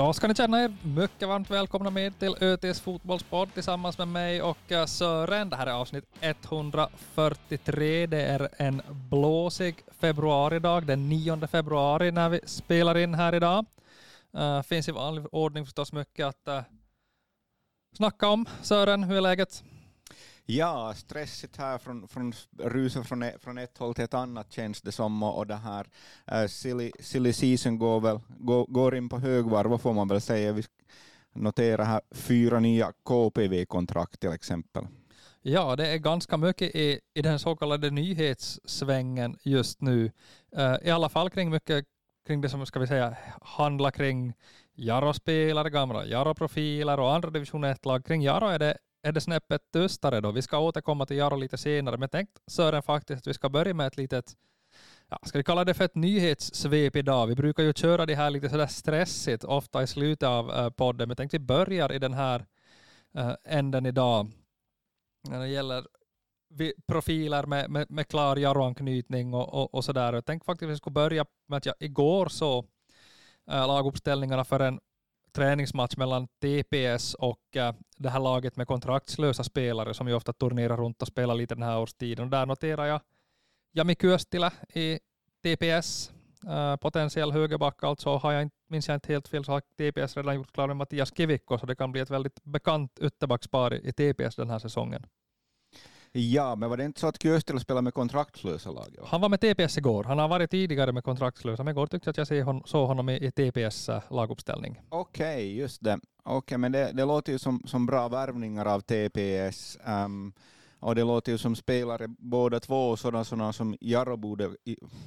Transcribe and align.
Då 0.00 0.12
ska 0.12 0.28
ni 0.28 0.34
känna 0.34 0.62
er 0.62 0.76
mycket 0.82 1.28
varmt 1.28 1.50
välkomna 1.50 1.90
med 1.90 2.18
till 2.18 2.36
ÖTs 2.40 2.80
fotbollspodd 2.80 3.54
tillsammans 3.54 3.98
med 3.98 4.08
mig 4.08 4.42
och 4.42 4.72
eh, 4.72 4.86
Sören. 4.86 5.50
Det 5.50 5.56
här 5.56 5.66
är 5.66 5.72
avsnitt 5.72 6.04
143. 6.20 8.06
Det 8.06 8.22
är 8.22 8.48
en 8.56 8.82
blåsig 8.88 9.82
februaridag, 10.00 10.86
den 10.86 11.08
9 11.08 11.46
februari 11.46 12.10
när 12.10 12.28
vi 12.28 12.40
spelar 12.44 12.98
in 12.98 13.14
här 13.14 13.34
idag. 13.34 13.66
Uh, 14.36 14.62
finns 14.62 14.88
i 14.88 14.92
vanlig 14.92 15.24
ordning 15.32 15.64
förstås 15.64 15.92
mycket 15.92 16.26
att 16.26 16.48
uh, 16.48 16.60
snacka 17.96 18.28
om. 18.28 18.46
Sören, 18.62 19.04
hur 19.04 19.16
är 19.16 19.20
läget? 19.20 19.64
Ja, 20.50 20.94
stressigt 20.94 21.56
här 21.56 21.78
från, 21.78 22.08
från 22.08 22.32
rusen 22.58 23.04
från, 23.04 23.22
ett, 23.22 23.42
från 23.42 23.58
ett 23.58 23.78
håll 23.78 23.94
till 23.94 24.04
ett 24.04 24.14
annat 24.14 24.52
känns 24.52 24.82
det 24.82 24.92
som 24.92 25.22
och 25.22 25.46
det 25.46 25.56
här 25.56 25.86
uh, 26.32 26.46
silly, 26.46 26.92
silly 27.00 27.32
season 27.32 27.78
går, 27.78 28.00
väl, 28.00 28.20
går, 28.38 28.66
går 28.66 28.96
in 28.96 29.08
på 29.08 29.18
högvarv 29.18 29.78
får 29.78 29.92
man 29.92 30.08
väl 30.08 30.20
säga. 30.20 30.52
Vi 30.52 30.64
noterar 31.32 31.84
här 31.84 32.00
fyra 32.10 32.60
nya 32.60 32.92
KPV-kontrakt 33.04 34.20
till 34.20 34.32
exempel. 34.32 34.86
Ja, 35.42 35.76
det 35.76 35.86
är 35.86 35.98
ganska 35.98 36.36
mycket 36.36 36.74
i, 36.74 37.00
i 37.14 37.22
den 37.22 37.38
så 37.38 37.56
kallade 37.56 37.90
nyhetssvängen 37.90 39.38
just 39.42 39.80
nu. 39.80 40.12
Uh, 40.58 40.76
I 40.82 40.90
alla 40.90 41.08
fall 41.08 41.30
kring 41.30 41.50
mycket 41.50 41.86
kring 42.26 42.40
det 42.40 42.48
som 42.48 42.66
ska 42.66 42.78
vi 42.78 42.86
säga 42.86 43.16
handlar 43.42 43.90
kring 43.90 44.34
Jaro-spelare, 44.74 45.70
gamla 45.70 46.06
Jaro-profiler 46.06 47.00
och 47.00 47.14
andra 47.14 47.30
division 47.30 47.64
1-lag. 47.64 48.04
Kring 48.04 48.22
Jaro 48.22 48.46
är 48.46 48.58
det 48.58 48.78
är 49.02 49.12
det 49.12 49.20
snäppet 49.20 49.62
tystare 49.72 50.20
då. 50.20 50.30
Vi 50.30 50.42
ska 50.42 50.58
återkomma 50.58 51.06
till 51.06 51.16
Jaro 51.16 51.36
lite 51.36 51.58
senare, 51.58 51.96
men 51.96 52.08
tänk 52.08 52.28
Sören 52.46 52.82
faktiskt 52.82 53.18
att 53.18 53.26
vi 53.26 53.34
ska 53.34 53.48
börja 53.48 53.74
med 53.74 53.86
ett 53.86 53.96
litet, 53.96 54.36
ja, 55.08 55.18
ska 55.22 55.38
vi 55.38 55.44
kalla 55.44 55.64
det 55.64 55.74
för 55.74 55.84
ett 55.84 55.94
nyhetssvep 55.94 56.96
idag? 56.96 57.26
Vi 57.26 57.34
brukar 57.34 57.62
ju 57.62 57.72
köra 57.72 58.06
det 58.06 58.14
här 58.14 58.30
lite 58.30 58.48
sådär 58.48 58.66
stressigt, 58.66 59.44
ofta 59.44 59.82
i 59.82 59.86
slutet 59.86 60.28
av 60.28 60.50
eh, 60.50 60.70
podden, 60.70 61.08
men 61.08 61.16
tänk 61.16 61.34
vi 61.34 61.38
börjar 61.38 61.92
i 61.92 61.98
den 61.98 62.14
här 62.14 62.46
eh, 63.14 63.34
änden 63.44 63.86
idag. 63.86 64.30
När 65.28 65.40
det 65.40 65.48
gäller 65.48 65.86
profiler 66.86 67.46
med, 67.46 67.70
med, 67.70 67.90
med 67.90 68.08
klar 68.08 68.36
Jaro-anknytning 68.36 69.34
och, 69.34 69.54
och, 69.54 69.74
och 69.74 69.84
sådär. 69.84 70.12
Jag 70.12 70.24
tänkte 70.24 70.46
faktiskt 70.46 70.66
att 70.66 70.72
vi 70.72 70.76
skulle 70.76 70.94
börja 70.94 71.26
med 71.46 71.56
att 71.56 71.66
jag 71.66 71.74
igår 71.78 72.28
så 72.28 72.58
eh, 73.50 73.66
laguppställningarna 73.66 74.44
för 74.44 74.60
en 74.60 74.80
träningsmatch 75.32 75.96
mellan 75.96 76.28
TPS 76.28 77.14
och 77.14 77.56
äh, 77.56 77.74
det 77.96 78.10
här 78.10 78.20
laget 78.20 78.56
med 78.56 78.66
kontraktslösa 78.66 79.44
spelare 79.44 79.94
som 79.94 80.08
ju 80.08 80.14
ofta 80.14 80.32
turnerar 80.32 80.76
runt 80.76 81.02
och 81.02 81.08
spelar 81.08 81.34
lite 81.34 81.54
den 81.54 81.62
här 81.62 81.78
årstiden. 81.78 82.24
Och 82.24 82.30
där 82.30 82.46
noterar 82.46 82.86
jag 82.86 83.00
Jami 83.72 83.96
Kyöstilä 84.00 84.50
i 84.74 84.98
TPS, 85.42 86.12
äh, 86.46 86.76
potentiell 86.76 87.32
högerback 87.32 87.84
alltså. 87.84 88.16
Har 88.16 88.32
jag 88.32 88.42
inte, 88.42 88.56
minns 88.68 88.88
jag 88.88 88.96
inte 88.96 89.12
helt 89.12 89.28
fel 89.28 89.44
så 89.44 89.52
har 89.52 89.60
TPS 89.60 90.16
redan 90.16 90.34
gjort 90.34 90.52
klart 90.52 90.68
med 90.68 90.76
Mattias 90.76 91.16
Kivikko, 91.16 91.58
så 91.58 91.66
det 91.66 91.74
kan 91.74 91.92
bli 91.92 92.00
ett 92.00 92.10
väldigt 92.10 92.44
bekant 92.44 92.98
ytterbackspar 93.00 93.74
i 93.74 93.92
TPS 93.92 94.36
den 94.36 94.50
här 94.50 94.58
säsongen. 94.58 95.06
Ja, 96.12 96.56
men 96.56 96.70
var 96.70 96.76
det 96.76 96.84
inte 96.84 97.00
så 97.00 97.06
att 97.06 97.22
Kyöstilä 97.22 97.60
spelade 97.60 97.82
med 97.82 97.94
kontraktslösa 97.94 98.70
lag? 98.70 98.96
Han 99.04 99.20
var 99.20 99.28
med 99.28 99.40
TPS 99.40 99.78
igår. 99.78 100.04
Han 100.04 100.18
har 100.18 100.28
varit 100.28 100.50
tidigare 100.50 100.92
med 100.92 101.04
kontraktslösa, 101.04 101.64
men 101.64 101.70
igår 101.72 101.86
tyckte 101.86 102.08
jag 102.08 102.22
att 102.22 102.30
jag 102.30 102.68
såg 102.68 102.88
honom 102.88 103.08
i 103.08 103.30
TPS 103.30 103.88
äh, 103.88 104.02
laguppställning. 104.10 104.80
Okej, 104.88 105.34
okay, 105.34 105.54
just 105.54 105.84
det. 105.84 105.98
Okej, 106.22 106.36
okay, 106.36 106.58
men 106.58 106.72
det, 106.72 106.92
det 106.92 107.04
låter 107.04 107.32
ju 107.32 107.38
som, 107.38 107.62
som 107.66 107.86
bra 107.86 108.08
värvningar 108.08 108.66
av 108.66 108.80
TPS. 108.80 109.78
Um, 109.86 109.92
ehm, 109.92 110.32
och 110.80 110.94
det 110.94 111.04
låter 111.04 111.32
ju 111.32 111.38
som 111.38 111.56
spelare 111.56 112.08
båda 112.08 112.60
två, 112.60 112.96
sådana, 112.96 113.24
sådana 113.24 113.52
som 113.52 113.76
Jarro 113.80 114.16
borde, 114.16 114.50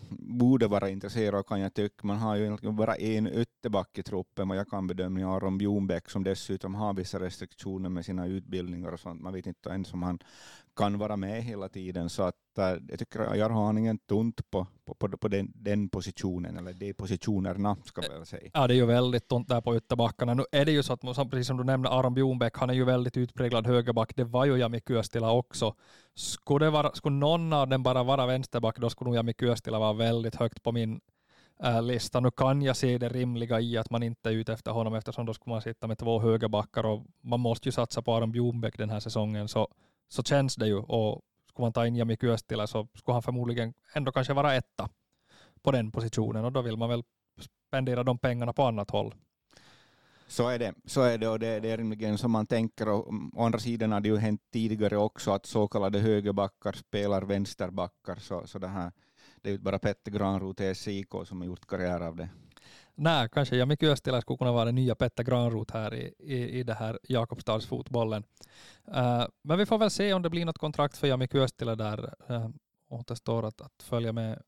borde 0.09 0.67
vara 0.67 0.89
intresserad 0.89 1.35
av 1.35 1.43
kan 1.43 1.59
jag 1.59 1.73
tycka. 1.73 2.07
Man 2.07 2.17
har 2.17 2.35
ju 2.35 2.43
egentligen 2.43 2.75
bara 2.75 2.95
en 2.95 3.27
ytterback 3.27 3.97
i 3.97 4.03
truppen, 4.03 4.47
vad 4.47 4.57
jag 4.57 4.69
kan 4.69 4.87
bedöma, 4.87 5.35
Aron 5.35 5.57
Bjornbäck, 5.57 6.09
som 6.09 6.23
dessutom 6.23 6.75
har 6.75 6.93
vissa 6.93 7.19
restriktioner 7.19 7.89
med 7.89 8.05
sina 8.05 8.27
utbildningar 8.27 8.91
och 8.91 8.99
sånt. 8.99 9.21
Man 9.21 9.33
vet 9.33 9.47
inte 9.47 9.69
ens 9.69 9.93
om 9.93 10.03
han 10.03 10.19
kan 10.75 10.97
vara 10.97 11.17
med 11.17 11.43
hela 11.43 11.69
tiden. 11.69 12.09
Så 12.09 12.23
att, 12.23 12.57
äh, 12.57 12.65
jag 12.89 12.99
tycker 12.99 13.19
att 13.19 13.37
jag 13.37 13.49
har 13.49 13.77
ingen 13.77 13.97
tunt 13.97 14.51
på, 14.51 14.67
på, 14.85 14.93
på, 14.95 15.17
på 15.17 15.27
den, 15.27 15.51
den, 15.55 15.89
positionen, 15.89 16.57
eller 16.57 16.73
de 16.73 16.93
positionerna 16.93 17.77
ska 17.83 18.03
jag 18.03 18.09
väl 18.09 18.25
säga. 18.25 18.49
Ja, 18.53 18.67
det 18.67 18.73
är 18.73 18.75
ju 18.75 18.85
väldigt 18.85 19.27
tunt 19.27 19.47
där 19.47 19.61
på 19.61 19.75
ytterbackarna. 19.75 20.33
Nu 20.33 20.45
är 20.51 20.65
det 20.65 20.71
ju 20.71 20.83
så 20.83 20.93
att, 20.93 21.01
precis 21.01 21.47
som 21.47 21.57
du 21.57 21.63
nämnde, 21.63 21.89
Aron 21.89 22.13
Bjornbäck, 22.13 22.57
han 22.57 22.69
är 22.69 22.73
ju 22.73 22.83
väldigt 22.83 23.17
utpräglad 23.17 23.67
högerback. 23.67 24.15
Det 24.15 24.23
var 24.23 24.45
ju 24.45 24.57
Jami 24.57 24.81
Kyöstila 24.87 25.31
också. 25.31 25.75
Skulle, 26.15 26.65
det 26.65 26.69
vara, 26.69 26.93
skulle 26.93 27.15
någon 27.15 27.53
av 27.53 27.67
dem 27.67 27.83
bara 27.83 28.03
vara 28.03 28.25
vänsterback, 28.25 28.79
då 28.79 28.89
skulle 28.89 29.07
nog 29.09 29.15
Jami 29.15 29.33
Kyöstila 29.39 29.79
vara 29.79 29.93
väldigt 29.93 30.35
högt 30.35 30.63
på 30.63 30.71
min 30.71 31.01
äh, 31.63 31.81
lista. 31.81 32.19
Nu 32.19 32.31
kan 32.31 32.61
jag 32.61 32.75
se 32.77 32.97
det 32.97 33.09
rimliga 33.09 33.59
i 33.59 33.77
att 33.77 33.89
man 33.89 34.03
inte 34.03 34.29
är 34.29 34.33
ute 34.33 34.53
efter 34.53 34.71
honom 34.71 34.95
eftersom 34.95 35.25
då 35.25 35.33
skulle 35.33 35.53
man 35.53 35.61
sitta 35.61 35.87
med 35.87 35.97
två 35.97 36.19
högerbackar 36.19 36.85
och 36.85 37.05
man 37.21 37.39
måste 37.39 37.67
ju 37.67 37.71
satsa 37.71 38.01
på 38.01 38.13
Aron 38.13 38.31
Bjornbäck 38.31 38.77
den 38.77 38.89
här 38.89 38.99
säsongen. 38.99 39.47
Så 39.47 39.67
så 40.07 40.23
känns 40.23 40.55
det 40.55 40.67
ju. 40.67 40.77
Och 40.77 41.21
skulle 41.49 41.63
man 41.63 41.73
ta 41.73 41.87
in 41.87 41.95
Jami 41.95 42.17
Kyöstilä 42.21 42.67
så 42.67 42.87
skulle 42.97 43.13
han 43.15 43.23
förmodligen 43.23 43.73
ändå 43.93 44.11
kanske 44.11 44.33
vara 44.33 44.55
etta 44.55 44.89
på 45.61 45.71
den 45.71 45.91
positionen 45.91 46.45
och 46.45 46.51
då 46.51 46.61
vill 46.61 46.77
man 46.77 46.89
väl 46.89 47.03
spendera 47.67 48.03
de 48.03 48.17
pengarna 48.17 48.53
på 48.53 48.63
annat 48.63 48.89
håll. 48.89 49.15
Så 50.27 50.49
är 50.49 50.59
det, 50.59 50.73
så 50.85 51.01
är 51.01 51.17
det 51.17 51.27
och 51.27 51.39
det, 51.39 51.59
det 51.59 51.71
är 51.71 51.77
rimligen 51.77 52.17
som 52.17 52.31
man 52.31 52.47
tänker. 52.47 52.87
Och, 52.87 53.09
mm, 53.09 53.31
å 53.35 53.45
andra 53.45 53.59
sidan 53.59 53.91
har 53.91 53.99
det 53.99 54.09
ju 54.09 54.17
hänt 54.17 54.41
tidigare 54.51 54.97
också 54.97 55.31
att 55.31 55.45
så 55.45 55.67
kallade 55.67 55.99
högerbackar 55.99 56.73
spelar 56.73 57.21
vänsterbackar. 57.21 58.15
Så, 58.15 58.47
så 58.47 58.59
det, 58.59 58.67
här, 58.67 58.91
det 59.41 59.49
är 59.49 59.53
ju 59.53 59.59
bara 59.59 59.79
Petter 59.79 60.11
Granroth 60.11 60.63
i 60.63 60.75
SIK 60.75 61.09
som 61.25 61.41
har 61.41 61.47
gjort 61.47 61.67
karriär 61.67 62.01
av 62.01 62.15
det. 62.15 62.29
Nej, 62.95 63.29
kanske 63.31 63.55
Jami 63.55 63.77
Kyöstilä 63.79 64.21
skulle 64.21 64.37
kunna 64.37 64.51
vara 64.51 64.65
den 64.65 64.75
nya 64.75 64.95
Petter 64.95 65.23
Granroth 65.23 65.73
här 65.73 65.93
i, 65.93 66.13
i, 66.19 66.59
i 66.59 66.63
det 66.63 66.73
här 66.73 66.99
Jakobstadsfotbollen. 67.03 68.23
Uh, 68.87 68.97
äh, 68.97 69.27
men 69.41 69.57
vi 69.57 69.65
får 69.65 69.77
väl 69.77 69.89
se 69.89 70.13
om 70.13 70.21
det 70.21 70.29
blir 70.29 70.45
något 70.45 70.57
kontrakt 70.57 70.97
för 70.97 71.07
Jami 71.07 71.27
Kyöstilä 71.27 71.75
där. 71.75 72.13
Uh, 72.29 72.49
återstår 72.89 73.45
att, 73.45 73.61
att 73.61 73.83
följa 73.83 74.11
med 74.11 74.41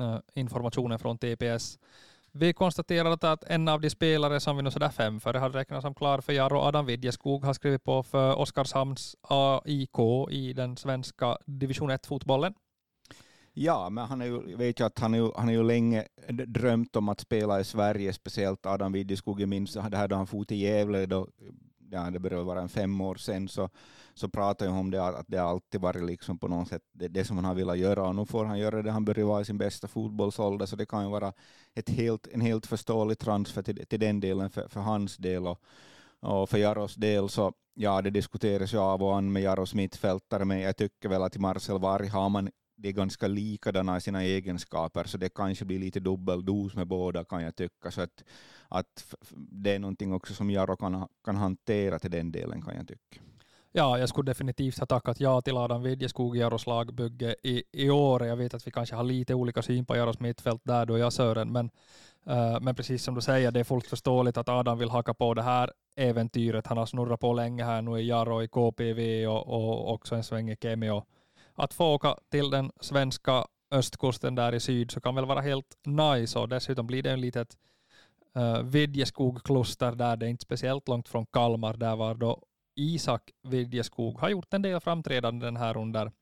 uh, 0.00 0.18
informationen 0.34 0.98
från 0.98 1.18
TPS. 1.18 1.78
Vi 2.32 2.52
konstaterar 2.52 3.10
att 3.10 3.44
en 3.44 3.68
av 3.68 3.80
de 3.80 3.90
spelare 3.90 4.40
som 4.40 4.56
vi 4.56 4.62
nu 4.62 4.70
sådär 4.70 4.90
fem 4.90 5.20
för 5.20 5.34
hade 5.34 5.58
räknat 5.58 5.82
som 5.82 5.94
klar 5.94 6.20
för 6.20 6.32
Jaro, 6.32 6.58
Adam 6.58 6.86
Widjeskog, 6.86 7.44
har 7.44 7.54
skrivit 7.54 7.84
på 7.84 8.02
för 8.02 8.38
Oskarshamns 8.38 9.16
AIK 9.22 9.98
i 10.30 10.52
den 10.52 10.76
svenska 10.76 11.38
division 11.46 11.90
1-fotbollen. 11.90 12.54
Ja, 13.62 13.90
men 13.90 14.06
han 14.06 14.20
är 14.20 14.26
ju, 14.26 14.56
vet 14.56 14.78
jag 14.78 14.86
att 14.86 14.98
han, 14.98 15.14
är, 15.14 15.32
han 15.36 15.48
är 15.48 15.52
ju 15.52 15.62
länge 15.62 16.06
drömt 16.28 16.96
om 16.96 17.08
att 17.08 17.20
spela 17.20 17.60
i 17.60 17.64
Sverige, 17.64 18.12
speciellt 18.12 18.66
Adam 18.66 18.92
Widjeskog. 18.92 19.40
Jag 19.40 19.48
minns 19.48 19.72
det 19.72 19.96
här 19.96 20.08
då 20.08 20.16
han 20.16 20.26
for 20.26 20.44
till 20.44 20.60
Gävle, 20.60 21.06
då, 21.06 21.28
ja, 21.90 22.10
det 22.10 22.18
började 22.18 22.44
vara 22.44 22.60
en 22.60 22.68
fem 22.68 23.00
år 23.00 23.14
sedan, 23.14 23.48
så, 23.48 23.68
så 24.14 24.28
pratade 24.28 24.70
jag 24.70 24.80
om 24.80 24.90
det, 24.90 25.04
att 25.04 25.26
det 25.28 25.38
alltid 25.38 25.80
varit 25.80 26.04
liksom 26.04 26.38
på 26.38 26.48
något 26.48 26.68
sätt 26.68 26.82
det, 26.92 27.08
det 27.08 27.24
som 27.24 27.36
han 27.36 27.44
har 27.44 27.54
velat 27.54 27.78
göra, 27.78 28.08
och 28.08 28.14
nu 28.14 28.26
får 28.26 28.44
han 28.44 28.58
göra 28.58 28.82
det. 28.82 28.90
Han 28.90 29.04
börjar 29.04 29.26
vara 29.26 29.40
i 29.40 29.44
sin 29.44 29.58
bästa 29.58 29.88
fotbollsålder, 29.88 30.66
så 30.66 30.76
det 30.76 30.86
kan 30.86 31.04
ju 31.04 31.10
vara 31.10 31.32
ett 31.74 31.88
helt, 31.88 32.26
en 32.32 32.40
helt 32.40 32.66
förståelig 32.66 33.18
transfer 33.18 33.62
till, 33.62 33.86
till 33.86 34.00
den 34.00 34.20
delen 34.20 34.50
för, 34.50 34.68
för 34.68 34.80
hans 34.80 35.16
del. 35.16 35.46
Och, 35.46 35.60
och 36.20 36.50
för 36.50 36.58
Jaros 36.58 36.94
del 36.94 37.28
så, 37.28 37.52
ja 37.74 38.02
det 38.02 38.10
diskuteras 38.10 38.74
ju 38.74 38.78
av 38.78 39.02
och 39.02 39.16
an 39.16 39.32
med 39.32 39.42
Jaros 39.42 39.74
mittfältare, 39.74 40.44
men 40.44 40.60
jag 40.60 40.76
tycker 40.76 41.08
väl 41.08 41.22
att 41.22 41.36
i 41.36 41.38
Marcel 41.38 41.78
Varg 41.78 42.08
har 42.08 42.28
man 42.28 42.50
de 42.80 42.88
är 42.88 42.92
ganska 42.92 43.28
likadana 43.28 43.96
i 43.96 44.00
sina 44.00 44.22
egenskaper, 44.22 45.04
så 45.04 45.18
det 45.18 45.34
kanske 45.34 45.64
blir 45.64 45.78
lite 45.78 46.00
dubbeldos 46.00 46.74
med 46.74 46.86
båda 46.86 47.24
kan 47.24 47.42
jag 47.42 47.56
tycka. 47.56 47.90
Så 47.90 48.00
att, 48.00 48.24
att 48.68 49.14
det 49.30 49.74
är 49.74 49.78
någonting 49.78 50.12
också 50.12 50.34
som 50.34 50.50
Jaro 50.50 50.76
kan, 50.76 51.08
kan 51.24 51.36
hantera 51.36 51.98
till 51.98 52.10
den 52.10 52.32
delen 52.32 52.62
kan 52.62 52.76
jag 52.76 52.88
tycka. 52.88 53.20
Ja, 53.72 53.98
jag 53.98 54.08
skulle 54.08 54.30
definitivt 54.30 54.78
ha 54.78 54.86
tackat 54.86 55.20
ja 55.20 55.40
till 55.40 55.56
Adam 55.56 55.82
Widjeskog 55.82 56.36
i 56.36 56.40
Jaros 56.40 56.66
lagbygge 56.66 57.34
i, 57.42 57.62
i 57.72 57.90
år. 57.90 58.26
Jag 58.26 58.36
vet 58.36 58.54
att 58.54 58.66
vi 58.66 58.70
kanske 58.70 58.96
har 58.96 59.04
lite 59.04 59.34
olika 59.34 59.62
syn 59.62 59.86
på 59.86 59.96
Jaros 59.96 60.20
mittfält 60.20 60.60
där 60.64 60.86
då 60.86 60.98
jag 60.98 61.12
Sören, 61.12 61.52
men, 61.52 61.70
uh, 62.30 62.60
men 62.60 62.74
precis 62.74 63.02
som 63.02 63.14
du 63.14 63.20
säger, 63.20 63.50
det 63.50 63.60
är 63.60 63.64
fullt 63.64 63.86
förståeligt 63.86 64.36
att 64.36 64.48
Adam 64.48 64.78
vill 64.78 64.90
haka 64.90 65.14
på 65.14 65.34
det 65.34 65.42
här 65.42 65.72
äventyret. 65.96 66.66
Han 66.66 66.78
har 66.78 66.86
snurrat 66.86 67.20
på 67.20 67.32
länge 67.32 67.64
här 67.64 67.82
nu 67.82 68.00
i 68.00 68.08
Jaro, 68.08 68.42
i 68.42 68.48
KPV 68.48 69.26
och, 69.26 69.48
och 69.48 69.92
också 69.92 70.14
en 70.14 70.24
sväng 70.24 70.50
i 70.50 70.56
Kemi. 70.56 70.90
Och, 70.90 71.06
att 71.60 71.74
få 71.74 71.94
åka 71.94 72.16
till 72.30 72.50
den 72.50 72.70
svenska 72.80 73.44
östkusten 73.70 74.34
där 74.34 74.54
i 74.54 74.60
syd 74.60 74.90
så 74.90 75.00
kan 75.00 75.14
väl 75.14 75.26
vara 75.26 75.40
helt 75.40 75.78
nice 75.86 76.38
och 76.38 76.48
dessutom 76.48 76.86
blir 76.86 77.02
det 77.02 77.10
en 77.10 77.20
litet 77.20 77.56
uh, 78.36 78.62
Vidjeskog-kluster 78.62 79.92
där 79.92 80.16
det 80.16 80.26
är 80.26 80.30
inte 80.30 80.42
speciellt 80.44 80.88
långt 80.88 81.08
från 81.08 81.26
Kalmar 81.26 81.74
där 81.74 81.96
var 81.96 82.14
då 82.14 82.42
Isak 82.76 83.30
Vidjeskog 83.42 84.18
har 84.18 84.28
gjort 84.28 84.54
en 84.54 84.62
del 84.62 84.80
framträdanden 84.80 85.56
här 85.56 85.76
under, 85.76 86.12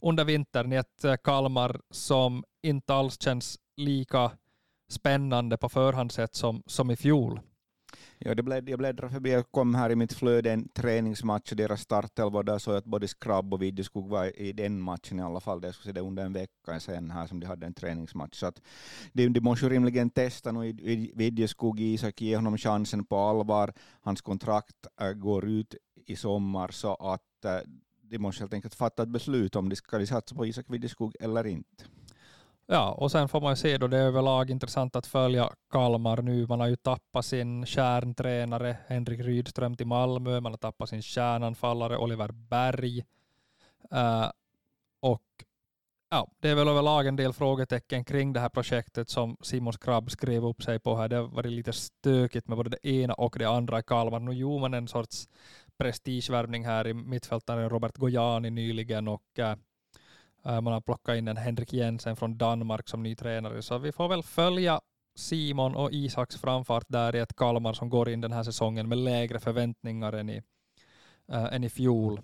under 0.00 0.24
vintern 0.24 0.72
i 0.72 0.76
ett 0.76 1.04
eh, 1.04 1.16
Kalmar 1.16 1.80
som 1.90 2.44
inte 2.62 2.94
alls 2.94 3.20
känns 3.20 3.58
lika 3.76 4.30
spännande 4.90 5.56
på 5.56 5.68
förhand 5.68 6.12
sett 6.12 6.34
som, 6.34 6.62
som 6.66 6.90
i 6.90 6.96
fjol. 6.96 7.40
Ja, 8.24 8.34
det 8.34 8.42
blädd, 8.42 8.68
jag 8.68 8.78
bläddrade 8.78 9.12
förbi, 9.12 9.30
jag 9.30 9.50
kom 9.50 9.74
här 9.74 9.90
i 9.90 9.96
mitt 9.96 10.12
flöde 10.12 10.52
en 10.52 10.68
träningsmatch, 10.68 11.50
och 11.50 11.56
deras 11.56 11.80
startelva, 11.80 12.42
där 12.42 12.58
såg 12.58 12.74
jag 12.74 12.78
att 12.78 12.84
både 12.84 13.08
Skrabb 13.08 13.54
och 13.54 13.62
Videskog 13.62 14.08
var 14.08 14.40
i 14.40 14.52
den 14.52 14.80
matchen 14.80 15.18
i 15.18 15.22
alla 15.22 15.40
fall. 15.40 15.60
Det 15.60 15.72
skulle 15.72 15.92
se 15.94 16.00
det 16.00 16.06
under 16.06 16.24
en 16.24 16.32
vecka 16.32 16.80
sen 16.80 17.10
här 17.10 17.26
som 17.26 17.40
de 17.40 17.46
hade 17.46 17.66
en 17.66 17.74
träningsmatch. 17.74 18.38
Så 18.38 18.46
att 18.46 18.62
de, 19.12 19.28
de 19.28 19.40
måste 19.40 19.66
ju 19.66 19.70
rimligen 19.72 20.10
testa 20.10 20.52
nu 20.52 20.66
i 20.68 21.12
Videskog, 21.14 21.80
Isak, 21.80 22.20
ge 22.20 22.36
honom 22.36 22.58
chansen 22.58 23.04
på 23.04 23.16
allvar. 23.16 23.72
Hans 24.00 24.20
kontrakt 24.20 24.86
äh, 25.00 25.12
går 25.12 25.48
ut 25.48 25.74
i 26.06 26.16
sommar 26.16 26.68
så 26.68 26.94
att 26.94 27.44
äh, 27.44 27.58
de 28.02 28.18
måste 28.18 28.42
helt 28.42 28.54
enkelt 28.54 28.74
fatta 28.74 29.02
ett 29.02 29.08
beslut 29.08 29.56
om 29.56 29.68
de 29.68 29.76
ska 29.76 29.98
de 29.98 30.06
satsa 30.06 30.34
på 30.34 30.46
Isak 30.46 30.66
Videskog 30.68 31.14
eller 31.20 31.46
inte. 31.46 31.84
Ja, 32.66 32.92
och 32.92 33.10
sen 33.10 33.28
får 33.28 33.40
man 33.40 33.52
ju 33.52 33.56
se 33.56 33.78
då, 33.78 33.86
det 33.86 33.98
är 33.98 34.02
överlag 34.02 34.50
intressant 34.50 34.96
att 34.96 35.06
följa 35.06 35.50
Kalmar 35.70 36.22
nu. 36.22 36.46
Man 36.46 36.60
har 36.60 36.66
ju 36.66 36.76
tappat 36.76 37.24
sin 37.24 37.66
kärntränare 37.66 38.76
Henrik 38.86 39.20
Rydström 39.20 39.76
till 39.76 39.86
Malmö, 39.86 40.40
man 40.40 40.52
har 40.52 40.56
tappat 40.56 40.88
sin 40.88 41.02
kärnanfallare 41.02 41.98
Oliver 41.98 42.28
Berg. 42.32 42.98
Uh, 43.92 44.30
och 45.00 45.22
ja, 46.10 46.28
det 46.40 46.48
är 46.48 46.54
väl 46.54 46.68
överlag 46.68 47.06
en 47.06 47.16
del 47.16 47.32
frågetecken 47.32 48.04
kring 48.04 48.32
det 48.32 48.40
här 48.40 48.48
projektet 48.48 49.08
som 49.08 49.36
Simon 49.42 49.72
Skrabb 49.72 50.10
skrev 50.10 50.46
upp 50.46 50.62
sig 50.62 50.80
på 50.80 50.96
här. 50.96 51.08
Det 51.08 51.16
har 51.16 51.28
varit 51.28 51.52
lite 51.52 51.72
stökigt 51.72 52.48
med 52.48 52.56
både 52.56 52.70
det 52.70 52.88
ena 52.88 53.14
och 53.14 53.36
det 53.38 53.44
andra 53.44 53.78
i 53.78 53.82
Kalmar. 53.82 54.20
Nu 54.20 54.32
gjorde 54.32 54.60
man 54.60 54.74
en 54.74 54.88
sorts 54.88 55.28
prestigevärvning 55.78 56.66
här 56.66 56.86
i 56.86 56.94
mittfältaren 56.94 57.70
Robert 57.70 57.96
Gojani 57.96 58.50
nyligen 58.50 59.08
och 59.08 59.38
uh, 59.38 59.54
Äh, 60.46 60.60
man 60.60 60.72
har 60.72 60.80
plockat 60.80 61.16
in 61.16 61.28
en 61.28 61.36
Henrik 61.36 61.72
Jensen 61.72 62.16
från 62.16 62.38
Danmark 62.38 62.88
som 62.88 63.02
ny 63.02 63.14
tränare, 63.16 63.62
så 63.62 63.78
vi 63.78 63.92
får 63.92 64.08
väl 64.08 64.22
följa 64.22 64.80
Simon 65.14 65.74
och 65.74 65.92
Isaks 65.92 66.36
framfart 66.36 66.84
där 66.88 67.16
i 67.16 67.18
ett 67.18 67.36
Kalmar 67.36 67.72
som 67.72 67.90
går 67.90 68.08
in 68.08 68.20
den 68.20 68.32
här 68.32 68.42
säsongen 68.42 68.88
med 68.88 68.98
lägre 68.98 69.40
förväntningar 69.40 70.12
än 70.12 70.30
i, 70.30 70.42
äh, 71.32 71.54
än 71.54 71.64
i 71.64 71.70
fjol. 71.70 72.20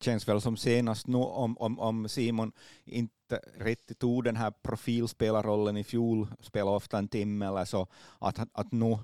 Känns 0.00 0.28
väl 0.28 0.40
som 0.40 0.56
senast 0.56 1.06
nu 1.06 1.18
om, 1.18 1.58
om, 1.58 1.78
om 1.78 2.08
Simon 2.08 2.52
inte 2.84 3.40
riktigt 3.58 3.98
tog 3.98 4.24
den 4.24 4.36
här 4.36 4.50
profilspelarrollen 4.62 5.76
i 5.76 5.84
fjol, 5.84 6.28
spelade 6.40 6.76
ofta 6.76 6.98
en 6.98 7.08
timme 7.08 7.46
eller 7.46 7.64
så, 7.64 7.86
att, 8.18 8.38
att 8.52 8.72
nu 8.72 8.98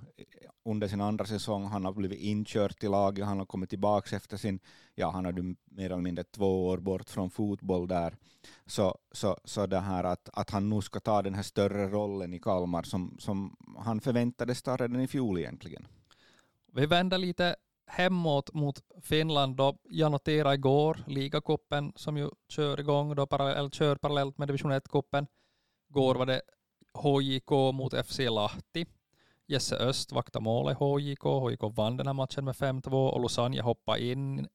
under 0.64 0.88
sin 0.88 1.00
andra 1.00 1.24
säsong, 1.24 1.64
han 1.64 1.84
har 1.84 1.92
blivit 1.92 2.20
inkört 2.20 2.84
i 2.84 2.88
laget, 2.88 3.26
han 3.26 3.38
har 3.38 3.46
kommit 3.46 3.70
tillbaka 3.70 4.16
efter 4.16 4.36
sin, 4.36 4.58
ja 4.94 5.10
han 5.10 5.24
hade 5.24 5.42
mer 5.42 5.86
eller 5.86 5.96
mindre 5.96 6.24
två 6.24 6.66
år 6.66 6.78
bort 6.78 7.10
från 7.10 7.30
fotboll 7.30 7.88
där, 7.88 8.16
så, 8.66 8.98
så, 9.12 9.36
så 9.44 9.66
det 9.66 9.80
här 9.80 10.04
att, 10.04 10.28
att 10.32 10.50
han 10.50 10.68
nu 10.68 10.80
ska 10.80 11.00
ta 11.00 11.22
den 11.22 11.34
här 11.34 11.42
större 11.42 11.88
rollen 11.88 12.34
i 12.34 12.38
Kalmar 12.38 12.82
som, 12.82 13.16
som 13.18 13.56
han 13.78 14.00
förväntades 14.00 14.62
ta 14.62 14.76
redan 14.76 15.00
i 15.00 15.06
fjol 15.06 15.38
egentligen. 15.38 15.86
Vi 16.72 16.86
vänder 16.86 17.18
lite 17.18 17.56
hemåt 17.86 18.54
mot 18.54 18.82
Finland 19.02 19.56
då. 19.56 19.78
Jag 19.82 20.12
noterade 20.12 20.54
igår 20.54 20.98
ligacupen 21.06 21.92
som 21.96 22.16
ju 22.16 22.30
kör 22.48 22.80
igång 22.80 23.14
då 23.14 23.26
parallellt, 23.26 23.74
kör 23.74 23.96
parallellt 23.96 24.38
med 24.38 24.48
division 24.48 24.72
1-cupen. 24.72 25.26
Igår 25.90 26.14
var 26.14 26.26
det 26.26 26.42
HJK 26.94 27.50
mot 27.50 28.06
FC 28.06 28.18
Lahti. 28.18 28.86
Jesse 29.46 29.76
Öst 29.76 30.12
vaktade 30.12 30.42
målet 30.42 30.78
HJK. 30.78 31.22
HJK 31.22 31.62
vann 31.76 31.96
den 31.96 32.06
här 32.06 32.14
matchen 32.14 32.44
med 32.44 32.54
5-2 32.54 33.08
och 33.08 33.20
Lusanja 33.20 33.62
hoppade 33.62 34.04
in 34.04 34.48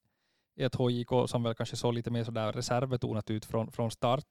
i 0.56 0.64
ett 0.64 0.76
HJK 0.76 1.30
som 1.30 1.44
väl 1.44 1.56
kanske 1.56 1.76
såg 1.76 1.94
lite 1.94 2.12
mer 2.12 2.24
sådär 2.24 2.52
reservbetonat 2.52 3.30
ut 3.30 3.46
från, 3.46 3.72
från 3.72 3.92
start. 3.92 4.26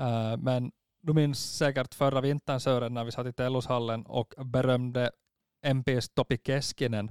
Uh, 0.00 0.36
men 0.36 0.72
du 1.02 1.12
minns 1.12 1.56
säkert 1.56 1.94
förra 1.94 2.20
vintern 2.20 2.60
Sören 2.60 2.94
när 2.94 3.04
vi 3.04 3.12
satt 3.12 3.26
i 3.26 3.32
Tellushallen 3.32 4.06
och 4.06 4.34
berömde 4.36 5.10
MPs 5.62 6.08
Topi 6.08 6.38
Keskinen. 6.46 7.10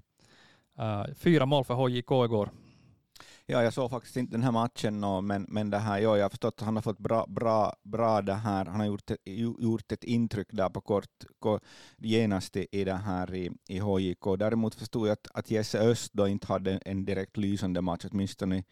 Uh, 0.79 1.13
fyra 1.13 1.45
mål 1.45 1.65
för 1.65 1.73
HJK 1.73 2.11
igår. 2.11 2.49
Ja, 3.45 3.63
jag 3.63 3.73
såg 3.73 3.89
faktiskt 3.89 4.17
inte 4.17 4.33
den 4.33 4.43
här 4.43 4.51
matchen, 4.51 5.01
no, 5.01 5.21
men, 5.21 5.45
men 5.49 5.69
det 5.69 5.77
här, 5.77 5.99
ja, 5.99 6.17
jag 6.17 6.25
har 6.25 6.29
förstått 6.29 6.53
att 6.57 6.65
han 6.65 6.75
har 6.75 6.81
fått 6.81 6.99
bra, 6.99 7.25
bra, 7.29 7.75
bra 7.83 8.21
det 8.21 8.33
här, 8.33 8.65
han 8.65 8.79
har 8.79 8.87
gjort, 8.87 9.11
gjort 9.59 9.91
ett 9.91 10.03
intryck 10.03 10.47
där 10.51 10.69
på 10.69 10.81
kort, 10.81 11.23
kort 11.39 11.63
genast 11.97 12.55
i 12.55 12.83
det 12.83 12.93
här 12.93 13.35
i, 13.35 13.51
i 13.67 13.79
HJK. 13.79 14.39
Däremot 14.39 14.75
förstod 14.75 15.07
jag 15.07 15.13
att, 15.13 15.27
att 15.33 15.51
Jesse 15.51 15.79
Öst 15.79 16.13
då 16.13 16.27
inte 16.27 16.47
hade 16.47 16.71
en 16.77 17.05
direkt 17.05 17.37
lysande 17.37 17.81
match, 17.81 18.05
åtminstone 18.11 18.63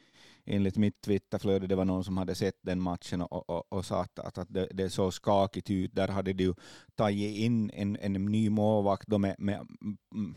enligt 0.49 0.77
mitt 0.77 1.01
Twitterflöde, 1.01 1.67
det 1.67 1.75
var 1.75 1.85
någon 1.85 2.03
som 2.03 2.17
hade 2.17 2.35
sett 2.35 2.57
den 2.61 2.81
matchen 2.81 3.21
och, 3.21 3.49
och, 3.49 3.73
och 3.73 3.85
sa 3.85 4.01
att, 4.01 4.19
att 4.19 4.47
det, 4.49 4.67
det 4.71 4.89
såg 4.89 5.13
skakigt 5.13 5.69
ut. 5.69 5.95
Där 5.95 6.07
hade 6.07 6.33
de 6.33 6.53
tagit 6.95 7.37
in 7.37 7.69
en, 7.69 7.97
en 8.01 8.13
ny 8.13 8.49
målvakt 8.49 9.07
med, 9.07 9.35
med, 9.37 9.67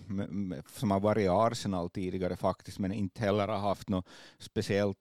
med, 0.08 0.28
med, 0.28 0.62
som 0.66 0.90
har 0.90 1.00
varit 1.00 1.24
i 1.24 1.28
Arsenal 1.28 1.90
tidigare 1.90 2.36
faktiskt, 2.36 2.78
men 2.78 2.92
inte 2.92 3.20
heller 3.20 3.48
har 3.48 3.58
haft 3.58 3.88
något 3.88 4.08
speciellt 4.38 4.98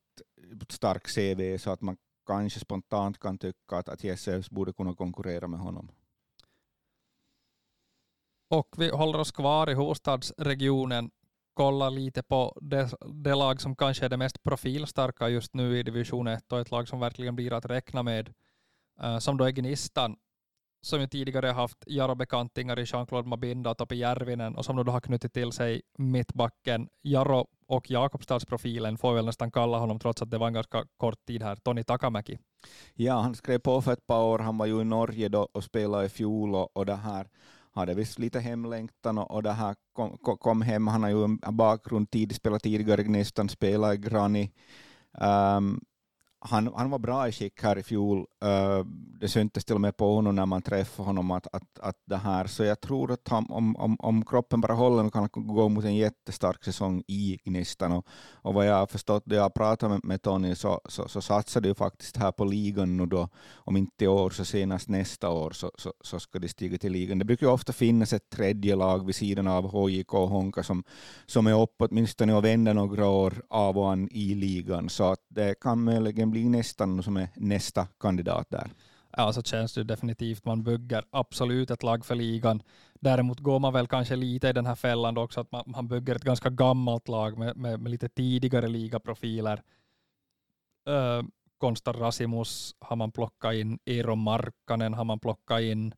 stark 0.69 1.03
CV, 1.15 1.57
så 1.57 1.71
att 1.71 1.81
man 1.81 1.97
kanske 2.27 2.59
spontant 2.59 3.19
kan 3.19 3.37
tycka 3.37 3.77
att, 3.77 3.89
att 3.89 4.03
Jesus 4.03 4.49
borde 4.49 4.73
kunna 4.73 4.95
konkurrera 4.95 5.47
med 5.47 5.59
honom. 5.59 5.91
Och 8.49 8.75
vi 8.77 8.89
håller 8.89 9.19
oss 9.19 9.31
kvar 9.31 9.69
i 9.69 9.73
huvudstadsregionen 9.75 11.11
kolla 11.53 11.89
lite 11.89 12.23
på 12.23 12.57
det, 12.61 12.93
det, 13.13 13.35
lag 13.35 13.61
som 13.61 13.75
kanske 13.75 14.05
är 14.05 14.09
det 14.09 14.17
mest 14.17 14.43
profilstarka 14.43 15.29
just 15.29 15.53
nu 15.53 15.79
i 15.79 15.83
division 15.83 16.27
1 16.27 16.51
och 16.51 16.59
ett 16.59 16.71
lag 16.71 16.87
som 16.87 16.99
verkligen 16.99 17.35
blir 17.35 17.53
att 17.53 17.65
räkna 17.65 18.03
med, 18.03 18.33
uh, 19.03 19.19
som 19.19 19.37
då 19.37 19.45
är 19.45 19.51
Gnistan, 19.51 20.15
som 20.81 21.01
ju 21.01 21.07
tidigare 21.07 21.47
haft 21.47 21.83
Jaro-bekantingar 21.87 22.79
i 22.79 22.83
Jean-Claude 22.83 23.29
Mabinda 23.29 23.69
och 23.69 23.77
Topi 23.77 23.95
Järvinen 23.95 24.55
och 24.55 24.65
som 24.65 24.75
nu 24.75 24.83
då 24.83 24.91
har 24.91 25.01
knutit 25.01 25.33
till 25.33 25.51
sig 25.51 25.81
mittbacken 25.97 26.89
Jaro 27.01 27.47
och 27.67 27.91
Jakobstadsprofilen 27.91 28.97
får 28.97 29.13
väl 29.13 29.25
nästan 29.25 29.51
kalla 29.51 29.77
honom 29.77 29.99
trots 29.99 30.21
att 30.21 30.31
det 30.31 30.37
var 30.37 30.47
en 30.47 30.53
ganska 30.53 30.85
kort 30.97 31.25
tid 31.25 31.43
här, 31.43 31.55
Toni 31.55 31.83
Takamäki. 31.83 32.39
Ja, 32.93 33.19
han 33.19 33.35
skrev 33.35 33.59
på 33.59 33.81
för 33.81 33.93
ett 33.93 34.07
par 34.07 34.23
år, 34.23 34.39
han 34.39 34.57
var 34.57 34.65
ju 34.65 34.81
i 34.81 34.83
Norge 34.83 35.29
då 35.29 35.47
och 35.51 35.63
spelade 35.63 36.05
i 36.05 36.09
fjol 36.09 36.55
och, 36.55 36.77
och 36.77 36.85
det 36.85 36.95
här 36.95 37.29
hade 37.73 37.93
visst 37.93 38.19
lite 38.19 38.39
hemlängtan 38.39 39.17
och, 39.17 39.31
och 39.31 39.43
det 39.43 39.51
här 39.51 39.75
kom, 39.93 40.17
kom 40.17 40.61
hem. 40.61 40.87
Han 40.87 41.03
har 41.03 41.09
ju 41.09 41.23
en 41.23 41.39
bakgrund, 41.51 42.11
tid, 42.11 42.35
spelat 42.35 42.63
tidigare 42.63 43.01
i 43.01 43.03
Gnistan, 43.03 43.49
spelat 43.49 43.93
i 43.93 43.97
Grani. 43.97 44.51
Um, 45.11 45.27
ehm, 45.27 45.79
han, 46.43 46.73
han 46.75 46.89
var 46.89 46.99
bra 46.99 47.27
i 47.27 47.31
skick 47.31 47.63
här 47.63 47.77
i 47.77 47.83
fjol. 47.83 48.17
Uh, 48.19 48.85
det 49.19 49.27
syntes 49.27 49.65
till 49.65 49.75
och 49.75 49.81
med 49.81 49.97
på 49.97 50.15
honom 50.15 50.35
när 50.35 50.45
man 50.45 50.61
träffade 50.61 51.07
honom 51.07 51.31
att, 51.31 51.47
att, 51.53 51.79
att 51.79 51.95
det 52.05 52.17
här, 52.17 52.47
så 52.47 52.63
jag 52.63 52.81
tror 52.81 53.11
att 53.11 53.27
han, 53.27 53.45
om, 53.49 53.75
om, 53.75 53.95
om 53.99 54.25
kroppen 54.25 54.61
bara 54.61 54.73
håller 54.73 55.09
kan 55.09 55.21
han 55.33 55.47
gå 55.47 55.69
mot 55.69 55.85
en 55.85 55.95
jättestark 55.95 56.63
säsong 56.63 57.03
i 57.07 57.39
Gnistan. 57.43 57.91
Och, 57.91 58.07
och 58.31 58.53
vad 58.53 58.65
jag 58.65 58.75
har 58.75 58.87
förstått, 58.87 59.23
då 59.25 59.35
jag 59.35 59.53
pratat 59.53 59.89
med, 59.89 59.99
med 60.03 60.21
Tony, 60.21 60.55
så, 60.55 60.81
så, 60.85 61.07
så 61.07 61.21
satsar 61.21 61.61
de 61.61 61.67
ju 61.67 61.75
faktiskt 61.75 62.17
här 62.17 62.31
på 62.31 62.45
ligan 62.45 62.97
nu 62.97 63.05
då, 63.05 63.29
om 63.55 63.77
inte 63.77 64.05
i 64.05 64.07
år 64.07 64.29
så 64.29 64.45
senast 64.45 64.89
nästa 64.89 65.29
år 65.29 65.51
så, 65.51 65.71
så, 65.77 65.93
så 66.01 66.19
ska 66.19 66.39
de 66.39 66.47
stiga 66.47 66.77
till 66.77 66.91
ligan. 66.91 67.19
Det 67.19 67.25
brukar 67.25 67.47
ju 67.47 67.53
ofta 67.53 67.73
finnas 67.73 68.13
ett 68.13 68.29
tredje 68.29 68.75
lag 68.75 69.05
vid 69.05 69.15
sidan 69.15 69.47
av 69.47 69.67
HJK 69.71 70.13
och 70.13 70.29
Honka 70.29 70.63
som, 70.63 70.83
som 71.25 71.47
är 71.47 71.61
uppe 71.61 71.85
åtminstone 71.85 72.33
och 72.33 72.45
vänder 72.45 72.73
några 72.73 73.07
år 73.07 73.33
av 73.49 73.77
och 73.77 73.91
an 73.91 74.09
i 74.11 74.35
ligan, 74.35 74.89
så 74.89 75.03
att 75.03 75.25
det 75.29 75.59
kan 75.59 75.83
möjligen 75.83 76.30
blir 76.31 76.49
nästan 76.49 77.03
som 77.03 77.17
är 77.17 77.29
nästa 77.35 77.87
kandidat 77.99 78.49
där. 78.49 78.71
Ja, 79.17 79.33
så 79.33 79.41
känns 79.41 79.73
det 79.73 79.83
definitivt. 79.83 80.45
Man 80.45 80.63
bygger 80.63 81.05
absolut 81.09 81.71
ett 81.71 81.83
lag 81.83 82.05
för 82.05 82.15
ligan. 82.15 82.63
Däremot 82.99 83.39
går 83.39 83.59
man 83.59 83.73
väl 83.73 83.87
kanske 83.87 84.15
lite 84.15 84.49
i 84.49 84.53
den 84.53 84.65
här 84.65 84.75
fällan 84.75 85.17
också, 85.17 85.41
att 85.41 85.51
man, 85.51 85.63
man 85.65 85.87
bygger 85.87 86.15
ett 86.15 86.23
ganska 86.23 86.49
gammalt 86.49 87.07
lag 87.07 87.37
med, 87.37 87.57
med, 87.57 87.79
med 87.79 87.91
lite 87.91 88.09
tidigare 88.09 88.67
ligaprofiler. 88.67 89.61
Uh, 90.89 91.23
Konstar 91.57 91.93
Rasimus 91.93 92.75
har 92.79 92.95
man 92.95 93.11
plockat 93.11 93.53
in, 93.53 93.79
Eero 93.85 94.15
Markkanen 94.15 94.93
har 94.93 95.03
man 95.03 95.19
plockat 95.19 95.61
in 95.61 95.93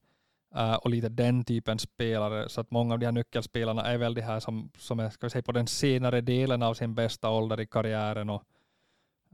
uh, 0.55 0.73
och 0.73 0.89
lite 0.89 1.09
den 1.09 1.43
typen 1.43 1.79
spelare. 1.79 2.49
Så 2.49 2.61
att 2.61 2.71
många 2.71 2.93
av 2.93 2.99
de 2.99 3.05
här 3.05 3.11
nyckelspelarna 3.11 3.85
är 3.85 3.97
väl 3.97 4.13
de 4.13 4.21
här 4.21 4.39
som, 4.39 4.71
som 4.77 4.99
är 4.99 5.09
ska 5.09 5.25
vi 5.25 5.29
säga, 5.29 5.43
på 5.43 5.51
den 5.51 5.67
senare 5.67 6.21
delen 6.21 6.63
av 6.63 6.73
sin 6.73 6.95
bästa 6.95 7.29
ålder 7.29 7.59
i 7.59 7.67
karriären 7.67 8.29
och 8.29 8.43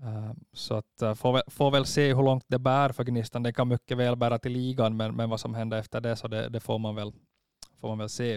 Eh, 0.03 0.31
så 0.53 0.75
att 0.75 1.01
eh, 1.01 1.13
får, 1.13 1.33
väl, 1.33 1.41
får 1.47 1.71
väl 1.71 1.85
se 1.85 2.13
hur 2.13 2.23
långt 2.23 2.45
det 2.47 2.59
bär 2.59 2.89
för 2.89 3.03
Gnistan. 3.03 3.43
Det 3.43 3.53
kan 3.53 3.67
mycket 3.67 3.97
väl 3.97 4.15
bära 4.15 4.39
till 4.39 4.51
ligan, 4.51 4.97
men, 4.97 5.15
men 5.15 5.29
vad 5.29 5.39
som 5.39 5.53
händer 5.53 5.77
efter 5.77 6.01
det, 6.01 6.15
så 6.15 6.27
det, 6.27 6.49
det 6.49 6.59
får, 6.59 6.79
man 6.79 6.95
väl, 6.95 7.11
får 7.77 7.87
man 7.87 7.97
väl 7.97 8.09
se. 8.09 8.33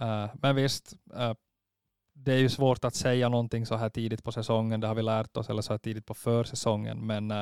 Eh, 0.00 0.26
men 0.34 0.56
visst, 0.56 0.96
det 2.12 2.32
är 2.32 2.38
ju 2.38 2.48
svårt 2.48 2.84
att 2.84 2.94
säga 2.94 3.28
någonting 3.28 3.66
så 3.66 3.76
här 3.76 3.88
tidigt 3.88 4.24
på 4.24 4.32
säsongen, 4.32 4.80
det 4.80 4.86
har 4.86 4.94
vi 4.94 5.02
lärt 5.02 5.36
oss, 5.36 5.50
eller 5.50 5.62
så 5.62 5.72
här 5.72 5.78
tidigt 5.78 6.06
på 6.06 6.14
försäsongen, 6.14 7.06
men 7.06 7.32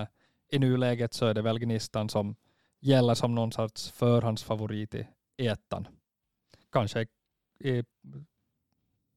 i 0.51 0.59
nuläget 0.59 1.15
så 1.15 1.27
är 1.27 1.35
det 1.35 1.43
väl 1.43 1.59
Gnistan 1.59 2.09
som 2.09 2.37
gäller 2.81 3.15
som 3.15 3.35
någon 3.35 3.53
sorts 3.53 3.91
förhandsfavorit 3.91 4.95
i 4.95 5.07
ettan. 5.47 5.89
Kanske 6.73 7.07
i 7.61 7.85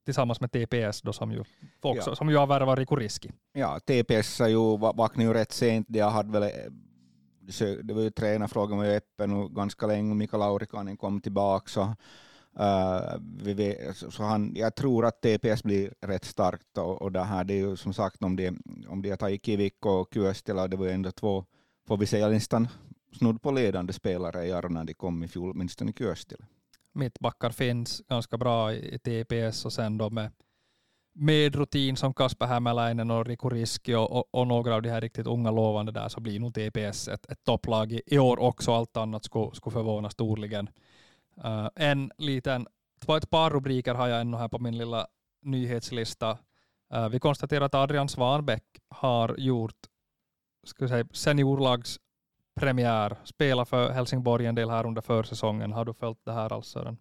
tillsammans 0.08 0.42
med 0.42 0.52
TPS 0.52 1.02
då 1.02 1.14
som 1.14 1.32
ju, 1.32 1.44
också, 1.82 2.10
ja. 2.10 2.16
som 2.16 2.30
ju 2.30 2.38
har 2.38 2.48
värvat 2.48 2.80
Riku 2.80 2.96
Riski. 2.96 3.32
Ja, 3.54 3.80
TPS 3.80 4.40
ju 4.42 4.78
vaknat 4.78 5.26
ju 5.26 5.34
rätt 5.34 5.52
sent. 5.52 5.88
De 5.90 6.00
hade 6.00 6.40
väl, 6.40 6.52
det 7.84 7.94
var 7.94 8.02
ju 8.02 8.10
tränarfrågan 8.10 8.78
var 8.78 8.86
ju 8.86 8.92
öppen 8.92 9.54
ganska 9.54 9.88
länge. 9.88 10.16
Mika 10.16 10.38
Laurikainen 10.38 10.98
kom 10.98 11.22
tillbaka. 11.22 11.70
Så, 11.70 11.96
Uh, 12.60 13.54
vet, 13.56 13.98
så 13.98 14.24
han, 14.24 14.54
jag 14.56 14.76
tror 14.76 15.06
att 15.06 15.22
TPS 15.22 15.64
blir 15.64 15.94
rätt 16.02 16.26
starkt 16.26 16.78
och, 16.78 17.02
och 17.02 17.12
det 17.12 17.24
här 17.24 17.44
det 17.44 17.54
är 17.54 17.58
ju 17.58 17.76
som 17.76 17.94
sagt 17.94 18.24
om 18.24 18.36
det, 18.36 18.54
om 18.88 19.02
det 19.02 19.10
är 19.10 19.16
Taikivik 19.16 19.86
och 19.86 20.10
Kyöstila, 20.14 20.68
det 20.68 20.78
var 20.78 20.86
ju 20.86 20.92
ändå 20.92 21.12
två, 21.12 21.46
får 21.88 21.98
vi 21.98 22.06
säga 22.06 22.30
nästan 22.30 22.68
snudd 23.18 23.42
på 23.42 23.52
ledande 23.52 23.94
spelare 23.94 24.46
i 24.46 24.52
när 24.70 24.84
de 24.84 24.94
kom 24.94 25.24
i 25.24 25.28
fjol, 25.28 25.52
åtminstone 25.52 25.94
Kyöstila. 25.94 26.46
Mittbackar 26.98 27.50
finns 27.50 28.02
ganska 28.10 28.38
bra 28.38 28.74
i 28.74 29.00
TPS 29.00 29.66
och 29.66 29.74
sen 29.74 29.98
då 29.98 30.10
med 30.10 30.32
med 31.20 31.56
rutin 31.56 31.98
som 31.98 32.14
Kasper 32.14 32.46
Hämäläinen 32.46 33.12
och 33.12 33.26
Riku 33.26 33.50
Riski 33.50 33.96
och, 33.96 34.12
och, 34.12 34.28
och, 34.32 34.48
några 34.48 34.76
av 34.76 34.82
de 34.82 34.90
här 34.90 35.02
riktigt 35.02 35.28
unga 35.28 35.52
lovande 35.52 35.92
där 35.92 36.10
så 36.10 36.20
blir 36.20 36.40
nog 36.40 36.54
TPS 36.54 37.08
ett, 37.08 37.32
ett 37.32 37.44
topplag 37.44 37.92
i, 37.92 38.02
i, 38.06 38.20
år 38.20 38.40
också. 38.40 38.74
Allt 38.74 38.98
annat 38.98 39.24
skulle, 39.24 39.56
skulle 39.56 39.74
förvåna 39.74 40.10
storligen. 40.10 40.70
Uh, 41.46 41.70
en 41.76 42.12
liten, 42.18 42.68
ett 43.18 43.30
par 43.30 43.50
rubriker 43.50 43.94
har 43.94 44.08
jag 44.08 44.22
ännu 44.22 44.38
här 44.38 44.48
på 44.48 44.60
min 44.60 44.78
lilla 44.78 45.08
nyhetslista. 45.42 46.38
Uh, 46.94 47.10
vi 47.10 47.20
konstaterar 47.20 47.66
att 47.66 47.76
Adrian 47.76 48.10
Svanbäck 48.10 48.64
har 48.90 49.36
gjort 49.38 49.88
ska 50.64 50.88
säga, 50.88 51.06
Premiär, 52.58 53.16
spela 53.24 53.66
för 53.66 53.90
Helsingborg 53.90 54.46
en 54.46 54.56
del 54.56 54.70
här 54.70 54.86
under 54.86 55.02
försäsongen. 55.02 55.72
Har 55.72 55.86
du 55.86 55.94
följt 55.94 56.26
det 56.26 56.32
här 56.32 56.54
alls 56.54 56.68
Sören? 56.68 56.98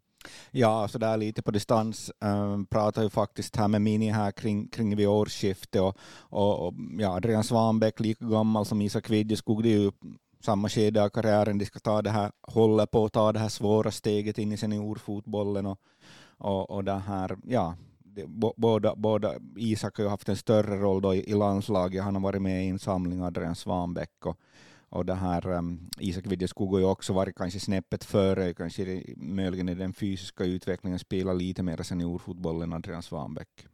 Ja, 0.51 0.89
så 0.89 0.99
där 0.99 1.17
lite 1.17 1.43
på 1.43 1.51
distans. 1.51 2.13
Um, 2.21 2.67
pratar 2.67 3.03
ju 3.03 3.11
faktiskt 3.11 3.57
här 3.57 3.69
med 3.69 3.83
Mini 3.83 4.11
här 4.11 4.31
kring, 4.33 4.69
kring 4.69 4.97
vid 4.97 5.09
årsskiftet 5.09 5.81
och, 5.81 5.97
och, 6.19 6.67
och 6.67 6.75
ja, 6.99 7.17
Adrian 7.17 7.45
Svanbäck, 7.45 8.01
lika 8.01 8.25
gammal 8.25 8.67
som 8.67 8.81
Isak 8.81 9.11
Vidjeskog, 9.11 9.63
det 9.63 9.69
är 9.69 9.79
ju 9.79 9.93
samma 10.41 10.69
skede 10.69 11.05
av 11.05 11.09
karriären, 11.09 11.59
de 11.59 11.67
ska 11.67 11.79
ta 11.79 12.03
det 12.03 12.11
här, 12.11 12.33
håller 12.43 12.87
på 12.87 13.05
att 13.05 13.13
ta 13.13 13.33
det 13.33 13.39
här 13.39 13.49
svåra 13.49 13.91
steget 13.91 14.39
in 14.39 14.53
i 14.53 14.57
seniorfotbollen 14.57 15.67
och, 15.67 15.79
och, 16.39 16.71
och 16.71 16.85
det 16.85 16.99
här, 16.99 17.37
ja, 17.45 17.77
det, 18.05 18.27
båda, 18.57 18.95
båda, 18.97 19.35
Isak 19.57 19.97
har 19.97 20.05
ju 20.05 20.11
haft 20.11 20.29
en 20.29 20.37
större 20.37 20.77
roll 20.77 21.03
då 21.03 21.15
i, 21.15 21.31
i 21.31 21.35
landslaget, 21.35 22.05
han 22.05 22.15
har 22.15 22.23
varit 22.23 22.43
med 22.43 22.65
i 22.65 22.69
en 22.69 22.79
samling, 22.79 23.23
Adrian 23.23 23.55
Svanbäck, 23.55 24.27
och, 24.27 24.37
och 24.97 25.07
det 25.07 25.15
här 25.15 25.47
um, 25.47 25.91
Isak 25.99 26.27
Widjeskog 26.27 26.73
har 26.73 26.79
ju 26.79 26.85
också 26.85 27.13
varit 27.13 27.37
kanske 27.37 27.61
snäppet 27.61 28.05
före, 28.05 28.55
kanske 28.55 29.03
möjligen 29.17 29.69
i 29.69 29.75
den 29.75 29.93
fysiska 29.93 30.45
utvecklingen, 30.45 30.99
spelar 30.99 31.35
lite 31.35 31.63
mer 31.63 31.83
seniorfotboll 31.83 32.63
än 32.63 32.73
Adrian 32.73 33.03
Svanbäck. 33.03 33.67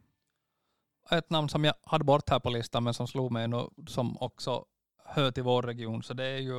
Ett 1.10 1.30
namn 1.30 1.48
som 1.48 1.64
jag 1.64 1.74
hade 1.84 2.04
bort 2.04 2.30
här 2.30 2.40
på 2.40 2.50
listan, 2.50 2.84
men 2.84 2.94
som 2.94 3.08
slog 3.08 3.32
mig 3.32 3.48
nu, 3.48 3.68
som 3.86 4.18
också 4.18 4.64
hör 5.04 5.30
till 5.30 5.42
vår 5.42 5.62
region, 5.62 6.02
så 6.02 6.14
det 6.14 6.24
är 6.24 6.38
ju 6.38 6.58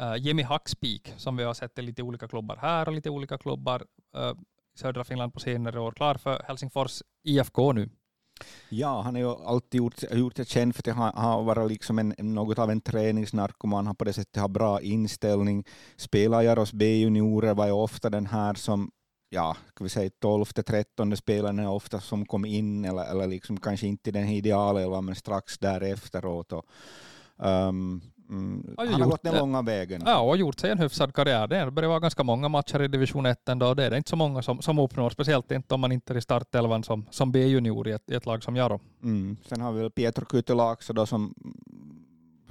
uh, 0.00 0.16
Jimmy 0.18 0.42
Hackspik, 0.42 1.14
som 1.16 1.36
vi 1.36 1.44
har 1.44 1.54
sett 1.54 1.78
i 1.78 1.82
lite 1.82 2.02
olika 2.02 2.28
klubbar 2.28 2.56
här 2.56 2.88
och 2.88 2.94
lite 2.94 3.10
olika 3.10 3.38
klubbar 3.38 3.84
uh, 4.16 4.32
i 4.74 4.78
södra 4.78 5.04
Finland 5.04 5.34
på 5.34 5.40
senare 5.40 5.80
år. 5.80 5.92
Klar 5.92 6.14
för 6.14 6.42
Helsingfors 6.46 7.02
IFK 7.24 7.72
nu. 7.72 7.90
Ja, 8.68 9.00
han 9.00 9.14
har 9.14 9.22
ju 9.22 9.28
alltid 9.28 9.78
gjort, 9.78 10.02
gjort 10.12 10.36
sig 10.36 10.46
känd 10.46 10.74
för 10.74 10.90
att 10.90 10.96
han 10.96 11.12
har 11.14 11.42
varit 11.42 11.70
liksom 11.70 11.98
en, 11.98 12.14
något 12.18 12.58
av 12.58 12.70
en 12.70 12.80
träningsnarkoman, 12.80 13.86
han 13.86 13.96
på 13.96 14.04
det 14.04 14.12
sättet 14.12 14.42
har 14.42 14.48
bra 14.48 14.80
inställning. 14.80 15.64
Spelar 15.96 16.42
Jaros 16.42 16.72
B-juniorer 16.72 17.54
var 17.54 17.66
ju 17.66 17.72
ofta 17.72 18.10
den 18.10 18.26
här 18.26 18.54
som 18.54 18.90
ja, 19.32 19.56
ska 19.68 19.84
vi 19.84 19.90
säga 19.90 20.10
12 20.20 20.44
13 20.44 21.16
spelaren 21.16 21.58
är 21.58 21.68
ofta 21.68 22.00
som 22.00 22.26
kom 22.26 22.44
in, 22.44 22.84
eller, 22.84 23.10
eller 23.10 23.26
liksom 23.26 23.60
kanske 23.60 23.86
inte 23.86 24.10
den 24.10 24.28
ideala 24.28 25.00
men 25.00 25.14
strax 25.14 25.58
därefteråt. 25.58 26.52
Och, 26.52 26.64
um, 27.36 28.00
Mm, 28.32 28.74
han 28.78 28.88
har 28.88 29.10
gått 29.10 29.22
den 29.22 29.36
långa 29.36 29.62
vägen. 29.62 30.02
Ja, 30.06 30.20
och 30.20 30.36
gjort 30.36 30.60
sig 30.60 30.70
en 30.70 30.78
hyfsad 30.78 31.14
karriär. 31.14 31.46
Det 31.46 31.70
börjar 31.70 31.88
vara 31.88 32.00
ganska 32.00 32.22
många 32.22 32.48
matcher 32.48 32.82
i 32.82 32.88
division 32.88 33.26
1 33.26 33.48
ändå. 33.48 33.74
Det 33.74 33.84
är 33.84 33.94
inte 33.94 34.10
så 34.10 34.16
många 34.16 34.42
som, 34.42 34.62
som 34.62 34.78
uppnår, 34.78 35.10
speciellt 35.10 35.50
inte 35.50 35.74
om 35.74 35.80
man 35.80 35.92
inte 35.92 36.12
är 36.12 36.16
i 36.16 36.20
startelvan 36.20 36.84
som, 36.84 37.06
som 37.10 37.32
B-junior 37.32 37.88
i 37.88 37.92
ett, 37.92 38.10
i 38.10 38.14
ett 38.14 38.26
lag 38.26 38.42
som 38.42 38.56
Jaro. 38.56 38.80
Mm. 39.02 39.36
Sen 39.46 39.60
har 39.60 39.72
vi 39.72 39.80
väl 39.80 39.90
Pietro 39.90 40.70
också 40.72 40.92
då 40.92 41.06
som 41.06 41.34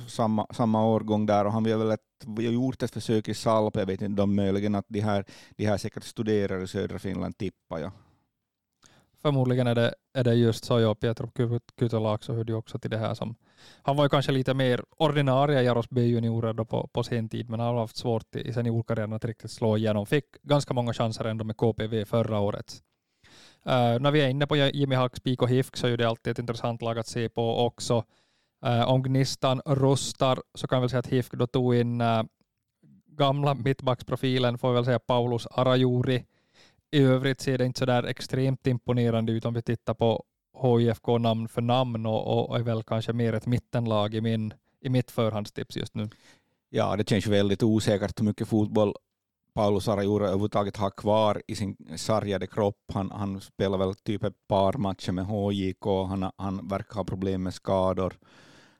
samma, 0.08 0.48
samma 0.54 0.86
årgång 0.86 1.26
där 1.26 1.46
och 1.46 1.52
han 1.52 1.66
har 1.66 1.78
väl 1.78 1.92
ett, 1.92 2.44
gjort 2.54 2.84
ett 2.84 2.92
försök 2.92 3.28
i 3.28 3.34
Salp. 3.34 3.76
Jag 3.76 3.86
vet 3.86 4.02
inte 4.02 4.22
om 4.22 4.36
möjligen 4.36 4.76
att 4.76 4.86
de 4.88 5.00
här, 5.00 5.26
de 5.58 5.66
här 5.66 5.78
säkert 5.78 6.04
studerar 6.04 6.64
i 6.64 6.68
södra 6.68 7.00
Finland 7.00 7.38
tippar 7.38 7.80
jag 7.80 7.92
förmodligen 9.22 9.68
är 9.68 9.76
det, 9.76 9.94
är 10.14 10.24
det 10.24 10.34
just 10.34 10.66
så, 10.66 10.80
ja, 10.80 10.96
Pietro 10.96 11.32
så 12.22 12.34
hörde 12.34 12.52
ju 12.52 12.58
också 12.58 12.80
till 12.80 12.90
det 12.90 12.98
här 12.98 13.14
som, 13.14 13.36
han 13.84 13.96
var 13.96 14.06
ju 14.06 14.10
kanske 14.10 14.32
lite 14.32 14.54
mer 14.54 14.84
ordinarie 14.98 15.62
Jaros 15.62 15.90
B-juniorer 15.90 16.54
då 16.54 16.66
på, 16.66 16.88
på 16.88 17.04
sin 17.04 17.30
tid, 17.30 17.50
men 17.50 17.60
han 17.60 17.74
har 17.74 17.82
haft 17.82 17.98
svårt 17.98 18.36
i 18.36 18.54
seniorkarriären 18.54 19.14
att 19.14 19.26
riktigt 19.26 19.52
slå 19.52 19.78
igenom. 19.78 20.06
Fick 20.06 20.26
ganska 20.42 20.74
många 20.74 20.94
chanser 20.94 21.26
ändå 21.26 21.46
med 21.46 21.58
KPV 21.58 22.06
förra 22.06 22.40
året. 22.40 22.84
Uh, 23.68 24.00
när 24.00 24.12
vi 24.12 24.22
är 24.22 24.30
inne 24.30 24.48
på 24.48 24.56
Jimmy 24.56 24.96
Hackspik 24.96 25.42
och 25.42 25.50
HIFK 25.50 25.78
så 25.78 25.88
är 25.88 25.98
det 25.98 26.10
alltid 26.10 26.32
ett 26.32 26.40
intressant 26.40 26.82
lag 26.82 27.00
att 27.00 27.08
se 27.08 27.30
på 27.30 27.66
också. 27.66 28.04
Uh, 28.66 28.90
om 28.90 29.04
Gnistan 29.04 29.62
rustar 29.66 30.40
så 30.56 30.68
kan 30.68 30.82
vi 30.82 30.90
säga 30.90 31.00
att 31.00 31.08
HIFK 31.08 31.34
då 31.34 31.48
tog 31.48 31.76
in 31.76 32.02
uh, 32.02 32.24
gamla 33.08 33.54
mittbacksprofilen, 33.54 34.58
får 34.58 34.70
vi 34.70 34.76
väl 34.76 34.86
säga 34.86 35.00
Paulus 35.00 35.48
Arajuri, 35.48 36.26
i 36.92 37.04
övrigt 37.04 37.42
ser 37.42 37.58
det 37.58 37.66
inte 37.66 37.80
så 37.80 37.86
där 37.86 38.04
extremt 38.04 38.68
imponerande 38.68 39.32
ut 39.32 39.46
om 39.46 39.54
vi 39.54 39.62
tittar 39.62 39.94
på 39.94 40.24
HIFK 40.62 41.08
namn 41.20 41.48
för 41.48 41.62
namn 41.62 42.06
och, 42.06 42.50
och 42.50 42.56
är 42.56 42.64
väl 42.64 42.84
kanske 42.84 43.14
mer 43.14 43.34
ett 43.34 43.46
mittenlag 43.46 44.16
i, 44.16 44.22
min, 44.22 44.54
i 44.82 44.90
mitt 44.90 45.12
förhandstips 45.12 45.78
just 45.78 45.96
nu. 45.96 46.10
Ja, 46.70 46.96
det 46.96 47.10
känns 47.10 47.28
väldigt 47.28 47.64
osäkert 47.64 48.20
hur 48.20 48.26
mycket 48.26 48.48
fotboll 48.48 48.94
Paulus 49.54 49.88
Arajura 49.88 50.26
överhuvudtaget 50.26 50.78
har 50.78 50.90
kvar 50.90 51.42
i 51.48 51.56
sin 51.56 51.76
sargade 51.96 52.48
kropp. 52.48 52.92
Han, 52.94 53.12
han 53.12 53.42
spelar 53.42 53.78
väl 53.78 53.96
typ 53.96 54.24
ett 54.24 54.48
par 54.48 54.74
matcher 54.74 55.12
med 55.12 55.26
HJK, 55.26 55.86
han, 56.10 56.32
han 56.38 56.68
verkar 56.68 56.96
ha 56.96 57.04
problem 57.04 57.44
med 57.44 57.54
skador. 57.54 58.14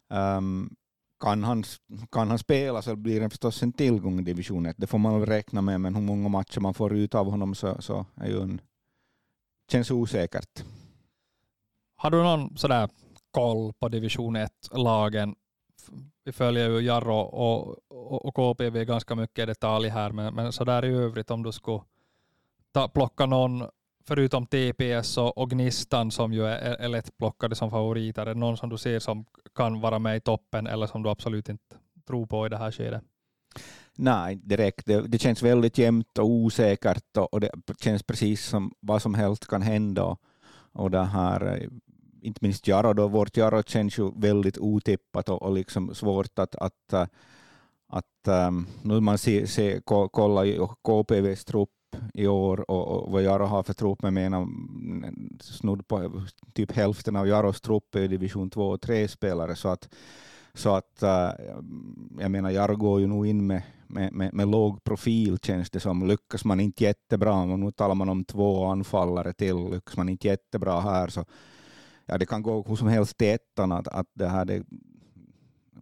Um, 0.10 0.76
kan 1.20 1.44
han, 1.44 1.64
kan 2.12 2.30
han 2.30 2.40
spela 2.40 2.82
så 2.82 2.96
blir 2.96 3.22
det 3.22 3.30
förstås 3.30 3.64
en 3.64 3.74
tillgång 3.74 4.20
i 4.20 4.24
division 4.24 4.66
1. 4.66 4.76
Det 4.80 4.88
får 4.88 4.98
man 4.98 5.20
väl 5.20 5.30
räkna 5.30 5.62
med, 5.62 5.82
men 5.82 5.96
hur 5.96 6.02
många 6.02 6.30
matcher 6.30 6.60
man 6.60 6.74
får 6.74 6.94
ut 6.94 7.16
av 7.16 7.30
honom 7.30 7.56
så, 7.56 7.82
så 7.82 8.06
är 8.16 8.28
ju 8.28 8.42
en, 8.42 8.62
känns 9.72 9.92
osäkert. 9.92 10.64
Har 12.02 12.12
du 12.12 12.24
någon 12.24 12.58
sådär 12.58 12.90
koll 13.32 13.74
på 13.74 13.90
division 13.90 14.38
1-lagen? 14.38 15.36
Vi 16.24 16.32
följer 16.32 16.70
ju 16.70 16.82
Jarro 16.82 17.16
och, 17.16 17.78
och, 17.90 18.26
och 18.26 18.36
KPV 18.36 18.86
ganska 18.86 19.16
mycket 19.16 19.44
i 19.44 19.46
detalj 19.46 19.90
här, 19.90 20.12
men, 20.12 20.34
men 20.34 20.52
sådär 20.52 20.86
i 20.86 20.88
övrigt 20.88 21.32
om 21.32 21.44
du 21.44 21.52
skulle 21.52 21.82
ta, 22.72 22.88
plocka 22.88 23.26
någon 23.26 23.64
förutom 24.08 24.46
TPS 24.46 25.18
och, 25.18 25.38
och 25.38 25.50
Gnistan 25.50 26.12
som 26.12 26.34
ju 26.34 26.46
är, 26.46 26.76
är 26.76 26.88
lättplockade 26.88 27.56
som 27.56 27.72
favoriter, 27.72 28.22
är 28.22 28.26
det 28.26 28.40
någon 28.40 28.58
som 28.58 28.70
du 28.70 28.78
ser 28.78 29.00
som 29.00 29.26
kan 29.56 29.82
vara 29.82 30.00
med 30.00 30.18
i 30.18 30.20
toppen 30.20 30.68
eller 30.68 30.88
som 30.88 31.04
du 31.04 31.10
absolut 31.10 31.50
inte 31.50 31.76
tror 32.08 32.26
på 32.26 32.46
i 32.46 32.50
det 32.50 32.58
här 32.58 32.72
skedet? 32.72 33.04
Nej, 33.96 34.36
direkt. 34.36 34.86
Det, 34.86 35.02
det 35.02 35.20
känns 35.20 35.44
väldigt 35.44 35.78
jämnt 35.78 36.18
och 36.18 36.26
osäkert 36.26 37.18
och, 37.18 37.34
och, 37.34 37.40
det 37.40 37.52
känns 37.82 38.04
precis 38.04 38.46
som 38.46 38.74
vad 38.80 39.02
som 39.02 39.14
helst 39.14 39.48
kan 39.48 39.62
hända. 39.62 40.18
Och 40.74 40.92
det 40.92 41.04
här, 41.04 41.70
minst 42.42 42.68
Jaro, 42.68 42.94
då, 42.94 43.08
vårt 43.08 43.38
Jaro 43.38 43.64
känns 43.64 44.00
ju 44.00 44.12
väldigt 44.16 44.58
otippat 44.58 45.30
och, 45.30 45.42
och 45.42 45.54
liksom 45.54 45.96
svårt 45.96 46.40
att, 46.40 46.56
att, 46.56 46.94
att 47.88 48.28
um, 48.48 48.68
nu 48.82 49.00
man 49.00 49.18
ser, 49.18 49.46
se, 49.46 49.82
kolla 49.86 50.68
KPVs 50.82 51.46
trupp 51.46 51.70
i 52.14 52.28
år 52.28 52.72
och, 52.72 52.88
och 52.88 53.12
vad 53.12 53.24
Jaro 53.24 53.46
har 53.46 53.64
för 53.64 53.74
trupp, 53.74 54.00
jag 54.02 54.14
menar 54.14 54.48
snudd 55.42 55.88
på 55.88 56.24
typ 56.54 56.72
hälften 56.72 57.16
av 57.16 57.28
Jaros 57.28 57.62
trupp 57.62 57.96
är 57.96 58.08
division 58.08 58.50
2 58.50 58.70
och 58.70 58.82
3 58.82 59.08
spelare 59.08 59.56
så 59.56 59.70
att, 59.70 59.90
så 60.54 60.76
att 60.76 61.04
uh, 61.04 61.46
jag 62.20 62.32
menar 62.32 62.50
Jaro 62.50 62.76
går 62.76 63.00
ju 63.00 63.08
nog 63.08 63.28
in 63.28 63.48
med, 63.48 63.62
med, 63.88 64.14
med, 64.14 64.34
med, 64.34 64.48
låg 64.48 64.84
profil 64.84 65.38
känns 65.42 65.70
det 65.70 65.80
som. 65.80 66.08
Lyckas 66.08 66.46
man 66.46 66.60
inte 66.60 66.84
jättebra, 66.84 67.34
och 67.34 67.60
nu 67.60 67.72
talar 67.72 67.96
man 67.96 68.10
om 68.10 68.26
två 68.26 68.66
anfallare 68.66 69.34
till, 69.34 69.56
lyckas 69.56 69.98
man 69.98 70.10
inte 70.10 70.28
jättebra 70.28 70.80
här 70.80 71.08
så 71.08 71.26
ja, 72.06 72.18
det 72.18 72.26
kan 72.26 72.42
gå 72.42 72.64
hur 72.68 72.76
som 72.76 72.88
helst 72.88 73.18
till 73.18 73.28
ettan 73.28 73.72
att, 73.72 73.88
att 73.88 74.08
det 74.14 74.28
här 74.28 74.46
det, 74.46 74.64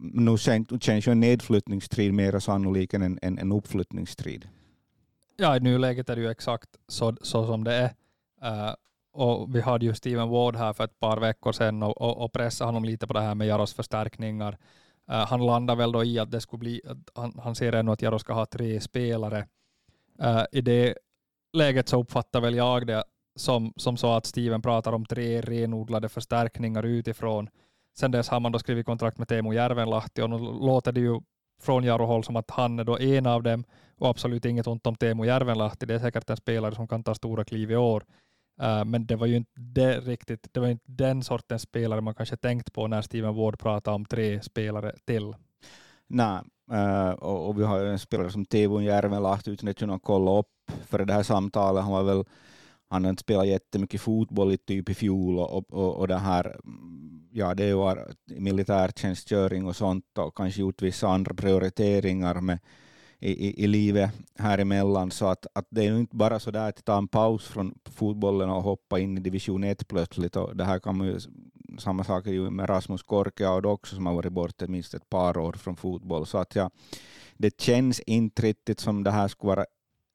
nu 0.00 0.38
känns 0.80 1.06
ju 1.06 1.12
en 1.12 1.20
nedflyttningsstrid 1.20 2.14
mer 2.14 2.38
sannolik 2.38 2.94
än 2.94 3.02
en, 3.02 3.18
en, 3.22 3.38
en 3.38 3.52
uppflyttningsstrid. 3.52 4.48
Ja, 5.36 5.56
i 5.56 5.60
nuläget 5.60 6.08
är 6.08 6.16
det 6.16 6.22
ju 6.22 6.30
exakt 6.30 6.68
så, 6.88 7.16
så 7.20 7.46
som 7.46 7.64
det 7.64 7.74
är. 7.74 7.94
Uh, 8.44 8.74
och 9.12 9.56
vi 9.56 9.60
hade 9.60 9.86
ju 9.86 9.94
Steven 9.94 10.28
Ward 10.28 10.56
här 10.56 10.72
för 10.72 10.84
ett 10.84 11.00
par 11.00 11.20
veckor 11.20 11.52
sedan 11.52 11.82
och, 11.82 12.00
och, 12.00 12.24
och 12.24 12.32
pressade 12.32 12.68
honom 12.68 12.84
lite 12.84 13.06
på 13.06 13.12
det 13.12 13.20
här 13.20 13.34
med 13.34 13.46
Jaros 13.46 13.74
förstärkningar. 13.74 14.58
Uh, 15.10 15.16
han 15.16 15.46
landar 15.46 15.76
väl 15.76 15.92
då 15.92 16.04
i 16.04 16.18
att 16.18 16.30
det 16.30 16.40
skulle 16.40 16.58
bli, 16.58 16.80
han, 17.14 17.40
han 17.42 17.54
ser 17.54 17.72
ännu 17.72 17.92
att 17.92 18.02
Jaro 18.02 18.18
ska 18.18 18.32
ha 18.32 18.46
tre 18.46 18.80
spelare. 18.80 19.46
Uh, 20.22 20.44
I 20.52 20.60
det 20.60 20.94
läget 21.52 21.88
så 21.88 22.00
uppfattar 22.00 22.40
väl 22.40 22.54
jag 22.54 22.86
det 22.86 23.04
som, 23.36 23.72
som 23.76 23.96
sa 23.96 24.16
att 24.16 24.26
Steven 24.26 24.62
pratar 24.62 24.92
om 24.92 25.06
tre 25.06 25.40
renodlade 25.40 26.08
förstärkningar 26.08 26.82
utifrån. 26.82 27.48
Sen 27.98 28.10
dess 28.10 28.28
har 28.28 28.40
man 28.40 28.52
då 28.52 28.58
skrivit 28.58 28.86
kontrakt 28.86 29.18
med 29.18 29.28
Teemu 29.28 29.52
Järvenlahti 29.52 30.22
och 30.22 30.30
nu 30.30 30.38
låter 30.38 30.92
det 30.92 31.00
ju 31.00 31.20
från 31.62 31.84
Jaro 31.84 32.06
håll 32.06 32.24
som 32.24 32.36
att 32.36 32.50
han 32.50 32.78
är 32.78 32.84
då 32.84 32.98
en 32.98 33.26
av 33.26 33.42
dem 33.42 33.64
och 33.98 34.08
absolut 34.08 34.44
inget 34.44 34.66
ont 34.66 34.86
om 34.86 34.96
Teemu 34.96 35.24
Järvenlahti. 35.24 35.86
Det 35.86 35.94
är 35.94 35.98
säkert 35.98 36.30
en 36.30 36.36
spelare 36.36 36.74
som 36.74 36.88
kan 36.88 37.02
ta 37.02 37.14
stora 37.14 37.44
kliv 37.44 37.70
i 37.70 37.76
år. 37.76 38.04
Uh, 38.62 38.84
men 38.84 39.06
det 39.06 39.16
var 39.16 39.26
ju 39.26 39.36
inte 39.36 39.60
det 39.60 40.00
riktigt, 40.00 40.48
det 40.52 40.60
var 40.60 40.68
inte 40.68 40.84
den 40.86 41.22
sortens 41.22 41.62
spelare 41.62 42.00
man 42.00 42.14
kanske 42.14 42.36
tänkt 42.36 42.72
på 42.72 42.86
när 42.86 43.02
Steven 43.02 43.34
Ward 43.34 43.58
pratade 43.58 43.94
om 43.94 44.04
tre 44.04 44.42
spelare 44.42 44.94
till. 45.04 45.34
Nej, 46.06 46.40
uh, 46.72 47.10
och, 47.10 47.48
och, 47.48 47.58
vi 47.58 47.64
har 47.64 47.78
ju 47.78 47.88
en 47.88 47.98
spelare 47.98 48.30
som 48.30 48.44
Teemu 48.44 48.80
Järvenlahti 48.80 49.50
utan 49.50 49.68
att 49.68 49.78
kunna 49.78 49.98
kolla 49.98 50.38
upp 50.38 50.46
för 50.86 51.04
det 51.04 51.12
här 51.12 51.22
samtalet. 51.22 51.82
Han 51.82 51.92
var 51.92 52.02
väl 52.02 52.24
han 52.90 53.04
har 53.04 53.10
inte 53.10 53.20
spelat 53.20 53.46
jättemycket 53.46 54.00
fotboll 54.00 54.52
i 54.52 54.56
typ 54.56 54.88
i 54.88 54.94
fjol 54.94 55.38
och, 55.38 55.72
och, 55.72 55.96
och 55.96 56.08
det 56.08 56.18
här, 56.18 56.56
ja 57.32 57.54
det 57.54 57.74
var 57.74 58.12
militärtjänstgöring 58.26 59.66
och 59.66 59.76
sånt 59.76 60.18
och 60.18 60.36
kanske 60.36 60.60
gjort 60.60 60.82
vissa 60.82 61.08
andra 61.08 61.34
prioriteringar 61.34 62.40
med, 62.40 62.58
i, 63.18 63.30
i, 63.30 63.64
i 63.64 63.66
livet 63.66 64.10
här 64.38 64.58
emellan 64.58 65.10
så 65.10 65.26
att, 65.26 65.46
att 65.52 65.66
det 65.70 65.86
är 65.86 65.98
inte 65.98 66.16
bara 66.16 66.40
så 66.40 66.50
där 66.50 66.68
att 66.68 66.84
ta 66.84 66.98
en 66.98 67.08
paus 67.08 67.46
från 67.46 67.74
fotbollen 67.84 68.50
och 68.50 68.62
hoppa 68.62 68.98
in 68.98 69.18
i 69.18 69.20
division 69.20 69.64
1 69.64 69.88
plötsligt. 69.88 70.36
Och 70.36 70.56
det 70.56 70.64
här 70.64 70.78
kan 70.78 70.96
man 70.96 71.06
ju, 71.06 71.20
samma 71.78 72.04
sak 72.04 72.26
är 72.26 72.32
ju 72.32 72.50
med 72.50 72.70
Rasmus 72.70 73.02
Korkeaud 73.02 73.66
också 73.66 73.94
som 73.94 74.06
har 74.06 74.14
varit 74.14 74.32
borta 74.32 74.66
minst 74.66 74.94
ett 74.94 75.10
par 75.10 75.38
år 75.38 75.52
från 75.52 75.76
fotboll. 75.76 76.26
Så 76.26 76.38
att 76.38 76.54
ja, 76.54 76.70
det 77.36 77.60
känns 77.60 78.00
inte 78.00 78.42
riktigt 78.42 78.80
som 78.80 79.04
det 79.04 79.10
här 79.10 79.28
skulle 79.28 79.48
vara 79.48 79.64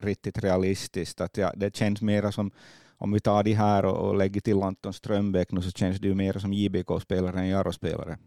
riktigt 0.05 0.43
realistiskt. 0.43 1.21
Att 1.21 1.37
ja, 1.37 1.51
det 1.55 1.75
känns 1.75 2.01
mer 2.01 2.31
som, 2.31 2.51
om 2.97 3.11
vi 3.11 3.19
tar 3.19 3.43
de 3.43 3.53
här 3.53 3.85
och, 3.85 4.09
och 4.09 4.15
lägger 4.15 4.41
till 4.41 4.63
Anton 4.63 4.93
Strömbäck 4.93 5.51
nu, 5.51 5.61
så 5.61 5.71
känns 5.71 5.99
det 5.99 6.07
ju 6.07 6.15
mer 6.15 6.33
som 6.33 6.53
JBK-spelare 6.53 7.39
än 7.39 7.47
Jaro-spelare. 7.47 8.17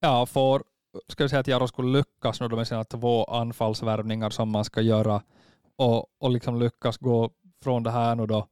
Ja, 0.00 0.26
för 0.26 0.62
ska 1.08 1.24
vi 1.24 1.28
säga 1.28 1.40
att 1.40 1.48
Jaro 1.48 1.68
skulle 1.68 1.98
lyckas 1.98 2.40
nu 2.40 2.48
med 2.48 2.68
sina 2.68 2.84
två 2.84 3.24
anfallsvärvningar 3.24 4.30
som 4.30 4.50
man 4.50 4.64
ska 4.64 4.80
göra 4.80 5.22
och, 5.76 6.06
och 6.18 6.30
liksom 6.30 6.60
lyckas 6.60 6.96
gå 6.96 7.30
från 7.62 7.82
det 7.82 7.90
här 7.90 8.14
nu 8.14 8.26
då 8.26 8.46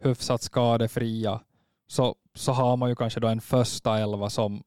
hyfsat 0.00 0.42
skadefria 0.42 1.40
så, 1.86 2.14
så 2.34 2.52
har 2.52 2.76
man 2.76 2.88
ju 2.88 2.96
kanske 2.96 3.20
då 3.20 3.28
en 3.28 3.40
första 3.40 3.98
elva 3.98 4.30
som 4.30 4.62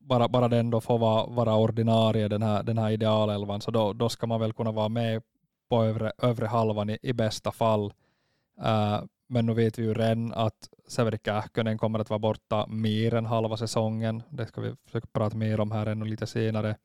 bara, 0.00 0.28
bara 0.28 0.48
den 0.48 0.70
då 0.70 0.80
får 0.80 0.98
vara, 0.98 1.26
vara 1.26 1.56
ordinarie, 1.56 2.28
den 2.28 2.42
här, 2.42 2.62
den 2.62 2.78
här 2.78 2.90
idealelvan, 2.90 3.60
så 3.60 3.70
då, 3.70 3.92
då 3.92 4.08
ska 4.08 4.26
man 4.26 4.40
väl 4.40 4.52
kunna 4.52 4.72
vara 4.72 4.88
med 4.88 5.22
på 5.68 5.84
övre, 5.84 6.12
övre 6.18 6.46
halvan 6.46 6.90
i, 6.90 6.98
i 7.02 7.12
bästa 7.12 7.52
fall. 7.52 7.92
Uh, 8.60 9.04
men 9.28 9.46
nu 9.46 9.54
vet 9.54 9.78
vi 9.78 9.82
ju 9.82 9.94
redan 9.94 10.32
att 10.32 10.68
Severi 10.88 11.18
Kähkönen 11.24 11.78
kommer 11.78 11.98
att 11.98 12.10
vara 12.10 12.18
borta 12.18 12.66
mer 12.66 13.14
än 13.14 13.26
halva 13.26 13.56
säsongen. 13.56 14.22
Det 14.30 14.46
ska 14.46 14.60
vi 14.60 14.74
försöka 14.84 15.06
prata 15.12 15.36
mer 15.36 15.60
om 15.60 15.70
här 15.70 15.86
ännu 15.86 16.04
lite 16.04 16.26
senare. 16.26 16.76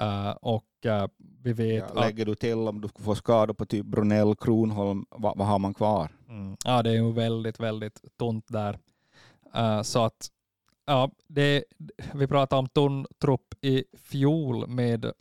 Uh, 0.00 0.30
och 0.30 0.64
uh, 0.86 1.06
vi 1.42 1.52
vet 1.52 1.84
ja, 1.94 2.00
lägger 2.00 2.22
att, 2.22 2.26
du 2.26 2.34
till 2.34 2.68
om 2.68 2.80
du 2.80 2.88
får 2.88 3.14
skador 3.14 3.54
på 3.54 3.66
typ 3.66 3.86
Brunell, 3.86 4.36
Kronholm, 4.36 5.06
vad, 5.10 5.38
vad 5.38 5.46
har 5.46 5.58
man 5.58 5.74
kvar? 5.74 6.10
Mm, 6.28 6.56
ja, 6.64 6.82
det 6.82 6.90
är 6.90 6.94
ju 6.94 7.12
väldigt, 7.12 7.60
väldigt 7.60 8.18
tunt 8.18 8.44
där. 8.48 8.78
Uh, 9.56 9.82
så 9.82 10.04
att 10.04 10.30
ja, 10.86 11.10
det, 11.26 11.64
vi 12.14 12.26
pratade 12.26 12.58
om 12.58 12.68
tunn 12.68 13.06
trupp 13.18 13.54
i 13.60 13.84
fjol 14.02 14.68
med 14.68 15.12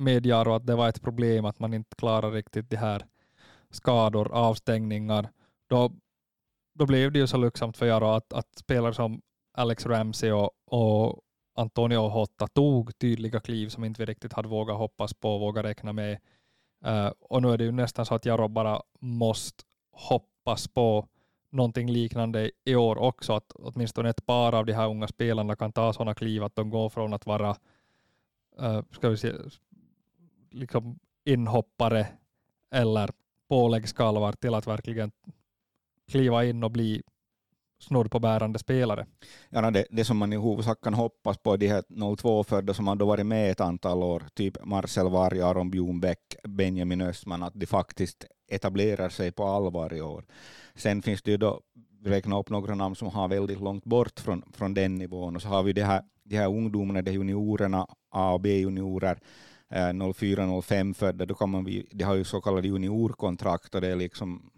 med 0.00 0.26
Jaro 0.26 0.54
att 0.54 0.66
det 0.66 0.76
var 0.76 0.88
ett 0.88 1.02
problem 1.02 1.44
att 1.44 1.58
man 1.58 1.74
inte 1.74 1.96
klarar 1.96 2.30
riktigt 2.30 2.70
de 2.70 2.76
här 2.76 3.06
skador, 3.70 4.32
avstängningar. 4.32 5.30
Då, 5.66 5.92
då 6.74 6.86
blev 6.86 7.12
det 7.12 7.18
ju 7.18 7.26
så 7.26 7.36
lycksamt 7.36 7.76
för 7.76 7.86
Jaro 7.86 8.06
att, 8.06 8.32
att 8.32 8.58
spelare 8.58 8.94
som 8.94 9.22
Alex 9.52 9.86
Ramsey 9.86 10.30
och, 10.30 10.50
och 10.66 11.20
Antonio 11.54 12.08
Hotta 12.08 12.46
tog 12.46 12.98
tydliga 12.98 13.40
kliv 13.40 13.68
som 13.68 13.84
inte 13.84 14.02
vi 14.02 14.06
riktigt 14.06 14.32
hade 14.32 14.48
vågat 14.48 14.78
hoppas 14.78 15.14
på 15.14 15.34
och 15.34 15.40
vågat 15.40 15.64
räkna 15.64 15.92
med. 15.92 16.18
Uh, 16.86 17.12
och 17.20 17.42
nu 17.42 17.48
är 17.48 17.58
det 17.58 17.64
ju 17.64 17.72
nästan 17.72 18.06
så 18.06 18.14
att 18.14 18.26
Jaro 18.26 18.48
bara 18.48 18.82
måste 19.00 19.64
hoppas 19.90 20.68
på 20.68 21.08
någonting 21.50 21.90
liknande 21.90 22.50
i 22.64 22.74
år 22.74 22.98
också, 22.98 23.32
att 23.32 23.52
åtminstone 23.54 24.10
ett 24.10 24.26
par 24.26 24.54
av 24.54 24.66
de 24.66 24.72
här 24.72 24.88
unga 24.88 25.08
spelarna 25.08 25.56
kan 25.56 25.72
ta 25.72 25.92
sådana 25.92 26.14
kliv 26.14 26.44
att 26.44 26.56
de 26.56 26.70
går 26.70 26.88
från 26.88 27.14
att 27.14 27.26
vara 27.26 27.56
uh, 28.62 28.82
ska 28.92 29.08
vi 29.08 29.16
se, 29.16 29.32
liksom 30.50 30.98
inhoppare 31.24 32.06
eller 32.70 33.10
påläggskalvar 33.48 34.32
till 34.32 34.54
att 34.54 34.66
verkligen 34.66 35.10
kliva 36.08 36.44
in 36.44 36.64
och 36.64 36.70
bli 36.70 37.02
snudd 37.78 38.10
på 38.10 38.18
bärande 38.18 38.58
spelare. 38.58 39.06
Ja, 39.48 39.70
det, 39.70 39.86
det 39.90 40.04
som 40.04 40.16
man 40.16 40.32
i 40.32 40.36
huvudsak 40.36 40.80
kan 40.80 40.94
hoppas 40.94 41.38
på 41.38 41.52
är 41.52 41.58
de 41.58 41.68
här 41.68 41.82
02-födda 41.88 42.74
som 42.74 42.88
har 42.88 42.96
då 42.96 43.06
varit 43.06 43.26
med 43.26 43.50
ett 43.50 43.60
antal 43.60 44.02
år, 44.02 44.22
typ 44.34 44.64
Marcel 44.64 45.10
Varg, 45.10 45.42
Aron 45.42 45.70
Bjornbäck, 45.70 46.36
Benjamin 46.44 47.00
Östman, 47.00 47.42
att 47.42 47.54
de 47.54 47.66
faktiskt 47.66 48.24
etablerar 48.48 49.08
sig 49.08 49.32
på 49.32 49.44
allvar 49.44 49.94
i 49.94 50.00
år. 50.00 50.24
Sen 50.74 51.02
finns 51.02 51.22
det 51.22 51.30
ju 51.30 51.36
då, 51.36 51.60
räkna 52.04 52.38
upp 52.38 52.50
några 52.50 52.74
namn 52.74 52.96
som 52.96 53.08
har 53.08 53.28
väldigt 53.28 53.60
långt 53.60 53.84
bort 53.84 54.20
från, 54.20 54.42
från 54.52 54.74
den 54.74 54.94
nivån, 54.94 55.36
och 55.36 55.42
så 55.42 55.48
har 55.48 55.62
vi 55.62 55.72
de 55.72 55.82
här, 55.82 56.02
de 56.24 56.36
här 56.36 56.48
ungdomarna, 56.48 57.02
de 57.02 57.12
juniorerna, 57.12 57.86
A 58.10 58.32
och 58.32 58.40
B-juniorer, 58.40 59.18
Eh, 59.70 59.92
04-05 59.92 60.94
födda, 60.94 61.26
då 61.26 61.34
kan 61.34 61.50
man, 61.50 61.82
de 61.90 62.04
har 62.04 62.14
ju 62.14 62.24
så 62.24 62.40
kallade 62.40 62.68
juniorkontrakt 62.68 63.74
och 63.74 63.80
det 63.80 63.88
är 63.88 63.96
liksom 63.96 64.50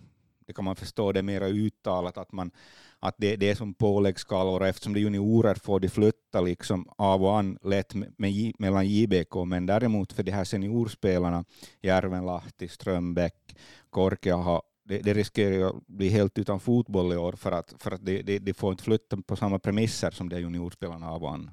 det 0.46 0.52
kan 0.52 0.64
man 0.64 0.76
förstå 0.76 1.12
det 1.12 1.22
mera 1.22 1.48
uttalat 1.48 2.18
att, 2.18 2.32
man, 2.32 2.50
att 2.98 3.14
det, 3.18 3.36
det 3.36 3.50
är 3.50 3.54
som 3.54 3.74
påläggskalor 3.74 4.64
eftersom 4.64 4.92
det 4.92 5.00
är 5.00 5.02
juniorer 5.02 5.54
får 5.54 5.80
de 5.80 5.88
flytta 5.88 6.40
liksom 6.40 6.88
av 6.96 7.24
och 7.24 7.38
an 7.38 7.58
lätt 7.62 7.94
med, 7.94 8.14
med, 8.16 8.52
mellan 8.58 8.86
JBK 8.86 9.34
men 9.46 9.66
däremot 9.66 10.12
för 10.12 10.22
de 10.22 10.30
här 10.30 10.44
seniorspelarna 10.44 11.44
Järvenlahti, 11.82 12.68
Strömbäck, 12.68 13.56
Korkeaha 13.90 14.62
det, 14.84 14.98
det 14.98 15.14
riskerar 15.14 15.68
att 15.68 15.86
bli 15.86 16.08
helt 16.08 16.38
utan 16.38 16.60
fotboll 16.60 17.12
i 17.12 17.16
år 17.16 17.32
för 17.32 17.52
att, 17.52 17.74
för 17.78 17.90
att 17.90 18.04
de, 18.06 18.22
de, 18.22 18.38
de 18.38 18.54
får 18.54 18.70
inte 18.70 18.84
flytta 18.84 19.16
på 19.16 19.36
samma 19.36 19.58
premisser 19.58 20.10
som 20.10 20.28
de 20.28 20.40
juniorspelarna 20.40 21.10
av 21.10 21.24
och 21.24 21.32
an. 21.32 21.50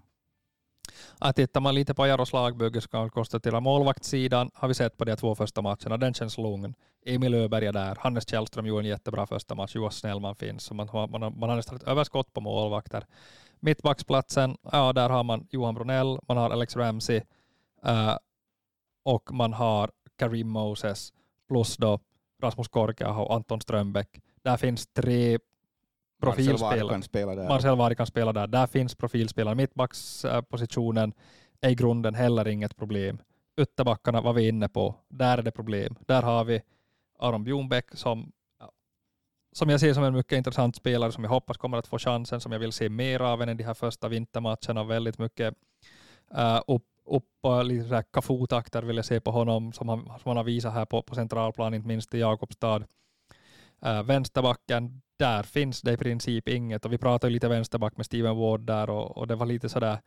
Att 1.19 1.35
tittar 1.35 1.61
man 1.61 1.75
lite 1.75 1.93
på 1.93 2.07
Jaros 2.07 2.33
lagbygge 2.33 2.81
så 2.81 2.87
kan 2.87 2.99
man 2.99 3.09
konstatera 3.09 3.59
målvaktssidan 3.59 4.51
har 4.53 4.67
vi 4.67 4.73
sett 4.73 4.97
på 4.97 5.05
de 5.05 5.15
två 5.15 5.35
första 5.35 5.61
matcherna. 5.61 5.97
Den 5.97 6.13
känns 6.13 6.37
lugn. 6.37 6.73
Emil 7.05 7.33
Öberg 7.33 7.65
är 7.65 7.73
där. 7.73 7.97
Hannes 7.99 8.29
Källström 8.29 8.65
gjorde 8.65 8.81
en 8.81 8.89
jättebra 8.89 9.27
första 9.27 9.55
match. 9.55 9.75
Johan 9.75 9.91
Snellman 9.91 10.35
finns. 10.35 10.63
Så 10.63 10.73
man, 10.73 10.89
man, 10.93 11.11
man, 11.11 11.39
man 11.39 11.49
har 11.49 11.55
nästan 11.55 11.75
ett 11.75 11.83
överskott 11.83 12.33
på 12.33 12.41
målvakter. 12.41 13.05
Mittbacksplatsen, 13.59 14.57
ja 14.71 14.93
där 14.93 15.09
har 15.09 15.23
man 15.23 15.47
Johan 15.49 15.75
Brunell, 15.75 16.19
man 16.27 16.37
har 16.37 16.49
Alex 16.49 16.75
Ramsey 16.75 17.21
uh, 17.87 18.17
och 19.03 19.33
man 19.33 19.53
har 19.53 19.91
Karim 20.17 20.49
Moses 20.49 21.13
plus 21.47 21.77
då 21.77 21.99
Rasmus 22.41 22.67
Korkeaho 22.67 23.23
och 23.23 23.35
Anton 23.35 23.61
Strömbäck. 23.61 24.21
Där 24.43 24.57
finns 24.57 24.87
tre 24.87 25.39
profilspelare. 26.19 27.47
Marcel 27.47 27.77
Vari 27.77 27.95
kan 27.95 28.05
spela 28.05 28.33
där. 28.33 28.47
Där 28.47 28.67
finns 28.67 28.95
profilspelare. 28.95 29.55
Mittbackspositionen 29.55 31.13
är 31.61 31.69
i 31.69 31.75
grunden 31.75 32.15
heller 32.15 32.47
inget 32.47 32.75
problem. 32.75 33.17
Ytterbackarna 33.61 34.21
var 34.21 34.33
vi 34.33 34.47
inne 34.47 34.69
på. 34.69 34.95
Där 35.07 35.37
är 35.37 35.41
det 35.41 35.51
problem. 35.51 35.95
Där 36.07 36.21
har 36.21 36.43
vi 36.43 36.61
Aron 37.19 37.43
Bjornbäck 37.43 37.85
som, 37.93 38.31
som 39.51 39.69
jag 39.69 39.79
ser 39.79 39.93
som 39.93 40.03
en 40.03 40.13
mycket 40.13 40.37
intressant 40.37 40.75
spelare 40.75 41.11
som 41.11 41.23
jag 41.23 41.31
hoppas 41.31 41.57
kommer 41.57 41.77
att 41.77 41.87
få 41.87 41.99
chansen, 41.99 42.41
som 42.41 42.51
jag 42.51 42.59
vill 42.59 42.71
se 42.71 42.89
mer 42.89 43.19
av 43.19 43.41
än 43.41 43.49
i 43.49 43.53
de 43.53 43.63
här 43.63 43.73
första 43.73 44.07
vintermatcherna. 44.07 44.83
Väldigt 44.83 45.17
mycket 45.17 45.53
uh, 46.37 46.61
upp, 46.67 46.85
upp 47.05 47.63
lite 47.63 48.03
kafotakter 48.11 48.81
vill 48.81 48.95
jag 48.95 49.05
se 49.05 49.19
på 49.19 49.31
honom 49.31 49.73
som 49.73 49.89
han, 49.89 50.05
som 50.05 50.23
han 50.23 50.37
har 50.37 50.43
visat 50.43 50.73
här 50.73 50.85
på, 50.85 51.01
på 51.01 51.15
centralplan, 51.15 51.73
inte 51.73 51.87
minst 51.87 52.13
i 52.13 52.19
Jakobstad. 52.19 52.83
Uh, 53.85 54.03
vänsterbacken, 54.03 55.01
där 55.19 55.43
finns 55.43 55.81
det 55.81 55.93
i 55.93 55.97
princip 55.97 56.47
inget. 56.47 56.85
Och 56.85 56.93
vi 56.93 56.97
pratade 56.97 57.33
lite 57.33 57.47
vänsterback 57.47 57.97
med 57.97 58.05
Steven 58.05 58.37
Ward 58.37 58.61
där 58.61 58.89
och, 58.89 59.17
och 59.17 59.27
det 59.27 59.35
var 59.35 59.45
lite 59.45 59.69
sådär, 59.69 59.99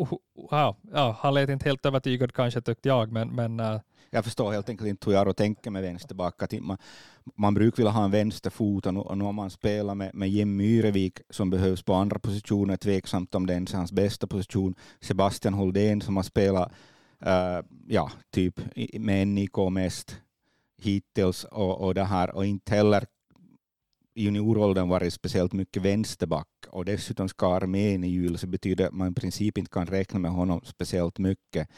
uh, 0.00 0.12
uh, 0.52 0.74
ja, 0.92 1.16
han 1.20 1.34
lät 1.34 1.48
inte 1.48 1.68
helt 1.68 1.86
övertygad 1.86 2.32
kanske 2.32 2.60
tyckte 2.60 2.88
jag, 2.88 3.12
men, 3.12 3.28
men 3.28 3.60
uh, 3.60 3.80
jag 4.10 4.24
förstår 4.24 4.52
helt 4.52 4.68
enkelt 4.68 4.88
inte 4.88 5.10
hur 5.10 5.16
jag 5.16 5.36
tänker 5.36 5.70
med 5.70 5.82
vänsterback. 5.82 6.42
Att 6.42 6.52
man, 6.60 6.78
man 7.36 7.54
brukar 7.54 7.76
vilja 7.76 7.90
ha 7.90 8.04
en 8.04 8.10
vänsterfot 8.10 8.86
och 8.86 8.94
nu, 8.94 9.00
och 9.00 9.18
nu 9.18 9.24
har 9.24 9.32
man 9.32 9.50
spelat 9.50 9.96
med, 9.96 10.14
med 10.14 10.28
Jim 10.28 10.56
Myrevik 10.56 11.20
som 11.30 11.50
behövs 11.50 11.82
på 11.82 11.94
andra 11.94 12.18
positioner, 12.18 12.76
tveksamt 12.76 13.34
om 13.34 13.46
det 13.46 13.52
ens 13.52 13.72
är 13.72 13.76
hans 13.76 13.92
bästa 13.92 14.26
position. 14.26 14.74
Sebastian 15.00 15.54
Holdén 15.54 16.00
som 16.00 16.16
har 16.16 16.22
spelat 16.22 16.72
uh, 17.26 17.60
ja, 17.88 18.10
typ 18.30 18.60
med 18.94 19.28
NIK 19.28 19.56
mest 19.70 20.16
hittills 20.78 21.44
och, 21.44 21.80
och 21.80 21.94
det 21.94 22.04
här 22.04 22.36
och 22.36 22.46
inte 22.46 22.74
heller 22.74 23.04
i 24.14 24.24
junioråldern 24.24 24.88
varit 24.88 25.14
speciellt 25.14 25.52
mycket 25.52 25.82
vänsterback 25.82 26.48
och 26.70 26.84
dessutom 26.84 27.28
ska 27.28 27.54
armén 27.54 28.04
i 28.04 28.08
jul 28.08 28.38
så 28.38 28.46
betyder 28.46 28.86
att 28.86 28.92
man 28.92 29.12
i 29.12 29.14
princip 29.14 29.58
inte 29.58 29.70
kan 29.70 29.86
räkna 29.86 30.18
med 30.18 30.30
honom 30.30 30.60
speciellt 30.64 31.18
mycket. 31.18 31.68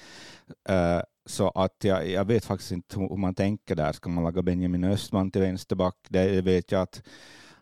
Uh, 0.71 1.01
så 1.27 1.49
att 1.49 1.77
jag, 1.85 2.11
jag 2.11 2.25
vet 2.25 2.45
faktiskt 2.45 2.73
inte 2.73 3.01
hur 3.01 3.17
man 3.17 3.35
tänker 3.35 3.75
där. 3.75 3.93
Ska 3.93 4.09
man 4.09 4.25
laga 4.25 4.43
Benjamin 4.43 4.85
Östman 4.85 5.31
till 5.31 5.41
vänsterback? 5.41 5.97
Det 6.09 6.41
vet 6.41 6.73
jag 6.73 6.83
att, 6.83 7.03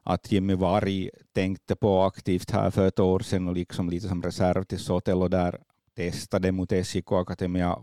att 0.03 0.33
Jimmy 0.33 0.55
Varg 0.55 1.11
tänkte 1.33 1.77
på 1.77 2.03
aktivt 2.03 2.51
här 2.51 2.71
för 2.71 2.89
ett 2.89 2.99
år 2.99 3.21
sedan 3.21 3.49
och 3.49 3.55
liksom 3.55 3.91
lite 3.91 4.09
som 4.09 4.23
reserv 4.23 4.65
till 4.65 4.79
Sotelo 4.79 5.29
där 5.29 5.61
testade 5.97 6.53
mot 6.53 6.73
SJK 6.73 7.13
Akademia, 7.13 7.79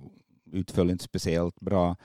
utföll 0.51 0.89
inte 0.89 1.03
speciellt 1.03 1.59
bra. 1.59 1.95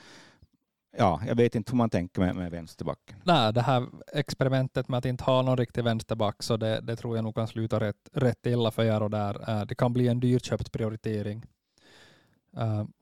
Ja, 0.98 1.20
jag 1.26 1.34
vet 1.34 1.54
inte 1.54 1.72
hur 1.72 1.76
man 1.76 1.90
tänker 1.90 2.20
med, 2.20 2.36
med 2.36 2.50
vänsterbacken. 2.50 3.16
Nej, 3.24 3.52
det 3.52 3.62
här 3.62 3.86
experimentet 4.12 4.88
med 4.88 4.98
att 4.98 5.04
inte 5.04 5.24
ha 5.24 5.42
någon 5.42 5.56
riktig 5.56 5.84
vänsterback, 5.84 6.42
så 6.42 6.56
det, 6.56 6.80
det 6.80 6.96
tror 6.96 7.16
jag 7.16 7.24
nog 7.24 7.34
kan 7.34 7.48
sluta 7.48 7.80
rätt, 7.80 8.08
rätt 8.12 8.46
illa 8.46 8.70
för 8.70 8.84
er 8.84 9.02
och 9.02 9.10
där. 9.10 9.64
Det 9.64 9.74
kan 9.74 9.92
bli 9.92 10.08
en 10.08 10.20
dyrköpt 10.20 10.72
prioritering. 10.72 11.42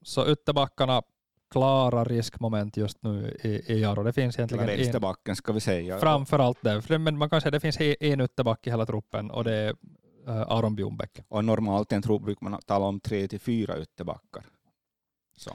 Så 0.03 0.33
ytterbackarna 0.33 1.03
klara 1.51 2.05
riskmoment 2.05 2.77
just 2.77 3.03
nu 3.03 3.37
i, 3.43 3.73
i 3.73 3.81
Jaro. 3.81 4.03
Det 4.03 4.13
finns 4.13 4.39
egentligen 4.39 4.65
Eller 4.65 4.77
vänsterbacken 4.77 5.37
ska 5.37 5.53
vi 5.53 5.61
säga. 5.61 5.99
Framförallt 5.99 6.59
det. 6.63 6.99
Men 6.99 7.19
man 7.19 7.31
kan 7.31 7.41
säga 7.41 7.49
att 7.49 7.53
det 7.53 7.61
finns 7.61 7.81
en 8.01 8.21
ytterback 8.21 8.67
i 8.67 8.71
hela 8.71 8.87
truppen 8.87 9.31
och 9.31 9.45
det 9.45 9.55
är 9.55 9.71
uh, 10.29 10.41
Aron 10.53 10.77
Bjornbäck. 10.77 11.21
Och 11.29 11.45
normalt 11.45 11.93
en 11.93 12.03
trupp 12.03 12.23
brukar 12.23 12.51
man 12.51 12.61
tala 12.67 12.85
om 12.85 13.01
tre 13.01 13.29
till 13.29 13.41
fyra 13.41 13.79
ytterbackar. 13.79 14.45
Så. 15.37 15.51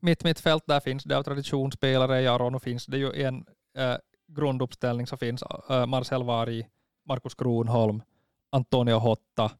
Mitt 0.00 0.24
mittfält, 0.24 0.66
där 0.66 0.80
finns 0.80 1.04
det 1.04 1.18
av 1.18 1.22
traditionsspelare 1.22 2.20
i 2.20 2.24
Jaro. 2.24 2.58
Finns 2.58 2.86
det 2.86 2.98
ju 2.98 3.22
en 3.22 3.46
äh, 3.76 3.96
grunduppställning 4.26 5.06
så 5.06 5.16
finns 5.16 5.42
äh, 5.70 5.86
Marcel 5.86 6.22
Vari, 6.22 6.66
Markus 7.04 7.34
Kronholm, 7.34 8.02
Antonio 8.50 8.98
Hotta, 8.98 9.50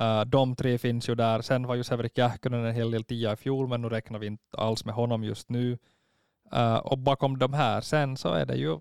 Äh, 0.00 0.24
de 0.24 0.56
tre 0.56 0.78
finns 0.78 1.08
ju 1.08 1.14
där. 1.14 1.42
Sen 1.42 1.66
var 1.66 1.74
ju 1.74 1.84
Severik 1.84 2.18
Jähkönen 2.18 2.64
en 2.64 2.74
hel 2.74 2.90
del 2.90 3.04
tia 3.04 3.32
i 3.32 3.36
fjol, 3.36 3.68
men 3.68 3.82
nu 3.82 3.88
räknar 3.88 4.18
vi 4.18 4.26
inte 4.26 4.56
alls 4.56 4.84
med 4.84 4.94
honom 4.94 5.24
just 5.24 5.48
nu. 5.48 5.78
Äh, 6.52 6.76
och 6.76 6.98
bakom 6.98 7.38
de 7.38 7.52
här 7.52 7.80
sen 7.80 8.16
så 8.16 8.28
är 8.28 8.46
det 8.46 8.56
ju, 8.56 8.80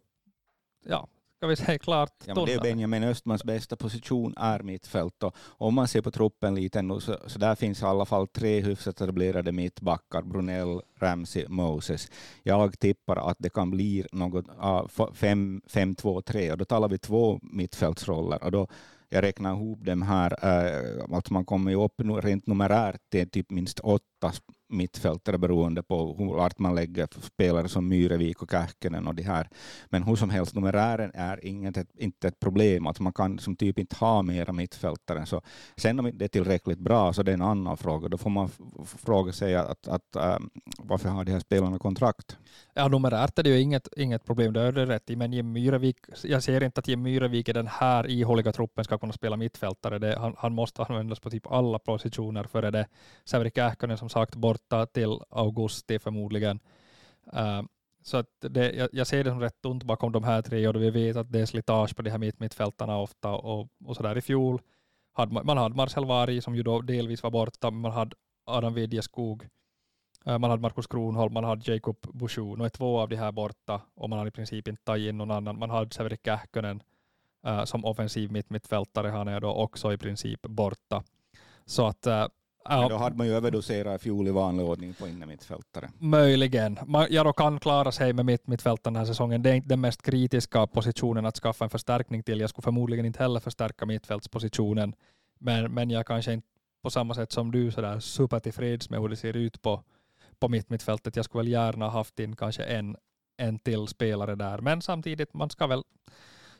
ja, 0.85 1.07
ska 1.37 1.47
vi 1.47 1.55
säga 1.55 1.79
klart 1.79 2.13
ja, 2.25 2.35
men 2.35 2.45
Det 2.45 2.53
är 2.53 2.59
Benjamin 2.59 3.03
Östmans 3.03 3.43
bästa 3.43 3.75
position 3.75 4.33
är 4.37 4.59
mittfält. 4.59 5.23
Och 5.23 5.35
om 5.57 5.73
man 5.73 5.87
ser 5.87 6.01
på 6.01 6.11
truppen 6.11 6.55
lite 6.55 6.81
nu 6.81 6.99
så, 6.99 7.17
så 7.27 7.39
där 7.39 7.55
finns 7.55 7.81
i 7.81 7.85
alla 7.85 8.05
fall 8.05 8.27
tre 8.27 8.61
hyfsat 8.61 9.01
etablerade 9.01 9.51
mittbackar, 9.51 10.21
Brunell, 10.21 10.81
Ramsey, 10.99 11.47
Moses. 11.47 12.11
Jag 12.43 12.79
tippar 12.79 13.31
att 13.31 13.37
det 13.39 13.49
kan 13.49 13.71
bli 13.71 14.05
något 14.11 14.45
5-2-3 14.47 16.45
uh, 16.45 16.51
och 16.51 16.57
då 16.57 16.65
talar 16.65 16.89
vi 16.89 16.97
två 16.97 17.39
mittfältsroller. 17.41 18.43
Och 18.43 18.51
då 18.51 18.67
jag 19.09 19.23
räknar 19.23 19.53
ihop 19.53 19.85
dem 19.85 20.01
här, 20.01 20.31
äh, 20.41 21.15
alltså 21.15 21.33
man 21.33 21.45
kommer 21.45 21.71
ju 21.71 21.83
upp 21.83 21.93
rent 22.23 22.47
numerärt 22.47 23.01
till 23.11 23.29
typ 23.29 23.51
minst 23.51 23.79
åtta 23.79 24.31
mittfältare 24.67 25.37
beroende 25.37 25.83
på 25.83 26.15
hur 26.17 26.33
vart 26.33 26.59
man 26.59 26.75
lägger 26.75 27.07
spelare 27.21 27.69
som 27.69 27.87
Myrevik 27.87 28.41
och 28.41 28.51
Kähkönen 28.51 29.07
och 29.07 29.15
de 29.15 29.23
här. 29.23 29.49
Men 29.89 30.03
hur 30.03 30.15
som 30.15 30.29
helst, 30.29 30.55
numerären 30.55 31.11
är 31.13 31.45
inget, 31.45 31.77
inte 31.97 32.27
ett 32.27 32.39
problem. 32.39 32.87
Att 32.87 32.99
man 32.99 33.13
kan 33.13 33.39
som 33.39 33.55
typ 33.55 33.79
inte 33.79 33.95
ha 33.95 34.21
mera 34.21 34.53
mittfältare. 34.53 35.25
Så 35.25 35.41
sen 35.77 35.99
om 35.99 36.11
det 36.13 36.25
är 36.25 36.29
tillräckligt 36.29 36.79
bra 36.79 37.13
så 37.13 37.23
det 37.23 37.31
är 37.31 37.33
en 37.33 37.41
annan 37.41 37.77
fråga. 37.77 38.09
Då 38.09 38.17
får 38.17 38.29
man 38.29 38.49
fråga 38.85 39.31
sig 39.31 39.55
att, 39.55 39.87
att, 39.87 40.15
ähm, 40.15 40.49
varför 40.77 41.09
har 41.09 41.25
de 41.25 41.31
här 41.31 41.39
spelarna 41.39 41.79
kontrakt? 41.79 42.37
Ja, 42.73 42.87
numerärt 42.87 43.39
är 43.39 43.43
det 43.43 43.49
ju 43.49 43.59
inget, 43.59 43.87
inget 43.97 44.25
problem, 44.25 44.53
det 44.53 44.61
är 44.61 44.71
det 44.71 44.85
rätt 44.85 45.09
i. 45.09 45.15
Men 45.15 45.33
Jim 45.33 45.51
Myrevik, 45.51 45.97
jag 46.23 46.43
ser 46.43 46.63
inte 46.63 46.79
att 46.79 46.87
Jim 46.87 47.01
Myrevik 47.01 47.49
i 47.49 47.53
den 47.53 47.67
här 47.67 48.09
ihåliga 48.09 48.51
truppen 48.51 48.83
ska 48.83 48.97
kunna 48.97 49.13
spela 49.13 49.37
mittfältare. 49.37 49.99
Det, 49.99 50.19
han, 50.19 50.35
han 50.37 50.53
måste 50.53 50.83
användas 50.83 51.19
på 51.19 51.29
typ 51.29 51.47
alla 51.47 51.79
positioner 51.79 52.43
före 52.43 52.71
det. 52.71 52.87
Säveri 53.25 53.51
Kähkönen 53.55 53.97
som 53.97 54.09
sagt 54.09 54.35
borta 54.55 54.85
till 54.85 55.19
augusti 55.29 55.99
förmodligen. 55.99 56.59
Uh, 57.33 57.61
så 58.03 58.17
att 58.17 58.27
det, 58.39 58.71
jag, 58.71 58.89
jag, 58.91 59.07
ser 59.07 59.23
det 59.23 59.29
som 59.29 59.39
rätt 59.39 59.61
tunt 59.61 59.83
bakom 59.83 60.11
de 60.11 60.23
här 60.23 60.41
tre 60.41 60.67
och 60.67 60.73
då 60.73 60.79
vi 60.79 60.89
vet 60.89 61.17
att 61.17 61.31
det 61.31 61.39
är 61.39 61.45
slitage 61.45 61.95
på 61.95 62.01
de 62.01 62.09
här 62.09 62.17
mitt, 62.17 62.39
mittfältarna 62.39 62.97
ofta 62.97 63.31
och, 63.31 63.67
och 63.85 63.95
sådär. 63.95 64.17
i 64.17 64.21
fjol 64.21 64.61
hade 65.13 65.33
man, 65.33 65.45
man 65.45 65.57
hade 65.57 65.75
Marcel 65.75 66.05
Varg 66.05 66.41
som 66.41 66.55
ju 66.55 66.63
då 66.63 66.81
delvis 66.81 67.23
var 67.23 67.31
borta, 67.31 67.71
man 67.71 67.91
hade 67.91 68.15
Adam 68.45 68.73
Widjeskog 68.73 69.47
eh, 70.25 70.39
man 70.39 70.49
hade 70.49 70.61
Markus 70.61 70.87
Kronholm, 70.87 71.33
man 71.33 71.43
hade 71.43 71.71
Jacob 71.71 71.97
Bouchou. 72.01 72.55
Nu 72.55 72.65
är 72.65 72.69
två 72.69 72.99
av 72.99 73.09
de 73.09 73.15
här 73.15 73.31
borta 73.31 73.81
och 73.95 74.09
man 74.09 74.19
har 74.19 74.27
i 74.27 74.31
princip 74.31 74.67
inte 74.67 74.83
tagit 74.83 75.09
in 75.09 75.17
någon 75.17 75.31
annan. 75.31 75.59
Man 75.59 75.69
hade 75.69 75.93
Severi 75.93 76.17
Kähkönen 76.23 76.83
uh, 77.47 77.63
som 77.63 77.85
offensiv 77.85 78.31
mitt 78.31 78.49
mittfältare. 78.49 79.07
Han 79.07 79.27
är 79.27 79.39
då 79.39 79.49
också 79.49 79.93
i 79.93 79.97
princip 79.97 80.41
borta. 80.41 81.03
Så 81.65 81.87
att 81.87 82.07
uh, 82.69 82.79
men 82.79 82.89
då 82.89 82.97
hade 82.97 83.15
man 83.15 83.27
ju 83.27 83.33
överdoserat 83.33 84.01
i 84.01 84.03
fjol 84.03 84.27
i 84.27 84.31
vanlig 84.31 84.65
ordning 84.65 84.93
på 84.93 85.07
innermittfältare. 85.07 85.89
Möjligen. 85.97 86.79
Jaro 87.09 87.33
kan 87.33 87.59
klara 87.59 87.91
sig 87.91 88.13
med 88.13 88.25
mitt 88.25 88.63
den 88.83 88.95
här 88.95 89.05
säsongen. 89.05 89.43
Det 89.43 89.49
är 89.49 89.53
inte 89.53 89.69
den 89.69 89.81
mest 89.81 90.01
kritiska 90.01 90.67
positionen 90.67 91.25
att 91.25 91.35
skaffa 91.35 91.63
en 91.63 91.69
förstärkning 91.69 92.23
till. 92.23 92.39
Jag 92.39 92.49
skulle 92.49 92.63
förmodligen 92.63 93.05
inte 93.05 93.23
heller 93.23 93.39
förstärka 93.39 93.85
mittfältspositionen. 93.85 94.95
Men, 95.39 95.73
men 95.73 95.89
jag 95.89 96.05
kanske 96.05 96.33
inte 96.33 96.47
på 96.83 96.89
samma 96.89 97.13
sätt 97.13 97.31
som 97.31 97.51
du 97.51 97.71
sådär 97.71 97.99
super 97.99 98.39
tillfreds 98.39 98.89
med 98.89 98.99
hur 98.99 99.09
det 99.09 99.15
ser 99.15 99.37
ut 99.37 99.61
på, 99.61 99.83
på 100.39 100.49
mitt 100.49 100.69
mittfältet. 100.69 101.15
Jag 101.15 101.25
skulle 101.25 101.39
väl 101.39 101.51
gärna 101.51 101.89
haft 101.89 102.19
in 102.19 102.35
kanske 102.35 102.63
en, 102.63 102.97
en 103.37 103.59
till 103.59 103.87
spelare 103.87 104.35
där, 104.35 104.57
men 104.57 104.81
samtidigt 104.81 105.33
man 105.33 105.49
ska 105.49 105.67
väl 105.67 105.83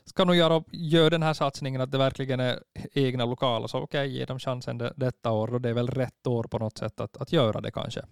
ska 0.06 0.24
nog 0.24 0.36
göra, 0.36 0.64
göra 0.72 1.10
den 1.10 1.22
här 1.22 1.34
satsningen 1.34 1.80
att 1.80 1.92
det 1.92 1.98
verkligen 1.98 2.40
är 2.40 2.62
egna 2.92 3.24
lokaler, 3.24 3.66
så 3.66 3.78
okej, 3.78 4.06
okay, 4.06 4.18
ge 4.18 4.24
dem 4.24 4.38
chansen 4.38 4.78
det, 4.78 4.92
detta 4.96 5.32
år 5.32 5.54
och 5.54 5.60
det 5.60 5.68
är 5.68 5.74
väl 5.74 5.88
rätt 5.88 6.26
år 6.26 6.44
på 6.44 6.58
något 6.58 6.78
sätt 6.78 7.00
att, 7.00 7.16
att 7.16 7.32
göra 7.32 7.60
det 7.60 7.70
kanske. 7.70 8.02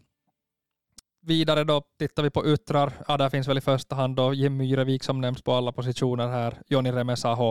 Vidare 1.26 1.64
då 1.64 1.82
tittar 1.98 2.22
vi 2.22 2.30
på 2.30 2.46
yttrar. 2.46 2.92
Ja, 3.08 3.16
där 3.16 3.30
finns 3.30 3.48
väl 3.48 3.58
i 3.58 3.60
första 3.60 3.94
hand 3.96 4.16
då 4.16 4.34
Jim 4.34 4.56
Myrevik 4.56 5.02
som 5.02 5.20
nämns 5.20 5.42
på 5.42 5.52
alla 5.52 5.72
positioner 5.72 6.28
här. 6.28 6.62
Joni 6.66 6.92
Remesaho. 6.92 7.48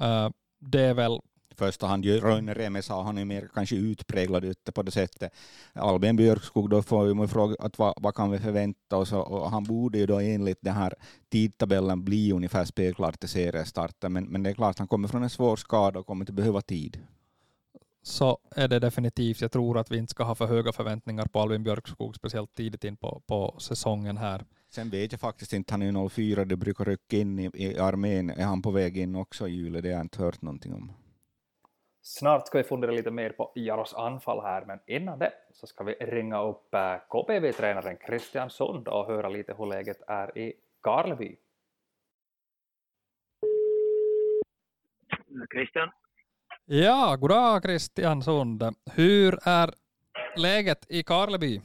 Uh, 0.00 0.30
det 0.60 0.80
är 0.80 0.94
väl 0.94 1.20
första 1.54 1.86
hand. 1.86 2.04
Roine 2.04 2.54
Remesa 2.54 2.94
han 2.94 3.18
är 3.18 3.24
mer 3.24 3.48
kanske 3.54 3.76
utpräglad 3.76 4.44
ute 4.44 4.72
på 4.72 4.82
det 4.82 4.90
sättet. 4.90 5.32
Albin 5.72 6.16
Björkskog, 6.16 6.70
då 6.70 6.82
får 6.82 7.20
vi 7.22 7.28
fråga 7.28 7.56
att 7.58 7.78
vad, 7.78 7.94
vad, 7.96 8.14
kan 8.14 8.30
vi 8.30 8.38
förvänta 8.38 8.96
oss? 8.96 9.12
Och 9.12 9.50
han 9.50 9.64
borde 9.64 9.98
ju 9.98 10.06
då 10.06 10.20
enligt 10.20 10.58
den 10.60 10.74
här 10.74 10.94
tidtabellen 11.28 12.04
bli 12.04 12.32
ungefär 12.32 12.64
spelklar 12.64 13.12
till 13.12 13.28
seriestarten, 13.28 14.12
men, 14.12 14.24
men 14.24 14.42
det 14.42 14.50
är 14.50 14.54
klart, 14.54 14.78
han 14.78 14.88
kommer 14.88 15.08
från 15.08 15.22
en 15.22 15.30
svår 15.30 15.56
skada 15.56 15.98
och 16.00 16.06
kommer 16.06 16.24
att 16.24 16.30
behöva 16.30 16.60
tid. 16.60 17.00
Så 18.02 18.38
är 18.50 18.68
det 18.68 18.78
definitivt. 18.78 19.40
Jag 19.40 19.52
tror 19.52 19.78
att 19.78 19.90
vi 19.90 19.98
inte 19.98 20.10
ska 20.10 20.24
ha 20.24 20.34
för 20.34 20.46
höga 20.46 20.72
förväntningar 20.72 21.26
på 21.26 21.40
Albin 21.40 21.62
Björkskog, 21.62 22.16
speciellt 22.16 22.54
tidigt 22.54 22.84
in 22.84 22.96
på, 22.96 23.22
på 23.26 23.56
säsongen 23.58 24.16
här. 24.16 24.44
Sen 24.70 24.90
vet 24.90 25.12
jag 25.12 25.20
faktiskt 25.20 25.52
inte, 25.52 25.74
han 25.74 25.82
är 25.82 25.86
ju 25.86 26.08
04, 26.08 26.44
det 26.44 26.56
brukar 26.56 26.84
rycka 26.84 27.16
in 27.16 27.38
i, 27.38 27.50
i 27.54 27.78
armén. 27.78 28.30
Är 28.30 28.44
han 28.44 28.62
på 28.62 28.70
väg 28.70 28.98
in 28.98 29.14
också 29.14 29.48
i 29.48 29.52
juli? 29.52 29.80
Det 29.80 29.88
har 29.88 29.94
jag 29.94 30.04
inte 30.04 30.22
hört 30.22 30.42
någonting 30.42 30.74
om. 30.74 30.92
Snart 32.06 32.46
ska 32.46 32.58
vi 32.58 32.64
fundera 32.64 32.90
lite 32.90 33.10
mer 33.10 33.30
på 33.30 33.52
Jaros 33.54 33.94
anfall 33.94 34.40
här, 34.42 34.64
men 34.64 34.78
innan 34.86 35.18
det 35.18 35.32
så 35.52 35.66
ska 35.66 35.84
vi 35.84 35.92
ringa 35.92 36.42
upp 36.42 36.74
eh, 36.74 36.96
KPV-tränaren 37.08 37.96
Christian 38.06 38.50
Sund 38.50 38.88
och 38.88 39.06
höra 39.06 39.28
lite 39.28 39.54
hur 39.58 39.66
läget 39.66 40.02
är 40.06 40.38
i 40.38 40.52
Karleby. 40.80 41.36
Christian? 45.54 45.90
Ja, 46.64 47.16
goddag 47.20 47.62
Christian 47.62 48.22
Sund. 48.22 48.62
Hur 48.94 49.38
är 49.44 49.70
läget 50.36 50.86
i 50.88 51.02
Karleby? 51.02 51.60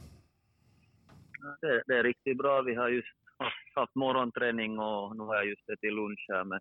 Det, 1.60 1.82
det, 1.86 1.98
är 1.98 2.02
riktigt 2.02 2.38
bra. 2.38 2.62
Vi 2.62 2.74
har 2.74 2.88
just 2.88 3.16
haft, 3.38 3.74
haft 3.74 3.94
morgonträning 3.94 4.78
och 4.78 5.16
nu 5.16 5.22
har 5.22 5.34
jag 5.34 5.46
just 5.46 5.68
ätit 5.68 5.92
lunch 5.92 6.26
här 6.28 6.44
med 6.44 6.60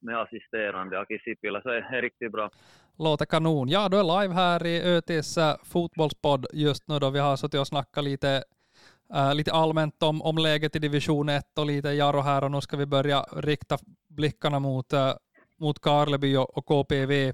med 0.00 0.20
assisterande 0.20 1.00
Aki 1.00 1.18
Sipilä, 1.18 1.62
så 1.62 1.68
är, 1.68 1.94
är 1.94 2.02
riktigt 2.02 2.32
bra. 2.32 2.50
Låter 2.98 3.26
kanon. 3.26 3.68
Ja, 3.68 3.88
du 3.88 3.98
är 3.98 4.22
live 4.22 4.34
här 4.34 4.66
i 4.66 4.82
ÖTs 4.82 5.38
fotbollspodd 5.64 6.46
just 6.52 6.88
nu 6.88 6.98
då 6.98 7.10
vi 7.10 7.18
har 7.18 7.36
suttit 7.36 7.60
och 7.60 7.66
snackat 7.66 8.04
lite, 8.04 8.44
äh, 9.14 9.34
lite 9.34 9.52
allmänt 9.52 10.02
om, 10.02 10.22
om 10.22 10.38
läget 10.38 10.76
i 10.76 10.78
division 10.78 11.28
1 11.28 11.58
och 11.58 11.66
lite 11.66 11.88
Jaro 11.88 12.20
här 12.20 12.44
och 12.44 12.50
nu 12.50 12.60
ska 12.60 12.76
vi 12.76 12.86
börja 12.86 13.22
rikta 13.22 13.78
blickarna 14.08 14.58
mot, 14.58 14.92
äh, 14.92 15.12
mot 15.58 15.80
Karleby 15.80 16.36
och, 16.36 16.58
och 16.58 16.66
KPV. 16.66 17.28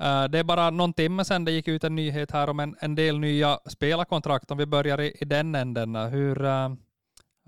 Äh, 0.00 0.24
det 0.24 0.38
är 0.38 0.44
bara 0.44 0.70
någon 0.70 0.92
timme 0.92 1.24
sedan 1.24 1.44
det 1.44 1.52
gick 1.52 1.68
ut 1.68 1.84
en 1.84 1.96
nyhet 1.96 2.30
här 2.30 2.50
om 2.50 2.60
en, 2.60 2.76
en 2.80 2.94
del 2.94 3.18
nya 3.18 3.58
spelarkontrakt. 3.66 4.50
Om 4.50 4.58
vi 4.58 4.66
börjar 4.66 5.00
i, 5.00 5.16
i 5.20 5.24
den 5.24 5.54
änden. 5.54 5.94
Hur 5.96 6.44
äh, 6.44 6.68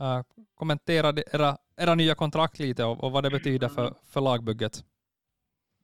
Äh, 0.03 0.23
kommentera 0.55 1.09
era 1.33 1.57
era 1.77 1.95
nya 1.95 2.15
kontrakt 2.15 2.59
lite 2.59 2.85
och, 2.85 3.05
och 3.05 3.13
vad 3.13 3.23
det 3.25 3.31
betyder 3.31 3.69
för, 3.69 3.89
för 4.13 4.21
lagbygget? 4.21 4.73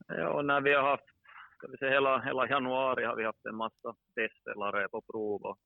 Ja, 0.08 0.42
när 0.42 0.60
vi 0.60 0.74
har 0.74 0.82
haft, 0.82 1.04
ska 1.56 1.66
vi 1.66 1.76
säga 1.76 1.90
hela, 1.90 2.20
hela 2.20 2.48
januari 2.48 3.04
har 3.04 3.16
vi 3.16 3.24
haft 3.24 3.46
en 3.46 3.56
massa 3.56 3.94
testspelare 4.14 4.88
på 4.88 5.02
prov 5.12 5.42
och, 5.42 5.58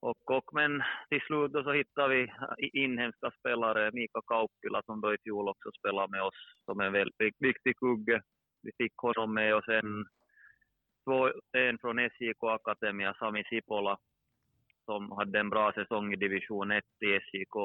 och, 0.00 0.30
och, 0.36 0.44
men 0.52 0.82
till 1.08 1.20
slut 1.20 1.52
då 1.52 1.62
så 1.62 1.72
hittade 1.72 2.14
vi 2.14 2.32
inhemska 2.72 3.30
spelare, 3.38 3.90
Mika 3.92 4.20
Kauppila 4.26 4.82
som 4.82 5.00
då 5.00 5.14
i 5.14 5.18
fjol 5.24 5.48
också 5.48 5.70
spelade 5.78 6.10
med 6.10 6.22
oss 6.22 6.40
som 6.64 6.80
en 6.80 6.92
väldigt 6.92 7.36
viktig 7.38 7.76
kugge. 7.76 8.22
Vi 8.62 8.70
fick 8.78 8.96
honom 8.96 9.34
med 9.34 9.54
och 9.54 9.64
sen 9.64 10.06
två, 11.04 11.28
en 11.52 11.78
från 11.78 11.98
SJK 11.98 12.42
Akademia, 12.42 13.14
Sami 13.14 13.44
Sipola, 13.44 13.98
som 14.84 15.12
hade 15.12 15.40
en 15.40 15.50
bra 15.50 15.72
säsong 15.72 16.12
i 16.12 16.16
division 16.16 16.70
1 16.70 16.84
i 17.00 17.20
SJK 17.20 17.56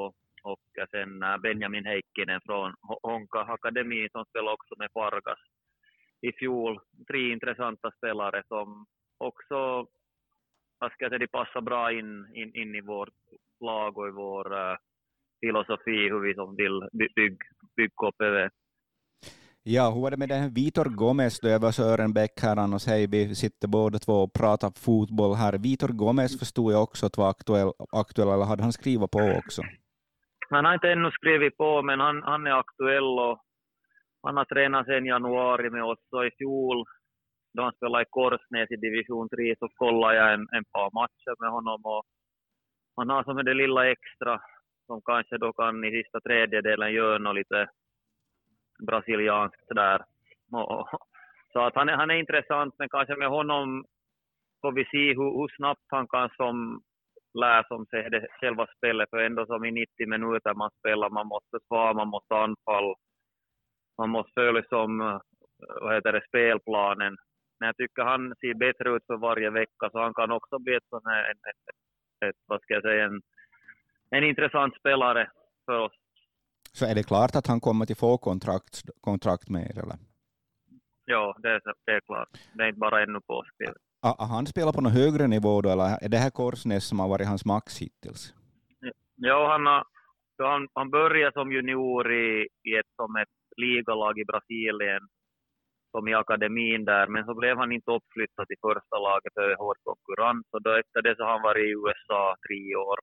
och 0.43 0.61
sen 0.91 1.23
äh, 1.23 1.37
Benjamin 1.37 1.85
Heikkinen 1.85 2.41
från 2.45 2.73
Honka 3.03 3.39
Akademi 3.39 4.09
som 4.11 4.25
spelade 4.25 4.53
också 4.53 4.75
med 4.77 4.89
Fargas 4.93 5.39
i 6.21 6.31
fjol. 6.31 6.79
Tre 7.07 7.31
intressanta 7.31 7.91
spelare 7.91 8.43
som, 8.47 8.85
också, 9.17 9.87
vad 10.79 10.91
ska 10.91 11.03
jag 11.03 11.11
säga, 11.11 11.19
de 11.19 11.27
passar 11.27 11.61
bra 11.61 11.91
in, 11.91 12.27
in, 12.33 12.55
in 12.55 12.75
i 12.75 12.81
vårt 12.81 13.13
lag 13.59 13.97
och 13.97 14.07
i 14.07 14.11
vår 14.11 14.53
uh, 14.53 14.77
filosofi 15.41 16.09
hur 16.09 16.19
vi 16.19 16.33
som 16.33 16.55
vill 16.55 16.89
bygga 16.91 17.37
bygg 17.75 17.95
KPV. 17.95 18.49
Ja, 19.67 19.91
hur 19.93 20.01
var 20.01 20.11
det 20.11 20.17
med 20.17 20.29
den 20.29 20.41
här 20.41 20.49
Vitor 20.49 20.89
Gomez 21.01 21.39
då? 21.39 21.47
Jag 21.47 21.59
var 21.59 21.71
Sören 21.71 22.13
Bäck 22.13 22.35
här 22.45 22.57
annars, 22.63 22.87
hej, 22.87 23.07
vi 23.07 23.35
sitter 23.35 23.67
båda 23.67 23.97
två 23.99 24.15
och 24.23 24.33
pratar 24.41 24.71
fotboll 24.85 25.33
här. 25.43 25.53
Vitor 25.67 25.91
Gomez 26.01 26.39
förstod 26.39 26.73
jag 26.73 26.83
också 26.83 27.05
att 27.05 27.17
var 27.17 27.29
aktuell, 27.29 27.71
aktuell 28.03 28.29
eller 28.33 28.45
hade 28.51 28.63
han 28.63 28.79
skrivit 28.81 29.11
på 29.11 29.23
också? 29.41 29.61
Han 30.49 30.65
har 30.65 30.73
inte 30.73 30.91
ännu 30.91 31.11
skrivit 31.11 31.57
på, 31.57 31.81
men 31.81 31.99
han, 31.99 32.23
han 32.23 32.47
är 32.47 32.55
aktuell 32.63 33.11
och 33.27 33.37
han 34.25 34.37
har 34.37 34.45
tränat 34.45 34.85
sedan 34.85 35.05
januari 35.05 35.69
med 35.69 35.83
oss. 35.83 36.03
Och 36.15 36.25
i 36.25 36.31
fjol, 36.37 36.85
då 37.53 37.63
han 37.63 37.75
spelade 37.77 38.03
i 38.03 38.13
Korsnäs 38.17 38.71
i 38.71 38.75
division 38.75 39.29
3, 39.29 39.55
så 39.59 39.67
kollade 39.81 40.15
jag 40.15 40.33
en, 40.33 40.45
en 40.57 40.65
par 40.73 40.89
matcher 40.99 41.33
med 41.41 41.51
honom. 41.57 41.79
Och 41.93 42.03
han 42.97 43.09
har 43.09 43.23
som 43.23 43.45
det 43.45 43.61
lilla 43.63 43.91
extra 43.95 44.33
som 44.87 45.01
kanske 45.09 45.37
då 45.37 45.53
kan 45.53 45.83
i 45.83 45.91
sista 45.97 46.19
tredjedelen 46.27 46.93
göra 46.93 47.17
något 47.17 47.35
lite 47.35 47.59
brasilianskt 48.87 49.69
där. 49.69 50.01
Och, 50.51 50.89
så 51.53 51.59
att 51.59 51.75
han 51.75 51.89
är, 51.89 51.93
han 51.93 52.11
är 52.11 52.15
intressant, 52.15 52.75
men 52.77 52.89
kanske 52.89 53.15
med 53.15 53.29
honom 53.29 53.85
får 54.61 54.71
vi 54.71 54.85
se 54.85 55.07
hur, 55.07 55.31
hur 55.39 55.55
snabbt 55.57 55.85
han 55.87 56.07
kan 56.07 56.29
som 56.29 56.81
lär 57.33 57.63
som 57.67 57.85
sig 57.85 58.09
det 58.09 58.27
själva 58.39 58.67
spelet, 58.77 59.09
för 59.09 59.17
ändå 59.17 59.45
som 59.45 59.65
i 59.65 59.71
90 59.71 60.07
minuter 60.07 60.53
man 60.53 60.71
spelar, 60.79 61.09
man 61.09 61.27
måste 61.27 61.57
svara, 61.67 61.93
man 61.93 62.07
måste 62.07 62.35
anfalla, 62.35 62.95
man 63.97 64.09
måste 64.09 64.31
följa 64.33 64.63
som 64.69 65.01
eh, 65.01 65.19
vad 65.81 65.95
heter 65.95 66.11
det, 66.11 66.27
spelplanen. 66.27 67.15
Men 67.59 67.67
jag 67.67 67.77
tycker 67.77 68.03
han 68.03 68.33
ser 68.39 68.53
bättre 68.53 68.95
ut 68.95 69.05
för 69.07 69.17
varje 69.17 69.49
vecka, 69.49 69.89
så 69.91 69.99
han 69.99 70.13
kan 70.13 70.31
också 70.31 70.59
bli 70.59 70.75
ett, 70.75 70.89
sån 70.89 71.05
här, 71.05 71.31
ett, 71.31 71.45
ett, 71.49 72.29
ett, 72.29 72.35
vad 72.47 72.61
ska 72.61 72.73
jag 72.73 72.83
säga, 72.83 73.05
en, 73.05 73.21
en 74.09 74.23
intressant 74.23 74.75
spelare 74.75 75.29
för 75.65 75.79
oss. 75.79 75.93
Så 76.77 76.85
är 76.85 76.95
det 76.95 77.03
klart 77.11 77.35
att 77.35 77.47
han 77.47 77.59
kommer 77.59 77.83
att 77.91 77.99
få 77.99 78.17
kontrakt, 78.17 78.75
kontrakt 79.01 79.49
med 79.49 79.63
er? 79.69 79.77
Eller? 79.83 79.97
Ja, 81.05 81.35
det 81.41 81.49
är, 81.49 81.61
det 81.85 81.91
är 81.91 81.99
klart. 81.99 82.29
Det 82.53 82.63
är 82.63 82.67
inte 82.67 82.79
bara 82.79 83.03
ännu 83.03 83.19
påskrivet. 83.27 83.81
Ah, 84.01 84.25
han 84.25 84.45
spelar 84.45 84.71
på 84.73 84.81
någon 84.81 84.99
högre 85.01 85.27
nivå 85.27 85.61
då, 85.61 85.69
eller 85.69 86.03
är 86.05 86.09
det 86.09 86.17
här 86.17 86.29
Korsnäs 86.29 86.85
som 86.87 86.99
har 86.99 87.09
varit 87.09 87.27
hans 87.27 87.45
max 87.45 87.81
hittills? 87.81 88.33
Ja, 89.15 89.51
han, 89.51 89.65
har, 89.65 89.83
han, 90.51 90.67
han 90.73 90.89
började 90.89 91.33
som 91.33 91.51
junior 91.51 92.13
i, 92.13 92.47
i 92.69 92.71
ett, 92.79 92.91
som 92.95 93.15
ett 93.15 93.37
ligalag 93.57 94.19
i 94.19 94.25
Brasilien, 94.31 95.03
som 95.91 96.07
i 96.07 96.13
akademin 96.13 96.85
där, 96.85 97.07
men 97.07 97.25
så 97.25 97.33
blev 97.41 97.57
han 97.57 97.71
inte 97.71 97.91
uppflyttad 97.91 98.47
till 98.47 98.63
första 98.67 98.97
laget 99.07 99.33
för 99.33 99.55
hård 99.61 99.77
konkurrens, 99.89 100.45
och 100.53 100.61
då 100.61 100.71
efter 100.81 101.01
det 101.01 101.15
så 101.15 101.23
har 101.23 101.31
han 101.31 101.47
varit 101.49 101.65
i 101.65 101.75
USA 101.81 102.35
tre 102.47 102.75
år 102.75 102.99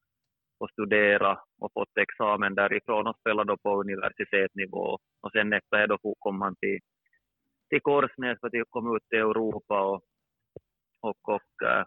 och 0.62 0.70
studerat 0.70 1.38
och 1.58 1.72
fått 1.72 1.98
examen 1.98 2.54
därifrån 2.54 3.06
och 3.06 3.16
spelat 3.20 3.46
då 3.46 3.56
på 3.56 3.80
universitetsnivå. 3.80 4.98
Och 5.22 5.32
sen 5.32 5.52
efter 5.52 5.76
det 5.78 5.86
då 5.86 6.14
kom 6.18 6.40
han 6.40 6.56
till, 6.56 6.78
till 7.70 7.80
Korsnäs 7.80 8.40
för 8.40 8.46
att 8.46 8.70
komma 8.70 8.96
ut 8.96 9.08
till 9.08 9.18
Europa 9.18 9.82
och, 9.82 10.02
och, 11.00 11.28
och 11.28 11.52
uh, 11.62 11.84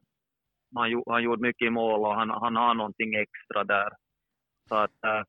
han, 0.76 1.04
han 1.08 1.24
gjorde 1.24 1.42
mycket 1.42 1.74
mål 1.74 2.00
och 2.00 2.16
han, 2.16 2.30
han 2.30 2.56
har 2.56 2.74
någonting 2.74 3.16
extra 3.16 3.64
där. 3.64 3.90
Så 4.68 4.76
att 4.76 5.00
uh, 5.06 5.24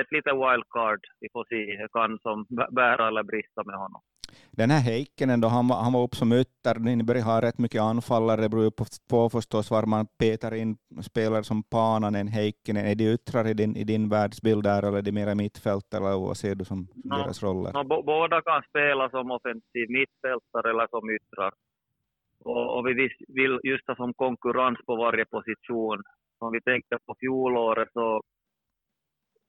ett 0.00 0.12
litet 0.12 0.34
wildcard, 0.34 1.00
vi 1.20 1.28
får 1.32 1.44
se, 1.44 1.82
det 1.82 1.88
kan 1.92 2.18
som 2.18 2.46
bära 2.70 3.08
eller 3.08 3.22
brista 3.22 3.64
med 3.64 3.76
honom. 3.76 4.02
Den 4.50 4.70
här 4.70 4.80
Heikkinen 4.80 5.40
då, 5.40 5.48
han, 5.48 5.68
var, 5.68 5.76
han 5.82 5.92
var 5.92 6.02
upp 6.02 6.14
som 6.14 6.32
ytter, 6.32 6.74
ni 6.78 7.04
börjar 7.04 7.24
ha 7.24 7.42
rätt 7.42 7.58
mycket 7.58 7.82
anfallare, 7.82 8.40
det 8.40 8.48
beror 8.48 8.70
på, 8.70 8.84
på 9.10 9.30
förstås 9.30 9.70
var 9.70 9.86
man 9.86 10.06
petar 10.18 10.54
in 10.54 10.76
spelare 11.02 11.42
som 11.42 11.62
Pananen, 11.62 12.28
Heikkinen. 12.28 12.86
Är 12.86 12.94
de 12.94 13.04
yttrar 13.14 13.46
i 13.46 13.54
din, 13.54 13.76
i 13.76 13.84
din 13.84 14.08
världsbild 14.08 14.62
där, 14.62 14.82
eller 14.82 14.98
är 14.98 15.02
de 15.02 15.12
mera 15.12 15.34
mittfält, 15.34 15.94
eller 15.94 16.18
vad 16.26 16.36
ser 16.36 16.54
du 16.54 16.64
som 16.64 16.88
no, 17.04 17.16
deras 17.16 17.42
roller? 17.42 17.72
No, 17.72 18.02
båda 18.02 18.42
kan 18.42 18.62
spela 18.62 19.10
som 19.10 19.30
offensiv 19.30 19.86
mittfältare 19.88 20.70
eller 20.70 20.86
som 20.90 21.10
yttrar. 21.10 21.52
Och, 22.44 22.78
och 22.78 22.86
vi 22.86 22.92
vill 23.28 23.60
just 23.62 23.88
ha 23.88 23.96
som 23.96 24.14
konkurrens 24.14 24.78
på 24.86 24.96
varje 24.96 25.24
position. 25.24 26.02
Om 26.38 26.52
vi 26.52 26.60
tänker 26.60 26.98
på 27.06 27.14
fjolåret 27.20 27.88
så, 27.92 28.22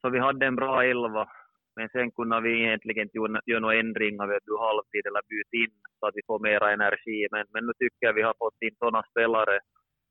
så 0.01 0.09
vi 0.09 0.19
hade 0.19 0.45
en 0.45 0.55
bra 0.55 0.83
elva 0.83 1.27
men 1.75 1.89
sen 1.89 2.11
kunde 2.11 2.41
vi 2.41 2.51
egentligen 2.63 3.03
inte 3.05 3.17
göra 3.45 3.59
några 3.59 3.79
ändringar, 3.79 4.27
du, 4.45 4.53
halvtid 4.67 5.05
eller 5.05 5.21
byta 5.29 5.55
in 5.63 5.75
så 5.99 6.07
att 6.07 6.15
vi 6.15 6.21
får 6.27 6.39
mera 6.39 6.73
energi. 6.73 7.27
Men, 7.31 7.45
men 7.53 7.65
nu 7.65 7.73
tycker 7.79 8.05
jag 8.07 8.13
vi 8.13 8.21
har 8.21 8.35
fått 8.43 8.61
in 8.61 8.75
sådana 8.79 9.03
spelare 9.11 9.59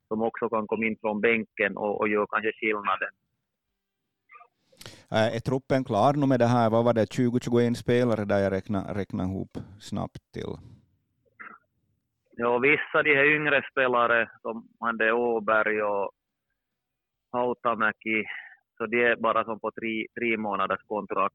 som 0.08 0.22
också 0.22 0.48
kan 0.48 0.66
komma 0.66 0.86
in 0.86 0.96
från 1.00 1.20
bänken 1.20 1.76
och, 1.76 2.00
och 2.00 2.08
göra 2.08 2.26
kanske 2.30 2.52
skillnaden. 2.60 3.12
Är 5.10 5.40
truppen 5.40 5.84
klar 5.84 6.12
nu 6.12 6.26
med 6.26 6.40
det 6.40 6.46
här? 6.46 6.70
Vad 6.70 6.84
var 6.84 6.94
det, 6.94 7.04
20-21 7.04 7.74
spelare 7.74 8.24
där 8.24 8.38
jag 8.38 8.52
räknade, 8.52 9.00
räknade 9.00 9.30
ihop 9.30 9.52
snabbt 9.80 10.32
till? 10.32 10.52
Ja, 12.30 12.58
vissa 12.58 13.02
de 13.02 13.14
här 13.14 13.34
yngre 13.36 13.62
spelare 13.70 14.30
som 14.42 14.68
Ande 14.80 15.12
Åberg 15.12 15.82
och 15.82 16.10
Hautamäki, 17.32 18.24
så 18.76 18.86
de 18.86 19.04
är 19.04 19.16
bara 19.16 19.44
som 19.44 19.60
på 19.60 19.70
tre, 19.70 20.06
tre 20.18 20.36
månaders 20.36 20.82
kontrakt. 20.86 21.34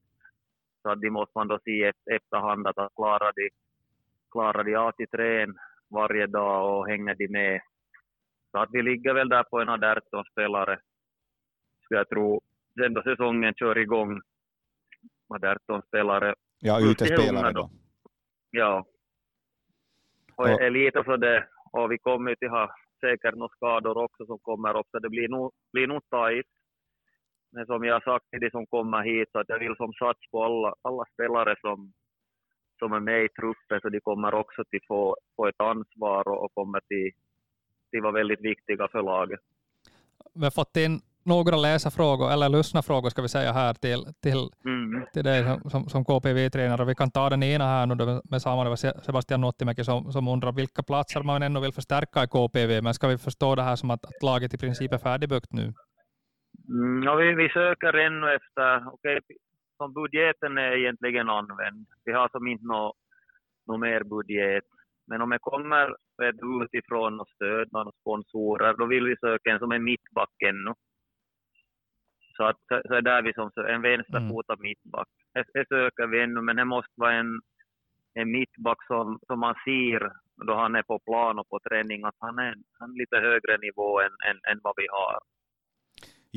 Så 0.85 0.95
de 0.95 1.09
måste 1.09 1.31
man 1.35 1.47
då 1.47 1.59
se 1.65 1.91
efterhand 2.15 2.67
att 2.67 2.95
klarar 2.95 3.31
de, 3.35 3.49
klarar 4.31 4.63
de 4.63 4.75
av 4.75 4.91
trän 5.11 5.57
varje 5.89 6.27
dag 6.27 6.77
och 6.77 6.87
hänger 6.87 7.15
de 7.15 7.27
med. 7.27 7.61
Så 8.51 8.57
att 8.57 8.69
vi 8.71 8.81
ligger 8.81 9.13
väl 9.13 9.29
där 9.29 9.43
på 9.43 9.59
en 9.59 9.69
18 9.69 10.25
spelare, 10.31 10.79
skulle 11.83 11.99
jag 11.99 12.09
tro, 12.09 12.41
sen 12.79 12.93
då 12.93 13.01
säsongen 13.01 13.53
kör 13.53 13.77
igång. 13.77 14.21
Med 15.29 15.45
18 15.45 15.81
spelare. 15.81 16.35
Ja, 16.59 16.79
utespelare 16.91 17.51
då. 17.51 17.69
Ja. 18.51 18.85
Och, 20.35 20.49
är 20.49 20.69
lite 20.69 21.03
så 21.03 21.17
det, 21.17 21.47
och 21.71 21.91
vi 21.91 21.97
kommer 21.97 22.29
ju 22.29 22.35
till 22.35 22.49
ha 22.49 22.75
säkert 22.99 23.35
några 23.35 23.55
skador 23.55 23.97
också 23.97 24.25
som 24.25 24.39
kommer 24.39 24.79
upp, 24.79 24.87
så 24.91 24.99
det 24.99 25.09
blir 25.09 25.29
nog, 25.29 25.51
blir 25.73 25.87
nog 25.87 26.09
tajt. 26.09 26.47
Men 27.51 27.65
som 27.65 27.83
jag 27.83 28.03
sagt 28.03 28.29
till 28.29 28.39
de 28.39 28.49
som 28.49 28.65
kommer 28.65 29.03
hit, 29.03 29.29
så 29.31 29.39
att 29.39 29.49
jag 29.49 29.59
vill 29.59 29.75
som 29.75 29.93
satsa 29.93 30.27
på 30.31 30.43
alla, 30.43 30.73
alla 30.81 31.05
spelare 31.13 31.55
som, 31.61 31.93
som 32.79 32.93
är 32.93 32.99
med 32.99 33.23
i 33.23 33.29
truppen, 33.29 33.81
så 33.81 33.89
de 33.89 33.99
kommer 33.99 34.33
också 34.33 34.61
att 34.61 34.67
få, 34.87 35.17
få 35.35 35.47
ett 35.47 35.61
ansvar 35.61 36.27
och, 36.27 36.43
och 36.43 36.53
kommer 36.53 36.79
till, 36.79 37.11
till 37.91 38.01
vara 38.01 38.11
väldigt 38.11 38.41
viktiga 38.41 38.87
för 38.91 39.03
laget. 39.03 39.39
Vi 40.33 40.43
har 40.43 40.51
fått 40.51 40.77
in 40.77 41.01
några 41.25 41.55
läsarfrågor, 41.55 42.31
eller 42.31 42.49
lyssnarfrågor 42.49 43.09
ska 43.09 43.21
vi 43.21 43.29
säga 43.29 43.51
här 43.51 43.73
till, 43.73 44.05
till, 44.19 44.49
mm. 44.65 45.05
till 45.13 45.23
dig 45.23 45.59
som, 45.69 45.89
som 45.89 46.05
KPV-tränare. 46.05 46.85
Vi 46.85 46.95
kan 46.95 47.11
ta 47.11 47.29
den 47.29 47.43
ena 47.43 47.65
här 47.65 47.85
nu 47.85 48.21
med 48.23 48.41
samma, 48.41 48.77
Sebastian 48.77 49.41
Nottimäki 49.41 49.83
som, 49.83 50.11
som 50.11 50.27
undrar 50.27 50.51
vilka 50.51 50.83
platser 50.83 51.23
man 51.23 51.43
ännu 51.43 51.59
vill 51.59 51.73
förstärka 51.73 52.23
i 52.23 52.27
KPV, 52.27 52.81
men 52.81 52.93
ska 52.93 53.07
vi 53.07 53.17
förstå 53.17 53.55
det 53.55 53.61
här 53.61 53.75
som 53.75 53.91
att, 53.91 54.05
att 54.05 54.23
laget 54.23 54.53
i 54.53 54.57
princip 54.57 54.93
är 54.93 54.97
färdigbyggt 54.97 55.53
nu? 55.53 55.73
Mm, 56.69 57.03
ja, 57.03 57.15
vi, 57.15 57.35
vi 57.35 57.49
söker 57.49 57.93
ännu 57.93 58.31
efter, 58.31 58.87
okej, 58.87 59.17
okay, 59.17 59.37
som 59.77 59.93
budgeten 59.93 60.57
är 60.57 60.71
egentligen 60.71 61.29
använd. 61.29 61.85
Vi 62.05 62.11
har 62.11 62.29
som 62.29 62.47
inte 62.47 62.65
något 62.65 62.95
no 63.67 63.77
mer 63.77 64.03
budget. 64.03 64.63
Men 65.07 65.21
om 65.21 65.29
det 65.29 65.39
kommer 65.41 65.89
ett 66.23 66.39
utifrån 66.63 67.19
och 67.19 67.29
stöd, 67.29 67.67
några 67.71 67.91
sponsorer, 68.01 68.73
då 68.73 68.85
vill 68.85 69.05
vi 69.05 69.15
söka 69.17 69.51
en 69.51 69.59
som 69.59 69.71
är 69.71 69.79
mittback 69.79 70.35
ännu. 70.45 70.73
Så, 72.37 72.43
att, 72.43 72.61
så 72.87 72.93
är 72.93 73.01
där 73.01 73.21
vi 73.21 73.33
som 73.33 73.51
en 73.67 73.81
vänsterfotad 73.81 74.53
mm. 74.53 74.63
mittback. 74.63 75.07
Det, 75.33 75.43
det 75.53 75.67
söker 75.67 76.07
vi 76.07 76.21
ännu, 76.21 76.41
men 76.41 76.55
det 76.55 76.65
måste 76.65 76.93
vara 76.95 77.13
en, 77.13 77.41
en 78.13 78.31
mittback 78.31 78.87
som, 78.87 79.19
som 79.27 79.39
man 79.39 79.55
ser 79.65 80.11
då 80.47 80.55
han 80.55 80.75
är 80.75 80.83
på 80.83 80.99
plan 80.99 81.39
och 81.39 81.49
på 81.49 81.59
träning, 81.59 82.03
att 82.03 82.15
han 82.19 82.39
är, 82.39 82.55
han 82.79 82.89
är 82.91 82.97
lite 82.97 83.17
högre 83.17 83.57
nivå 83.57 84.01
än, 84.01 84.15
än, 84.29 84.39
än 84.51 84.59
vad 84.63 84.73
vi 84.77 84.87
har. 84.91 85.19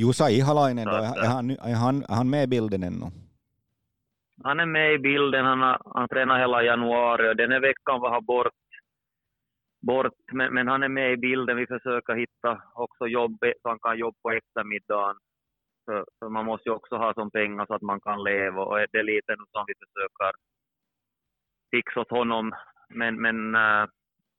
Jusa 0.00 0.30
Ihalainen, 0.30 0.84
då, 0.84 0.96
är, 0.96 1.28
han, 1.34 1.50
är, 1.50 1.74
han, 1.84 1.96
är 2.02 2.14
han 2.14 2.30
med 2.30 2.42
i 2.44 2.46
bilden 2.46 2.82
ännu? 2.82 3.06
Han 4.44 4.60
är 4.60 4.66
med 4.66 4.94
i 4.94 4.98
bilden, 4.98 5.44
han 5.44 5.60
har 5.60 5.82
han 5.94 6.08
tränar 6.08 6.38
hela 6.38 6.62
januari 6.62 7.30
och 7.30 7.36
den 7.36 7.52
här 7.52 7.60
veckan 7.60 8.00
var 8.00 8.10
han 8.10 8.24
bort, 8.24 8.60
bort 9.86 10.18
men, 10.32 10.54
men, 10.54 10.68
han 10.68 10.82
är 10.82 10.88
med 10.88 11.12
i 11.12 11.16
bilden. 11.16 11.56
Vi 11.56 11.66
försöker 11.66 12.14
hitta 12.14 12.62
också 12.74 13.06
jobb 13.06 13.38
så 13.62 13.68
han 13.68 13.78
kan 13.78 13.98
jobba 13.98 14.16
på 14.22 14.30
eftermiddagen. 14.30 15.16
För, 15.84 16.04
för 16.18 16.28
man 16.28 16.44
måste 16.44 16.68
ju 16.68 16.74
också 16.74 16.96
ha 16.96 17.14
som 17.14 17.30
pengar 17.30 17.66
så 17.66 17.74
att 17.74 17.82
man 17.82 18.00
kan 18.00 18.22
leva 18.22 18.62
och 18.62 18.78
det 18.92 18.98
är 18.98 19.02
lite 19.02 19.36
som 19.52 19.64
vi 19.66 19.74
försöker 19.82 20.32
fixa 21.70 22.00
åt 22.00 22.10
honom. 22.10 22.52
Men, 22.88 23.22
men, 23.22 23.50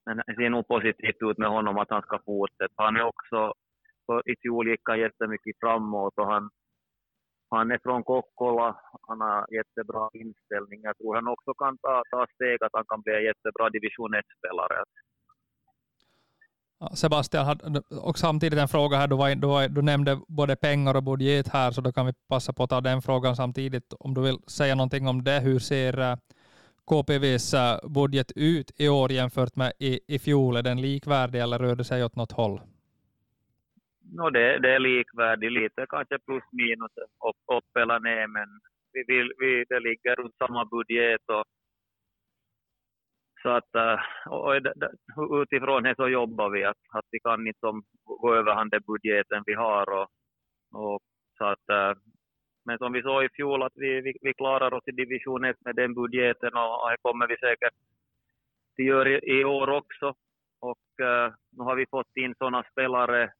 men 0.05 0.17
det 0.27 0.35
ser 0.35 0.49
nog 0.49 0.67
positivt 0.67 1.21
ut 1.21 1.37
med 1.37 1.49
honom 1.49 1.77
att 1.77 1.89
han 1.89 2.01
ska 2.01 2.19
fortsätta. 2.25 2.83
Han 2.83 2.95
är 2.95 3.03
också 3.03 3.53
i 4.31 4.35
fjol 4.41 4.67
gick 4.69 4.81
han 4.83 4.99
jättemycket 4.99 5.55
framåt 5.59 6.13
och 6.17 6.27
han, 6.33 6.49
han 7.49 7.71
är 7.71 7.79
från 7.83 8.03
Kokkola, 8.03 8.69
han 9.07 9.21
har 9.21 9.45
jättebra 9.59 10.09
inställning. 10.13 10.79
Jag 10.83 10.97
tror 10.97 11.15
han 11.15 11.27
också 11.27 11.51
kan 11.53 11.77
ta, 11.77 12.03
ta 12.11 12.25
steg 12.35 12.57
att 12.63 12.75
han 12.77 12.85
kan 12.91 13.01
bli 13.01 13.13
en 13.13 13.23
jättebra 13.23 13.69
division 13.69 14.13
1-spelare. 14.21 14.77
Sebastian, 16.93 17.59
och 18.01 18.17
samtidigt 18.17 18.59
en 18.59 18.67
fråga 18.67 18.97
här, 18.97 19.07
du, 19.07 19.15
var, 19.15 19.35
du, 19.35 19.47
var, 19.47 19.67
du 19.67 19.81
nämnde 19.81 20.19
både 20.27 20.55
pengar 20.55 20.95
och 20.95 21.03
budget 21.03 21.47
här, 21.47 21.71
så 21.71 21.81
då 21.81 21.91
kan 21.91 22.05
vi 22.05 22.13
passa 22.29 22.53
på 22.53 22.63
att 22.63 22.69
ta 22.69 22.81
den 22.81 23.01
frågan 23.01 23.35
samtidigt. 23.35 23.93
Om 23.99 24.13
du 24.13 24.21
vill 24.21 24.37
säga 24.47 24.75
någonting 24.75 25.07
om 25.07 25.23
det, 25.23 25.39
hur 25.39 25.59
ser 25.59 25.99
eh, 25.99 26.15
KPVs 26.85 27.53
eh, 27.53 27.89
budget 27.89 28.31
ut 28.35 28.71
i 28.77 28.89
år 28.89 29.11
jämfört 29.11 29.55
med 29.55 29.73
i, 29.79 29.99
i 30.07 30.19
fjol? 30.19 30.57
Är 30.57 30.63
den 30.63 30.81
likvärdig 30.81 31.41
eller 31.41 31.59
rör 31.59 31.75
det 31.75 31.83
sig 31.83 32.03
åt 32.03 32.15
något 32.15 32.31
håll? 32.31 32.61
No, 34.11 34.29
det, 34.29 34.59
det 34.59 34.69
är 34.73 34.79
likvärdigt, 34.79 35.51
lite 35.51 35.85
kanske 35.89 36.19
plus 36.19 36.43
minus 36.51 36.97
upp, 37.27 37.57
upp 37.57 37.77
eller 37.79 37.99
ner, 37.99 38.27
men 38.27 38.49
vi 38.93 39.03
vill, 39.07 39.33
vi, 39.39 39.65
det 39.69 39.79
ligger 39.79 40.15
runt 40.15 40.37
samma 40.37 40.65
budget 40.65 41.21
och 41.27 41.43
så 43.41 43.49
att 43.49 43.75
eh, 43.75 43.99
och 44.29 45.41
utifrån 45.41 45.83
det 45.83 45.95
så 45.95 46.07
jobbar 46.07 46.49
vi, 46.49 46.63
att, 46.63 46.77
att 46.93 47.05
vi 47.11 47.19
kan 47.19 47.47
inte 47.47 47.81
gå 48.05 48.35
över 48.35 48.65
den 48.65 48.81
budgeten 48.87 49.43
vi 49.45 49.53
har. 49.53 49.89
Och, 49.89 50.07
och 50.73 51.01
så 51.37 51.45
att, 51.45 51.69
eh, 51.69 51.93
men 52.65 52.77
som 52.77 52.93
vi 52.93 53.01
såg 53.01 53.23
i 53.23 53.29
fjol, 53.29 53.63
att 53.63 53.73
vi, 53.75 54.01
vi, 54.01 54.13
vi 54.21 54.33
klarar 54.33 54.73
oss 54.73 54.87
i 54.87 54.91
division 54.91 55.45
1 55.45 55.57
med 55.65 55.75
den 55.75 55.93
budgeten 55.93 56.53
och 56.53 56.89
det 56.91 56.97
kommer 57.01 57.27
vi 57.27 57.37
säkert 57.37 57.73
att 58.79 58.85
göra 58.85 59.09
i, 59.09 59.39
i 59.39 59.45
år 59.45 59.69
också. 59.69 60.13
Och 60.61 60.87
uh, 61.01 61.33
nu 61.51 61.63
har 61.63 61.75
vi 61.75 61.85
fått 61.85 62.17
in 62.17 62.35
sådana 62.37 62.63
spelare 62.71 63.31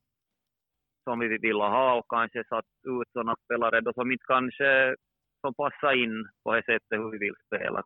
som 1.10 1.19
vi 1.19 1.28
vill 1.48 1.62
ha 1.76 1.88
och 1.98 2.08
kanske 2.15 2.39
satt 2.54 2.69
ut 2.93 3.10
sådana 3.13 3.36
spelare 3.43 3.82
då 3.82 3.91
som 3.93 4.12
inte 4.12 4.28
kanske 4.28 4.95
som 5.41 5.54
passar 5.62 5.93
in 6.04 6.15
på 6.43 6.54
det 6.56 6.63
sättet 6.69 7.00
hur 7.02 7.12
vi 7.12 7.17
vill 7.17 7.38
spela. 7.48 7.84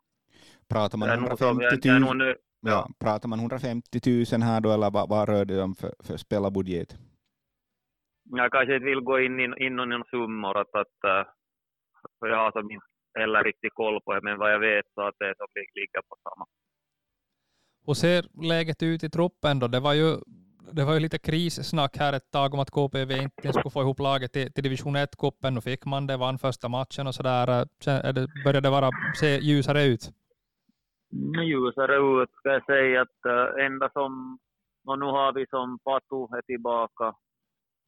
Pratar 0.73 0.97
man 0.97 1.09
150 1.09 1.89
000, 1.89 2.35
ja, 2.61 2.89
pratar 3.03 3.27
man 3.29 3.39
150 3.39 3.99
000 4.31 4.41
här 4.49 4.61
då, 4.61 4.69
eller 4.75 4.91
vad, 4.91 5.09
vad 5.09 5.29
rör 5.29 5.45
det 5.45 5.61
om 5.61 5.75
för, 5.75 5.93
för 6.05 6.17
spelarbudget? 6.17 6.89
Jag 8.23 8.51
kanske 8.51 8.75
inte 8.75 8.85
vill 8.85 9.01
gå 9.01 9.19
in 9.19 9.39
i 9.39 9.65
in 9.65 9.75
någon 9.75 10.03
summor, 10.11 10.57
att, 10.61 10.75
att, 10.83 10.97
för 12.19 12.27
jag 12.27 12.37
har 12.37 12.51
som 12.51 12.71
inte 12.71 12.85
heller 13.19 13.43
riktigt 13.43 13.73
koll 13.73 14.01
på 14.05 14.13
det, 14.13 14.21
men 14.23 14.37
vad 14.37 14.53
jag 14.53 14.59
vet 14.59 14.85
så 14.95 15.01
att 15.07 15.15
det 15.19 15.33
som 15.37 15.47
ligger 15.55 16.01
på 16.09 16.15
samma. 16.23 16.45
Hur 17.85 17.93
ser 17.93 18.47
läget 18.47 18.83
ut 18.83 19.03
i 19.03 19.09
truppen 19.09 19.59
då? 19.59 19.67
Det 19.67 19.79
var 19.79 19.93
ju, 19.93 20.09
det 20.71 20.85
var 20.85 20.93
ju 20.93 20.99
lite 20.99 21.17
krissnack 21.17 21.97
här 21.97 22.13
ett 22.13 22.31
tag 22.31 22.53
om 22.53 22.59
att 22.59 22.71
KPV 22.71 23.11
inte 23.17 23.53
skulle 23.53 23.69
få 23.69 23.81
ihop 23.81 23.99
laget 23.99 24.31
till, 24.33 24.53
till 24.53 24.63
division 24.63 24.97
1-cupen. 24.97 25.51
Nu 25.53 25.61
fick 25.61 25.85
man 25.85 26.07
det, 26.07 26.17
vann 26.17 26.37
första 26.37 26.69
matchen 26.69 27.07
och 27.07 27.15
sådär. 27.15 27.47
Började 28.43 28.67
det 28.67 28.69
vara, 28.69 28.89
se 29.19 29.37
ljusare 29.37 29.83
ut? 29.83 30.11
Mm, 31.13 31.43
ljusare 31.43 31.95
ut 31.95 32.29
ska 32.31 32.49
jag 32.49 32.65
säga 32.65 33.01
att 33.01 33.25
äh, 33.25 33.65
enda 33.65 33.89
som, 33.89 34.39
och 34.87 34.99
nu 34.99 35.05
har 35.05 35.33
vi 35.33 35.45
som 35.49 35.79
Patu 35.79 36.37
är 36.37 36.41
tillbaka 36.41 37.15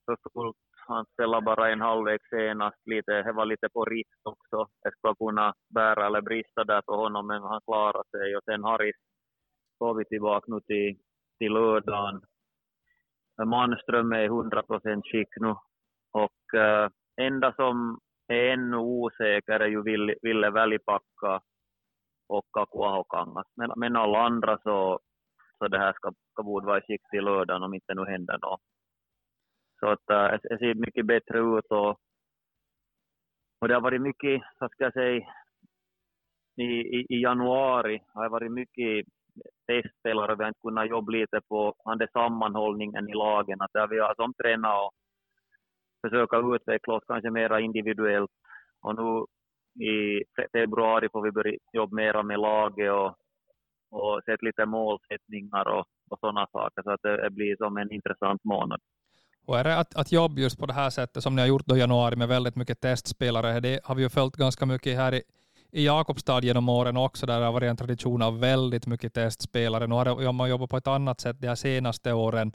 för 0.06 0.18
fullt. 0.34 0.58
Han 0.88 1.06
spelade 1.14 1.46
bara 1.46 1.72
en 1.72 1.82
halvlek 1.82 2.22
senast, 2.30 2.78
lite, 2.86 3.12
det 3.12 3.32
var 3.32 3.46
lite 3.46 3.70
på 3.70 3.86
risk 3.86 4.20
också. 4.24 4.68
Det 4.84 4.92
ska 4.98 5.16
kunna 5.16 5.54
bära 5.70 6.06
eller 6.06 6.22
brista 6.22 6.64
där 6.64 6.82
för 6.86 6.96
honom, 6.96 7.28
men 7.28 7.42
han 7.42 7.62
klarar 7.66 8.04
sig. 8.12 8.36
Och 8.36 8.44
sen 8.44 8.64
Harris 8.64 8.96
får 9.80 9.94
vi 9.94 10.06
tillbaka 10.06 10.46
nu 10.48 10.60
till, 10.60 10.98
till 11.40 11.54
lördagen. 11.54 12.22
Manström 13.38 14.12
är 14.12 14.20
i 14.20 14.26
100 14.26 14.64
procent 14.64 15.06
skick 15.06 15.30
nu. 15.36 15.56
Och 16.12 16.60
äh, 16.60 16.90
enda 17.22 17.54
som 17.54 18.00
är 18.28 18.54
ännu 18.54 18.78
osäker 18.78 19.60
är 19.60 19.68
ju 19.68 19.82
Ville, 19.82 20.16
Ville 20.22 20.50
Välipakka 20.50 21.42
och 22.28 22.46
Kakuahokangas. 22.54 23.48
Men, 23.56 23.72
men 23.76 23.96
alla 23.96 24.20
andra 24.20 24.58
så, 24.64 25.00
så 25.58 25.68
det 25.68 25.80
här 25.80 25.94
ska, 25.94 26.12
ska 26.32 26.44
borde 26.44 26.66
vara 26.66 26.78
i 26.78 26.82
skick 26.82 27.02
till 27.10 27.24
lördagen 27.24 27.64
om 27.64 27.74
inte 27.74 27.94
nu 27.94 28.06
händer 28.06 28.38
något. 28.42 28.62
Så 29.80 29.90
att 29.90 30.10
äh, 30.10 30.40
det 30.44 30.58
ser 30.58 30.74
mycket 30.74 31.06
bättre 31.06 31.40
ut 31.40 31.66
och, 31.66 31.90
och 33.62 33.68
det 33.68 33.74
har 33.74 33.82
varit 33.82 34.02
mycket, 34.02 34.42
vad 34.60 34.72
ska 34.72 34.84
jag 34.84 34.94
säga, 34.94 35.26
i, 36.58 36.64
i, 36.64 37.06
i 37.10 37.22
januari 37.22 38.02
har 38.14 38.24
det 38.24 38.30
varit 38.30 38.52
mycket 38.52 39.06
testspelare. 39.68 40.36
Vi 40.36 40.44
har 40.44 40.48
inte 40.48 40.68
kunnat 40.68 40.90
jobba 40.90 41.12
lite 41.12 41.42
på 41.50 41.74
den 42.00 42.08
sammanhållningen 42.14 43.10
i 43.10 43.14
lagen. 43.14 43.62
Att 43.62 43.92
vi 43.92 44.00
har 44.00 44.16
som 44.16 44.34
tränat 44.34 44.82
och 44.82 44.94
försöka 46.04 46.38
utveckla 46.38 46.94
oss 46.94 47.04
kanske 47.08 47.32
mera 47.32 47.60
individuellt. 47.60 48.32
Och 48.82 48.96
nu 48.96 49.26
i 49.86 50.24
februari 50.52 51.10
får 51.12 51.22
vi 51.22 51.32
börja 51.32 51.58
jobba 51.74 51.96
mera 51.96 52.24
med 52.24 52.40
laget 52.40 52.92
och, 52.92 53.16
och 53.92 54.24
sätta 54.26 54.46
lite 54.46 54.66
målsättningar 54.66 55.68
och, 55.68 55.86
och 56.10 56.20
sådana 56.20 56.48
saker. 56.52 56.84
Så 56.84 56.92
att 56.92 57.02
det, 57.04 57.24
det 57.24 57.30
blir 57.30 57.56
som 57.56 57.78
en 57.78 57.92
intressant 57.92 58.44
månad. 58.44 58.80
Och 59.48 59.58
är 59.60 59.64
det 59.64 59.78
att, 59.78 59.96
att 59.96 60.12
jobba 60.12 60.42
just 60.42 60.60
på 60.60 60.66
det 60.66 60.74
här 60.74 60.90
sättet 60.90 61.24
som 61.24 61.36
ni 61.36 61.42
har 61.42 61.48
gjort 61.48 61.66
då 61.66 61.76
i 61.76 61.80
januari 61.80 62.16
med 62.16 62.28
väldigt 62.28 62.56
mycket 62.56 62.82
testspelare, 62.82 63.60
det 63.60 63.80
har 63.84 63.96
vi 63.96 64.04
ju 64.04 64.10
följt 64.10 64.36
ganska 64.36 64.66
mycket 64.66 64.98
här 64.98 65.14
i, 65.14 65.22
i 65.76 65.86
Jakobstad 65.86 66.44
genom 66.44 66.70
åren 66.70 66.98
också, 66.98 67.26
där 67.26 67.40
det 67.40 67.46
har 67.46 67.54
varit 67.54 67.70
en 67.70 67.78
tradition 67.78 68.22
av 68.22 68.40
väldigt 68.40 68.88
mycket 68.88 69.14
testspelare. 69.14 69.88
Nu 69.88 69.96
har 69.96 70.34
man 70.34 70.50
jobbat 70.50 70.70
på 70.70 70.78
ett 70.78 70.88
annat 70.88 71.20
sätt 71.20 71.42
de 71.42 71.48
här 71.48 71.56
senaste 71.56 72.14
åren. 72.14 72.52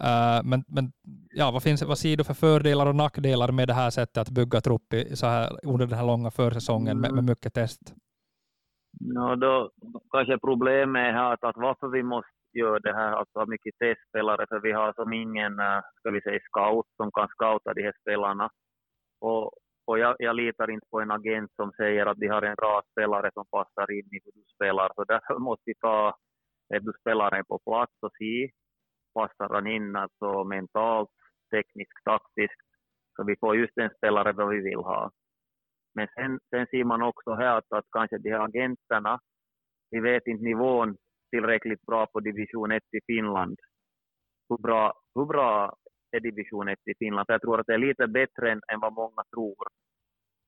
Uh, 0.00 0.40
men, 0.44 0.64
men 0.68 0.92
ja, 1.30 1.50
vad, 1.50 1.62
finns, 1.62 1.82
vad 1.82 1.98
ser 1.98 2.16
du 2.16 2.24
för 2.24 2.34
fördelar 2.34 2.86
och 2.86 2.94
nackdelar 2.94 3.52
med 3.52 3.68
det 3.68 3.74
här 3.74 3.90
sättet 3.90 4.18
att 4.18 4.30
bygga 4.30 4.60
trupp 4.60 4.92
i, 4.92 5.16
så 5.16 5.26
här, 5.26 5.48
under 5.62 5.86
den 5.86 5.98
här 5.98 6.06
långa 6.06 6.30
försäsongen 6.30 7.00
med, 7.00 7.12
med 7.14 7.24
mycket 7.24 7.54
test? 7.54 7.94
No, 9.00 9.36
då 9.36 9.70
kanske 10.10 10.38
problemet 10.38 11.14
är 11.14 11.32
att, 11.32 11.44
att 11.44 11.56
varför 11.56 11.88
vi 11.88 12.02
måste 12.02 12.58
göra 12.58 12.78
det 12.78 12.94
här, 12.94 13.12
alltså 13.12 13.46
mycket 13.46 13.78
testspelare, 13.78 14.46
för 14.48 14.60
vi 14.60 14.72
har 14.72 14.92
som 14.92 15.12
ingen, 15.12 15.60
eh, 15.60 15.80
ska 15.98 16.10
vi 16.10 16.20
säga, 16.20 16.40
scout 16.48 16.86
som 16.96 17.10
kan 17.12 17.28
scouta 17.28 17.74
de 17.74 17.82
här 17.82 17.94
spelarna. 18.02 18.50
Och, 19.20 19.52
och 19.88 19.98
jag, 19.98 20.16
jag 20.18 20.36
litar 20.36 20.70
inte 20.70 20.86
på 20.90 21.00
en 21.00 21.10
agent 21.10 21.50
som 21.56 21.72
säger 21.72 22.06
att 22.06 22.18
de 22.18 22.26
har 22.26 22.42
en 22.42 22.54
bra 22.54 22.82
spelare 22.92 23.30
som 23.34 23.44
passar 23.50 23.90
in 23.90 24.08
i 24.14 24.20
hur 24.24 24.32
du 24.34 24.44
spelar, 24.54 24.92
så 24.94 25.04
därför 25.04 25.38
måste 25.48 25.62
vi 25.66 25.74
ta 25.74 26.16
du 26.68 26.92
spelaren 27.00 27.44
på 27.44 27.58
plats 27.58 27.92
och 28.02 28.12
se 28.18 28.50
passar 29.14 29.54
han 29.54 29.66
in 29.66 29.96
alltså 29.96 30.44
mentalt, 30.44 31.10
tekniskt, 31.50 32.04
taktiskt. 32.04 32.68
Så 33.16 33.24
vi 33.24 33.36
får 33.40 33.56
just 33.56 33.74
den 33.74 33.90
spelare 33.96 34.34
som 34.34 34.48
vi 34.48 34.60
vill 34.60 34.82
ha. 34.92 35.10
Men 35.94 36.08
sen, 36.14 36.38
sen 36.50 36.66
ser 36.66 36.84
man 36.84 37.02
också 37.02 37.34
här 37.34 37.58
att, 37.58 37.72
att 37.72 37.84
kanske 37.90 38.18
de 38.18 38.30
här 38.30 38.44
agenterna, 38.44 39.18
vi 39.90 40.00
vet 40.00 40.26
inte 40.26 40.44
nivån 40.44 40.96
tillräckligt 41.30 41.82
bra 41.82 42.06
på 42.06 42.20
division 42.20 42.72
1 42.72 42.82
i 42.92 43.00
Finland. 43.06 43.56
Hur 44.48 44.58
bra, 44.58 44.92
hur 45.14 45.26
bra 45.26 45.74
är 46.12 46.20
division 46.20 46.68
1 46.68 46.78
i 46.84 46.94
Finland? 46.98 47.26
För 47.26 47.34
jag 47.34 47.42
tror 47.42 47.60
att 47.60 47.66
det 47.66 47.74
är 47.74 47.78
lite 47.78 48.06
bättre 48.06 48.52
än, 48.52 48.60
än 48.72 48.80
vad 48.80 48.92
många 48.92 49.22
tror. 49.34 49.66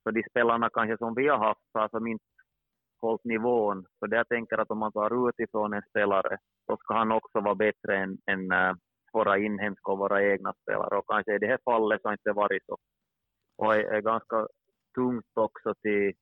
För 0.03 0.12
de 0.12 0.23
spelarna 0.31 0.70
kanske 0.70 0.99
som 0.99 1.14
vi 1.14 1.29
har 1.29 1.38
haft 1.38 1.70
har 1.75 1.88
som 1.88 2.07
inte 2.07 2.25
hållit 3.01 3.25
nivån. 3.25 3.87
Så 3.99 4.07
det 4.07 4.16
jag 4.16 4.29
tänker 4.29 4.59
att 4.59 4.70
om 4.70 4.79
man 4.79 4.92
tar 4.92 5.29
utifrån 5.29 5.75
en 5.75 5.83
spelare 5.90 6.38
så 6.66 6.77
ska 6.77 6.94
han 6.94 7.12
också 7.12 7.40
vara 7.40 7.55
bättre 7.55 7.96
än, 7.96 8.18
än 8.27 8.53
äh, 8.53 8.75
våra 9.12 9.38
inhemska 9.38 9.92
och 9.92 9.99
våra 9.99 10.25
egna 10.25 10.53
spelare. 10.62 10.99
Och 10.99 11.09
kanske 11.09 11.35
i 11.35 11.38
det 11.38 11.46
här 11.46 11.59
fallet 11.64 12.03
så 12.03 12.09
har 12.09 12.12
inte 12.12 12.33
varit 12.33 12.64
så. 12.66 12.77
Och 13.57 13.75
är, 13.75 13.81
är 13.81 14.01
ganska 14.01 14.46
tungt 14.94 15.33
också 15.35 15.75
till, 15.83 16.12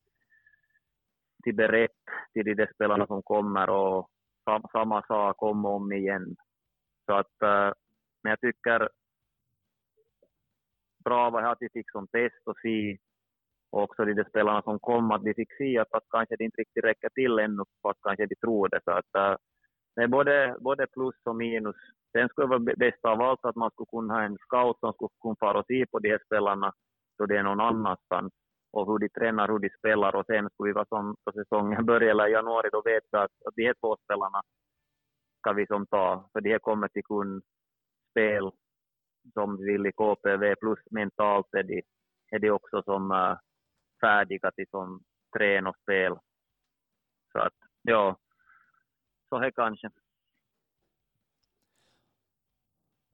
till 1.44 1.54
berett 1.54 2.04
till 2.32 2.44
de 2.44 2.54
där 2.54 2.70
spelarna 2.74 3.06
som 3.06 3.22
kommer 3.22 3.70
och 3.70 4.08
sam, 4.44 4.62
samma 4.72 5.02
sak 5.02 5.42
om 5.42 5.64
och 5.64 5.74
om 5.74 5.92
igen. 5.92 6.36
Så 7.06 7.12
att, 7.12 7.42
äh, 7.42 7.72
men 8.22 8.30
jag 8.30 8.40
tycker 8.40 8.88
bra 11.04 11.30
var 11.30 11.42
att 11.42 11.58
vi 11.60 11.68
fick 11.68 11.90
som 11.90 12.06
test 12.06 12.42
och 12.46 12.58
se. 12.62 12.98
Och 13.70 13.82
också 13.82 14.04
de 14.04 14.24
spelarna 14.24 14.62
som 14.62 14.78
kom, 14.78 15.10
att 15.10 15.24
de 15.24 15.34
fick 15.34 15.52
se 15.58 15.78
att, 15.78 15.92
att 15.92 16.08
kanske 16.10 16.36
det 16.36 16.44
inte 16.44 16.60
riktigt 16.60 16.84
räcker 16.84 17.08
till 17.08 17.38
ännu, 17.38 17.62
fast 17.82 18.02
kanske 18.02 18.26
de 18.26 18.34
tror 18.34 18.68
det. 18.68 18.80
Så 18.84 18.90
att, 18.90 19.14
äh, 19.14 19.36
det 19.96 20.02
är 20.02 20.08
både, 20.08 20.56
både 20.60 20.86
plus 20.86 21.14
och 21.24 21.36
minus. 21.36 21.76
Sen 22.12 22.28
skulle 22.28 22.46
det 22.46 22.58
vara 22.58 22.74
bäst 22.76 23.04
av 23.04 23.22
allt 23.22 23.44
att 23.44 23.56
man 23.56 23.70
skulle 23.70 23.86
kunna 23.90 24.14
ha 24.14 24.22
en 24.22 24.38
scout 24.38 24.78
som 24.80 24.92
skulle 24.92 25.08
kunna 25.22 25.36
fara 25.40 25.58
och 25.58 25.66
se 25.66 25.86
på 25.86 25.98
de 25.98 26.08
här 26.10 26.20
spelarna 26.26 26.72
då 27.18 27.26
det 27.26 27.38
är 27.38 27.42
någon 27.42 27.60
annanstans. 27.60 28.32
Och 28.72 28.86
hur 28.86 28.98
de 28.98 29.08
tränar, 29.08 29.48
hur 29.48 29.58
de 29.58 29.70
spelar. 29.78 30.16
Och 30.16 30.26
sen 30.26 30.48
skulle 30.50 30.68
vi 30.70 30.72
vara 30.72 30.86
som 30.88 31.16
på 31.24 31.32
säsongen 31.32 31.86
börjar 31.90 32.10
eller 32.10 32.28
i 32.28 32.32
januari, 32.32 32.68
då 32.72 32.82
vet 32.82 33.04
vi 33.12 33.18
att, 33.18 33.36
att 33.46 33.54
de 33.56 33.66
här 33.66 33.74
två 33.80 33.96
spelarna 34.04 34.40
ska 35.40 35.52
vi 35.52 35.66
som 35.66 35.86
ta, 35.86 36.28
för 36.32 36.40
de 36.40 36.50
här 36.50 36.58
kommer 36.58 36.88
till 36.88 37.04
kun 37.04 37.42
spel 38.10 38.50
som 39.32 39.56
vill 39.56 39.86
i 39.86 39.92
KPV 39.92 40.54
plus 40.60 40.78
mentalt 40.90 41.46
är 41.52 41.62
de, 41.62 41.82
är 42.30 42.38
de 42.38 42.50
också 42.50 42.82
som 42.82 43.10
uh, 43.10 43.38
färdiga 44.00 44.50
till 44.50 44.66
som 44.70 45.02
träna 45.38 45.70
och 45.70 45.76
spel. 45.82 46.16
Så 47.32 47.38
att 47.38 47.54
ja, 47.82 48.16
så 49.28 49.38
här 49.38 49.50
kanske. 49.50 49.90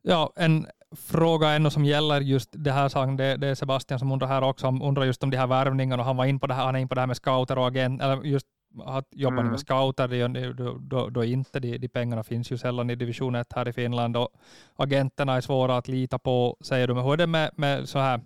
Ja, 0.03 0.33
en 0.37 0.67
fråga 0.97 1.49
ännu 1.49 1.71
som 1.71 1.85
gäller 1.85 2.21
just 2.21 2.51
det 2.53 2.73
här, 2.73 3.17
det, 3.17 3.37
det 3.37 3.49
är 3.49 3.55
Sebastian 3.55 3.99
som 3.99 4.13
undrar 4.13 4.29
här 4.29 4.45
också, 4.45 4.67
undrar 4.67 5.05
just 5.05 5.23
om 5.23 5.31
de 5.31 5.37
här 5.37 5.47
värvningarna 5.47 6.03
och 6.03 6.07
han 6.07 6.17
var 6.17 6.25
in 6.25 6.41
på 6.41 6.47
det 6.47 6.55
här, 6.55 6.65
han 6.65 6.77
är 6.77 6.79
in 6.79 6.89
på 6.89 6.95
det 6.95 7.01
här 7.01 7.07
med 7.07 7.17
scouter 7.17 7.59
och 7.59 7.67
agent, 7.67 8.03
eller 8.03 8.23
just 8.23 8.47
har 8.79 9.05
jobbat 9.11 9.41
mm. 9.41 9.51
med 9.51 9.61
scouter, 9.61 10.53
då, 10.53 10.79
då, 10.81 11.09
då 11.09 11.25
inte 11.25 11.61
de, 11.61 11.79
de 11.79 11.89
pengarna 11.89 12.23
finns 12.23 12.53
ju 12.53 12.59
sällan 12.59 12.91
i 12.91 12.95
division 12.95 13.35
1 13.35 13.53
här 13.53 13.69
i 13.69 13.73
Finland 13.73 14.17
och 14.17 14.29
agenterna 14.77 15.35
är 15.37 15.41
svåra 15.41 15.77
att 15.77 15.89
lita 15.89 16.19
på, 16.19 16.57
säger 16.61 16.89
du. 16.89 16.95
Men 16.95 17.05
hur 17.05 17.13
är 17.13 17.17
det 17.17 17.27
med, 17.27 17.51
med 17.57 17.89
så 17.89 17.99
här, 17.99 18.21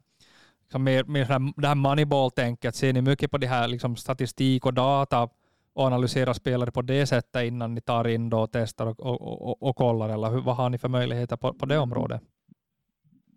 liksom 0.63 0.85
mer, 0.85 1.05
mer 1.05 1.25
så 1.25 1.33
här, 1.33 1.53
det 1.57 1.69
här 1.69 1.75
moneyball-tänket? 1.75 2.75
Ser 2.75 2.93
ni 2.93 3.03
mycket 3.03 3.31
på 3.31 3.39
det 3.39 3.47
här 3.47 3.69
liksom 3.69 3.97
statistik 3.97 4.67
och 4.67 4.75
data 4.75 5.29
och 5.73 5.85
analyserar 5.85 6.33
spelare 6.33 6.71
på 6.71 6.83
det 6.83 7.07
sättet 7.07 7.45
innan 7.45 7.75
ni 7.75 7.81
tar 7.81 8.09
in 8.09 8.31
då 8.31 8.41
och 8.41 8.53
testar 8.53 8.87
och, 8.87 9.01
och, 9.01 9.49
och, 9.49 9.63
och 9.63 9.77
kollar, 9.77 10.09
eller 10.09 10.31
hur, 10.31 10.41
vad 10.41 10.57
har 10.57 10.71
ni 10.71 10.79
för 10.79 10.89
möjligheter 10.89 11.37
på, 11.37 11.55
på 11.55 11.67
det 11.67 11.79
området? 11.79 12.23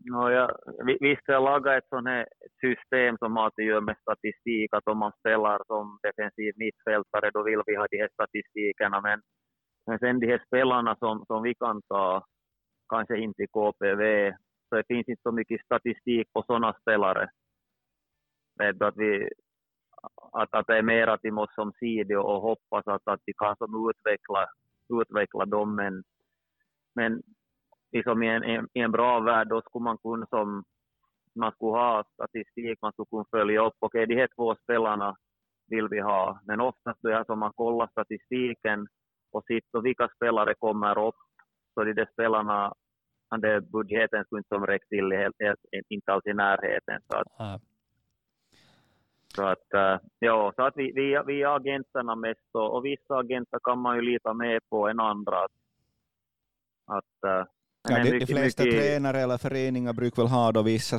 No, 0.06 0.30
ja, 0.30 0.50
visst 1.00 1.28
har 1.28 1.34
jag 1.34 1.44
lagat 1.44 1.78
ett 1.78 1.90
sånt 1.90 2.08
här 2.08 2.28
system 2.62 3.18
som 3.18 3.36
har 3.36 3.48
att 3.48 3.58
göra 3.58 3.82
med 3.82 3.98
statistik, 4.02 4.74
att 4.74 4.88
om 4.88 4.98
man 4.98 5.12
spelar 5.20 5.62
som 5.68 6.00
defensiv 6.04 6.54
mittfältare 6.56 7.32
då 7.34 7.44
vill 7.44 7.62
vi 7.66 7.76
ha 7.76 7.88
de 7.92 7.98
här 7.98 8.10
statistikerna, 8.14 9.02
men, 9.02 9.22
men 9.88 10.00
sen 10.00 10.20
de 10.20 10.28
här 10.28 10.44
spelarna 10.48 10.96
som, 10.96 11.26
som 11.26 11.44
vi 11.44 11.54
kan 11.56 11.82
ta, 11.82 12.26
kanske 12.90 13.18
inte 13.18 13.44
i 13.44 13.48
KPV, 13.48 14.34
så 14.70 14.76
det 14.76 14.88
finns 14.88 15.08
inte 15.08 15.22
så 15.22 15.32
mycket 15.32 15.66
statistik 15.66 16.34
på 16.34 16.44
sådana 16.44 16.74
spelare. 16.82 17.30
Vet 18.60 18.82
att, 18.82 18.98
vi, 18.98 19.30
att, 20.32 20.54
att 20.56 20.68
det 20.68 20.78
är 20.78 20.82
mer 20.82 21.08
att 21.08 21.20
vi 21.24 21.32
måste 21.32 21.56
som 21.56 21.74
sidor 21.80 22.18
och 22.18 22.42
hoppas 22.42 22.88
att, 22.88 23.08
att 23.08 23.22
vi 23.26 23.34
kan 23.34 23.56
som 23.58 23.90
utveckla, 23.90 24.46
utveckla 25.02 25.46
dem, 25.46 25.76
men, 25.76 26.04
men 26.96 27.22
liksom 27.92 28.24
i, 28.24 28.28
en, 28.28 28.68
i 28.74 28.80
en 28.80 28.92
bra 28.92 29.20
värld, 29.20 29.48
då 29.48 29.62
skulle 29.62 29.84
man 29.84 29.98
kunna 29.98 30.26
som 30.26 30.64
man 31.36 31.52
skulle 31.52 31.72
ha 31.72 32.04
statistik, 32.14 32.82
man 32.82 32.92
skulle 32.92 33.10
kunna 33.10 33.26
följa 33.32 33.66
upp, 33.66 33.74
okej 33.80 34.04
okay, 34.04 34.16
de 34.16 34.22
här 34.22 34.30
två 34.36 34.56
spelarna 34.64 35.16
vill 35.68 35.88
vi 35.88 36.00
ha, 36.00 36.40
men 36.48 36.62
oftast 36.62 37.04
är 37.04 37.10
det 37.10 37.26
som 37.26 37.40
man 37.40 37.54
kollar 37.54 37.88
statistiken 37.88 38.88
och 39.32 39.44
sitter 39.46 39.82
vilka 39.82 40.10
spelare 40.16 40.54
kommer 40.60 41.08
upp, 41.08 41.16
så 41.74 41.84
de 41.84 41.94
där 41.94 42.10
spelarna, 42.14 42.74
den 43.38 43.72
budgeten 43.72 44.26
skulle 44.26 44.40
inte 44.40 44.56
som 44.56 44.66
räcka 44.66 44.86
till, 44.90 45.12
helt, 45.12 45.36
helt, 45.40 45.60
inte 45.90 46.14
alls 46.14 46.26
i 46.26 46.34
närheten. 46.34 47.02
Så 47.08 47.18
att, 47.18 47.40
mm. 47.40 47.60
så 49.28 49.44
att, 49.46 49.68
uh, 49.76 50.08
ja, 50.20 50.54
så 50.56 50.64
att 50.64 50.78
vi, 50.78 50.92
vi, 50.96 51.22
vi 51.26 51.42
är 51.42 51.56
agenterna 51.56 52.16
mest 52.16 52.50
och, 52.54 52.76
och 52.76 52.86
vissa 52.86 53.18
agenter 53.18 53.60
kan 53.64 53.80
man 53.80 53.96
ju 53.96 54.02
lita 54.02 54.34
mer 54.34 54.60
på 54.70 54.88
än 54.88 55.00
andra. 55.00 55.38
Att, 55.44 55.52
att 56.86 57.30
uh, 57.30 57.46
Ja, 57.90 58.04
de, 58.04 58.20
de 58.20 58.26
flesta 58.26 58.64
mycket... 58.64 58.80
tränare 58.80 59.22
eller 59.22 59.38
föreningar 59.38 59.94
brukar 59.94 60.22
väl 60.22 60.32
ha 60.32 60.52
då 60.52 60.62
vissa 60.62 60.98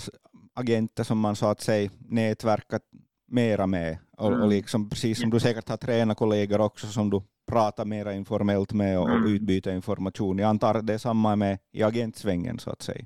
agenter 0.54 1.04
som 1.04 1.18
man 1.18 1.36
så 1.36 1.46
att 1.46 1.60
säga 1.60 1.90
nätverkat 2.08 2.82
mera 3.26 3.66
med. 3.66 3.98
Och, 4.18 4.26
mm. 4.26 4.40
och 4.40 4.48
liksom, 4.48 4.90
precis 4.90 5.20
som 5.20 5.30
du 5.30 5.40
säkert 5.40 5.68
har 5.68 5.76
tränarkollegor 5.76 6.60
också 6.60 6.86
som 6.86 7.10
du 7.10 7.22
pratar 7.50 7.84
mera 7.84 8.12
informellt 8.12 8.72
med 8.72 8.98
och, 8.98 9.08
mm. 9.08 9.22
och 9.22 9.28
utbyter 9.28 9.72
information. 9.72 10.38
Jag 10.38 10.48
antar 10.48 10.74
att 10.74 10.86
det 10.86 10.94
är 10.94 10.98
samma 10.98 11.36
med 11.36 11.58
i 11.72 11.82
agentsvängen 11.82 12.58
så 12.58 12.70
att 12.70 12.82
säga. 12.82 13.04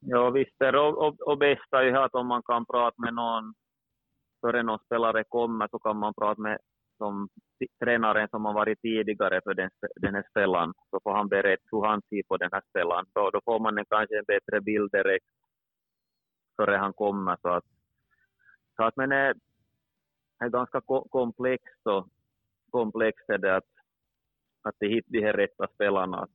Ja 0.00 0.30
visst 0.30 0.56
och, 0.60 1.06
och, 1.06 1.20
och 1.20 1.38
bästa 1.38 1.78
är 1.78 1.84
ju 1.84 1.96
att 1.96 2.14
om 2.14 2.26
man 2.26 2.42
kan 2.42 2.66
prata 2.66 3.02
med 3.02 3.14
någon 3.14 3.54
före 4.40 4.62
någon 4.62 4.78
spelare 4.78 5.24
kommer 5.28 5.68
så 5.68 5.78
kan 5.78 5.96
man 5.96 6.14
prata 6.14 6.40
med 6.40 6.58
som 7.00 7.28
tränaren 7.82 8.28
som 8.28 8.44
har 8.44 8.54
varit 8.54 8.80
tidigare 8.82 9.40
för 9.44 9.54
den, 9.54 9.70
den 9.96 10.14
här 10.14 10.26
spelaren, 10.30 10.72
så 10.90 11.00
får 11.02 11.12
han 11.12 11.28
berätta 11.28 11.70
hur 11.70 11.84
han 11.90 12.02
ser 12.08 12.22
på 12.28 12.36
den 12.36 12.50
här 12.52 12.62
spelaren. 12.70 13.06
Då, 13.14 13.30
då 13.30 13.40
får 13.44 13.58
man 13.60 13.78
en, 13.78 13.84
kanske 13.90 14.18
en 14.18 14.30
bättre 14.34 14.60
bild 14.60 14.90
direkt 14.92 15.30
före 16.56 16.76
han 16.76 16.92
kommer. 16.92 17.36
Så 17.42 17.48
att, 17.48 17.64
så 18.76 18.84
att 18.84 18.96
men 18.96 19.08
det 19.08 19.34
är 20.44 20.48
ganska 20.48 20.80
komplext 21.10 21.82
och 21.84 22.08
komplext 22.70 23.28
är 23.28 23.38
det 23.38 23.56
att, 23.56 23.70
att 24.62 24.76
hitta 24.80 25.08
de 25.10 25.20
här 25.20 25.32
rätta 25.32 25.66
spelarna. 25.74 26.28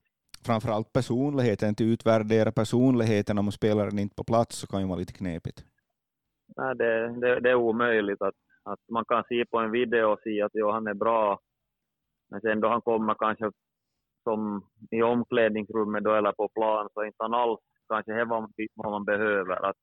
Framförallt 0.45 0.93
personligheten, 0.93 1.70
att 1.70 1.82
utvärdera 1.82 2.51
personligheten 2.51 3.38
om 3.38 3.51
spelaren 3.51 3.99
inte 3.99 4.16
på 4.16 4.24
plats 4.24 4.55
så 4.59 4.68
kan 4.68 4.82
ju 4.82 4.88
vara 4.88 4.99
lite 4.99 5.13
knepigt. 5.13 5.66
Nej, 6.57 6.76
det, 6.76 7.20
det, 7.22 7.39
det 7.39 7.49
är 7.49 7.55
omöjligt 7.55 8.22
att 8.22 8.44
att 8.66 8.80
man 8.89 9.05
kan 9.05 9.24
se 9.24 9.45
på 9.45 9.57
en 9.57 9.72
video 9.72 10.11
och 10.11 10.20
se 10.24 10.41
att 10.41 10.51
jo, 10.53 10.72
han 10.72 10.88
är 10.88 10.93
bra, 10.93 11.39
men 12.30 12.41
sen 12.41 12.61
då 12.61 12.68
han 12.68 12.82
kommer 12.82 13.13
kanske 13.13 13.51
som 14.24 14.70
i 14.91 15.01
omklädningsrummet 15.01 16.03
då 16.03 16.13
eller 16.13 16.32
på 16.32 16.49
plan 16.49 16.89
så 16.93 17.01
är 17.01 17.05
inte 17.05 17.24
han 17.24 17.34
alls 17.34 17.59
kanske 17.89 18.13
det 18.13 18.26
vad, 18.26 18.53
vad 18.76 18.91
man 18.91 19.05
behöver. 19.05 19.66
Att, 19.66 19.78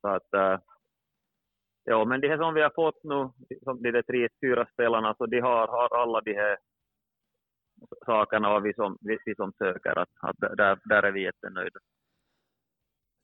så 0.00 0.08
att, 0.08 0.34
äh, 0.34 0.58
ja, 1.84 2.04
men 2.04 2.20
det 2.20 2.28
här 2.28 2.38
som 2.38 2.54
vi 2.54 2.62
har 2.62 2.72
fått 2.74 3.04
nu, 3.04 3.30
som 3.62 3.82
de 3.82 4.02
tre, 4.02 4.28
fyra 4.40 4.66
spelarna, 4.72 5.14
så 5.14 5.26
de 5.26 5.40
har, 5.40 5.66
har 5.68 6.02
alla 6.02 6.20
de 6.20 6.34
här 6.34 6.58
sakerna 8.06 8.48
vad 8.48 8.62
vi 8.62 8.74
som, 8.74 8.98
vi 9.00 9.34
som 9.36 9.52
söker. 9.52 9.98
Att, 9.98 10.08
att 10.20 10.36
där, 10.38 10.78
där 10.84 11.02
är 11.02 11.12
vi 11.12 11.22
jättenöjda. 11.22 11.80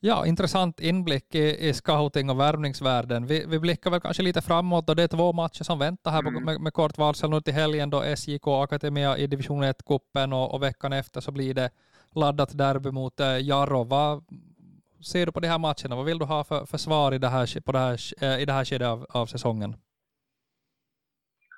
Ja, 0.06 0.26
intressant 0.26 0.80
inblick 0.80 1.34
i, 1.34 1.68
i 1.68 1.72
scouting 1.72 2.30
och 2.30 2.40
värvningsvärlden. 2.40 3.26
Vi, 3.26 3.46
vi 3.48 3.58
blickar 3.60 3.90
väl 3.90 4.00
kanske 4.00 4.22
lite 4.22 4.42
framåt 4.42 4.88
och 4.88 4.96
det 4.96 5.02
är 5.02 5.16
två 5.16 5.32
matcher 5.32 5.64
som 5.64 5.78
väntar 5.78 6.10
här 6.10 6.20
mm. 6.20 6.44
med, 6.44 6.60
med, 6.60 6.72
kort 6.72 6.98
varsel 6.98 7.30
nu 7.30 7.40
till 7.40 7.54
helgen 7.54 7.90
då 7.90 8.02
SJK 8.16 8.46
Akademia 8.46 9.16
i 9.16 9.26
division 9.26 9.64
1-cupen 9.64 10.32
och, 10.32 10.54
och, 10.54 10.62
veckan 10.62 10.92
efter 10.92 11.20
så 11.20 11.32
blir 11.32 11.54
det 11.54 11.70
laddat 12.14 12.58
derby 12.58 12.90
mot 12.90 13.20
äh, 13.20 13.38
Jarro. 13.48 13.84
Vad 13.84 14.24
ser 15.10 15.26
du 15.26 15.32
på 15.32 15.40
de 15.40 15.48
här 15.48 15.58
matcherna? 15.58 15.96
Vad 15.96 16.04
vill 16.04 16.18
du 16.18 16.24
ha 16.24 16.44
för, 16.44 16.66
för 16.66 16.78
svar 16.78 17.14
i 17.14 17.18
det 17.18 17.28
här, 17.28 17.60
på 17.66 17.72
det 17.72 17.78
här, 17.78 17.96
äh, 18.22 18.42
i 18.42 18.44
det 18.44 18.52
här 18.52 18.64
skedet 18.64 18.88
av, 18.88 19.06
av 19.08 19.26
säsongen? 19.26 19.76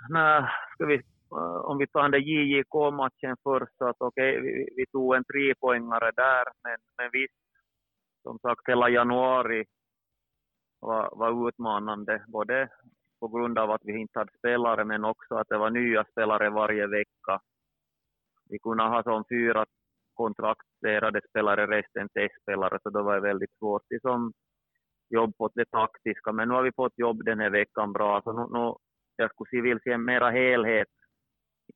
Nej, 0.08 0.42
ska 0.74 0.86
vi, 0.86 0.96
uh, 0.96 1.60
om 1.70 1.78
vi 1.78 1.86
tar 1.86 2.08
den 2.08 2.22
JJK-matchen 2.22 3.36
först, 3.42 3.78
att 3.88 3.96
okej, 3.98 4.38
okay, 4.38 4.42
vi, 4.42 4.68
vi, 4.76 4.86
tog 4.86 5.14
en 5.14 5.24
trepoängare 5.24 6.10
där, 6.24 6.44
men, 6.64 6.78
men 6.98 7.08
visst 7.12 7.45
som 8.26 8.38
sagt 8.38 8.68
hela 8.68 8.88
januari 8.88 9.64
var, 10.80 11.10
var 11.12 11.48
utmanande, 11.48 12.24
både 12.26 12.68
på 13.20 13.28
grund 13.28 13.58
av 13.58 13.70
att 13.70 13.84
vi 13.84 14.00
inte 14.00 14.18
hade 14.18 14.38
spelare, 14.38 14.84
men 14.84 15.04
också 15.04 15.34
att 15.34 15.48
det 15.48 15.58
var 15.58 15.70
nya 15.70 16.04
spelare 16.04 16.50
varje 16.50 16.86
vecka. 16.86 17.40
Vi 18.50 18.58
kunde 18.58 18.82
ha 18.84 19.02
som 19.02 19.24
fyra 19.28 19.64
kontrakterade 20.14 21.20
spelare, 21.28 21.66
resten 21.66 22.08
testspelare, 22.08 22.78
så 22.82 22.90
det 22.90 23.02
var 23.02 23.20
väldigt 23.20 23.58
svårt 23.58 23.82
liksom, 23.90 24.32
jobb 25.08 25.36
på 25.36 25.50
det 25.54 25.70
taktiska. 25.70 26.32
Men 26.32 26.48
nu 26.48 26.54
har 26.54 26.62
vi 26.62 26.72
fått 26.72 26.98
jobb 26.98 27.24
den 27.24 27.40
här 27.40 27.50
veckan 27.50 27.92
bra, 27.92 28.22
så 28.22 28.32
nu, 28.32 28.58
nu 28.58 28.74
jag 29.16 29.30
skulle 29.30 29.62
vilja 29.62 29.80
se 29.84 29.98
mera 29.98 30.30
helhet 30.30 30.88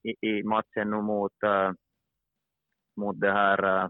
i, 0.03 0.29
i 0.29 0.43
matchen 0.43 0.91
nu 0.91 1.01
mot, 1.03 1.43
äh, 1.43 1.73
mot 2.97 3.21
det 3.21 3.33
här 3.33 3.85
äh, 3.85 3.89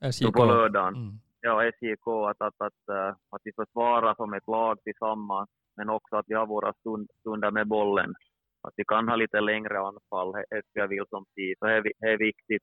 SJK. 0.00 0.32
på 0.32 0.44
lördagen. 0.44 0.94
Mm. 0.94 1.18
Ja, 1.40 1.62
SJK, 1.72 2.06
att, 2.30 2.40
att, 2.40 2.60
att, 2.60 2.82
uh, 2.90 3.08
att 3.30 3.40
vi 3.44 3.52
försvarar 3.52 4.14
som 4.14 4.34
ett 4.34 4.46
lag 4.46 4.82
tillsammans, 4.82 5.50
men 5.76 5.90
också 5.90 6.16
att 6.16 6.24
vi 6.28 6.34
har 6.34 6.46
våra 6.46 6.72
stund, 6.72 7.10
stunder 7.20 7.50
med 7.50 7.68
bollen. 7.68 8.14
Att 8.62 8.74
vi 8.76 8.84
kan 8.84 9.08
ha 9.08 9.16
lite 9.16 9.40
längre 9.40 9.78
anfall, 9.78 10.32
det 10.32 10.62
jag 10.72 10.88
vill 10.88 11.04
som 11.08 11.24
tid. 11.34 11.54
Så 11.58 11.66
det 11.66 11.92
är 12.00 12.18
viktigt 12.18 12.62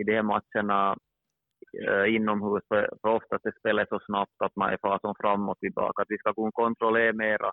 i 0.00 0.02
de 0.02 0.14
här 0.14 0.22
matcherna 0.22 0.96
uh, 1.88 2.14
inomhus, 2.14 2.62
för, 2.68 2.90
för 3.00 3.08
ofta 3.08 3.38
det 3.42 3.58
spelar 3.58 3.86
så 3.88 3.98
snabbt 4.06 4.42
att 4.44 4.56
man 4.56 4.70
är 4.70 4.78
fasen 4.82 5.14
fram 5.20 5.48
och 5.48 5.58
tillbaka. 5.58 6.02
Att 6.02 6.10
vi 6.10 6.18
ska 6.18 6.34
kunna 6.34 6.52
kontrollera 6.52 7.12
mera, 7.12 7.52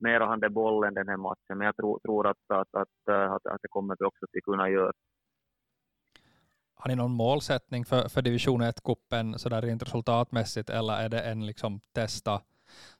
mera 0.00 0.26
handen 0.26 0.54
bollen 0.54 0.94
den 0.94 1.08
här 1.08 1.16
matchen, 1.16 1.58
men 1.58 1.66
jag 1.66 1.76
tror, 1.76 1.98
tror 1.98 2.26
att, 2.26 2.44
att, 2.48 2.74
att, 2.74 3.08
att, 3.08 3.46
att 3.46 3.62
det 3.62 3.68
kommer 3.68 3.96
vi 3.98 4.04
också 4.04 4.24
att 4.24 4.44
kunna 4.44 4.70
göra. 4.70 4.92
Har 6.82 6.88
ni 6.88 6.96
någon 6.96 7.12
målsättning 7.12 7.84
för, 7.84 8.08
för 8.08 8.22
division 8.22 8.62
1-cupen 8.62 9.38
sådär 9.38 9.62
rent 9.62 9.82
resultatmässigt 9.82 10.70
eller 10.70 10.94
är 11.04 11.08
det 11.08 11.20
en 11.20 11.46
liksom 11.46 11.80
testa, 11.94 12.40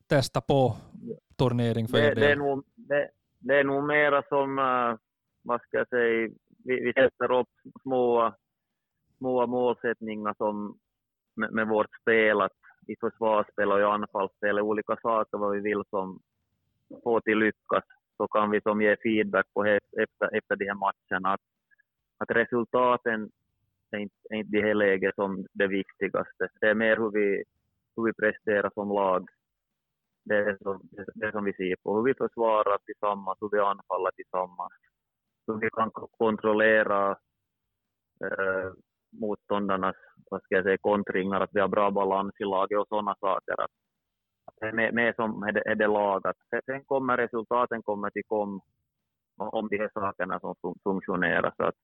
testa 0.08 0.40
på 0.40 0.76
turnering 1.38 1.88
för 1.88 1.98
det, 1.98 2.06
er 2.06 2.14
del? 2.14 2.20
Det 2.20 2.32
är 2.32 2.36
nog, 2.36 2.64
det, 2.74 3.08
det 3.38 3.54
är 3.58 3.64
nog 3.64 3.84
mera 3.84 4.22
som, 4.28 4.58
uh, 4.58 4.96
vad 5.42 5.60
ska 5.60 5.76
jag 5.76 5.88
säga, 5.88 6.28
vi, 6.64 6.80
vi 6.84 6.92
sätter 6.92 7.32
upp 7.40 7.48
små, 7.82 8.34
små 9.18 9.46
målsättningar 9.46 10.34
som 10.38 10.78
med, 11.36 11.52
med 11.52 11.68
vårt 11.68 11.90
spel, 12.02 12.40
att 12.40 12.58
i 12.88 12.96
försvarsspel 13.00 13.72
och 13.72 13.80
i 13.80 13.82
anfallsspel, 13.82 14.60
olika 14.60 14.96
saker 15.02 15.38
vad 15.38 15.52
vi 15.52 15.60
vill 15.60 15.82
som 15.90 16.20
få 17.02 17.20
till 17.20 17.38
lyckas, 17.38 17.84
så 18.16 18.28
kan 18.28 18.50
vi 18.50 18.60
som 18.60 18.82
ge 18.82 18.96
feedback 19.02 19.46
på 19.54 19.64
efter, 19.64 20.36
efter 20.36 20.56
de 20.56 20.64
här 20.64 20.74
matcherna. 20.74 21.32
Att, 21.32 21.40
att 22.18 22.30
resultaten 22.30 23.30
är 23.96 24.00
inte, 24.00 24.14
är 24.30 24.36
inte 24.36 24.56
det 24.56 24.62
här 24.62 24.74
läget 24.74 25.14
som 25.14 25.46
det 25.52 25.66
viktigaste. 25.66 26.48
Det 26.60 26.68
är 26.68 26.74
mer 26.74 26.96
hur 26.96 27.10
vi, 27.10 27.44
hur 27.96 28.04
vi 28.04 28.12
presterar 28.12 28.70
som 28.74 28.88
lag. 28.88 29.28
Det 30.24 30.36
är 30.36 30.56
som, 30.62 30.80
det 31.14 31.32
som 31.32 31.44
vi 31.44 31.52
ser 31.52 31.76
på. 31.82 31.96
Hur 31.96 32.04
vi 32.04 32.14
försvarar 32.14 32.78
tillsammans, 32.78 33.38
hur 33.40 33.50
vi 33.50 33.58
anfaller 33.58 34.10
tillsammans. 34.10 34.72
Hur 35.46 35.60
vi 35.60 35.70
kan 35.70 35.90
kontrollera 35.90 37.10
eh, 38.24 38.72
motståndarnas 39.20 39.96
vad 40.30 40.42
ska 40.42 40.54
jag 40.54 40.64
säga, 40.64 40.78
kontringar, 40.80 41.40
att 41.40 41.50
vi 41.52 41.60
har 41.60 41.68
bra 41.68 41.90
balans 41.90 42.34
i 42.38 42.44
laget 42.44 42.78
och 42.78 42.88
sådana 42.88 43.14
saker. 43.20 43.54
Det 44.60 44.66
är 44.66 44.92
mer 44.92 45.12
som 45.12 45.42
är 45.42 45.52
det, 45.52 45.62
är 45.70 45.74
det 45.74 45.86
lagat. 45.86 46.36
Sen 46.66 46.84
kommer 46.84 47.16
resultaten 47.16 47.82
kommer 47.82 48.10
till 48.10 48.22
kom 48.26 48.60
om 49.36 49.68
de 49.68 49.78
här 49.78 49.90
sakerna 49.94 50.40
som 50.40 50.54
fun 50.62 50.74
funktionerar. 50.84 51.54
Så 51.56 51.64
att, 51.64 51.74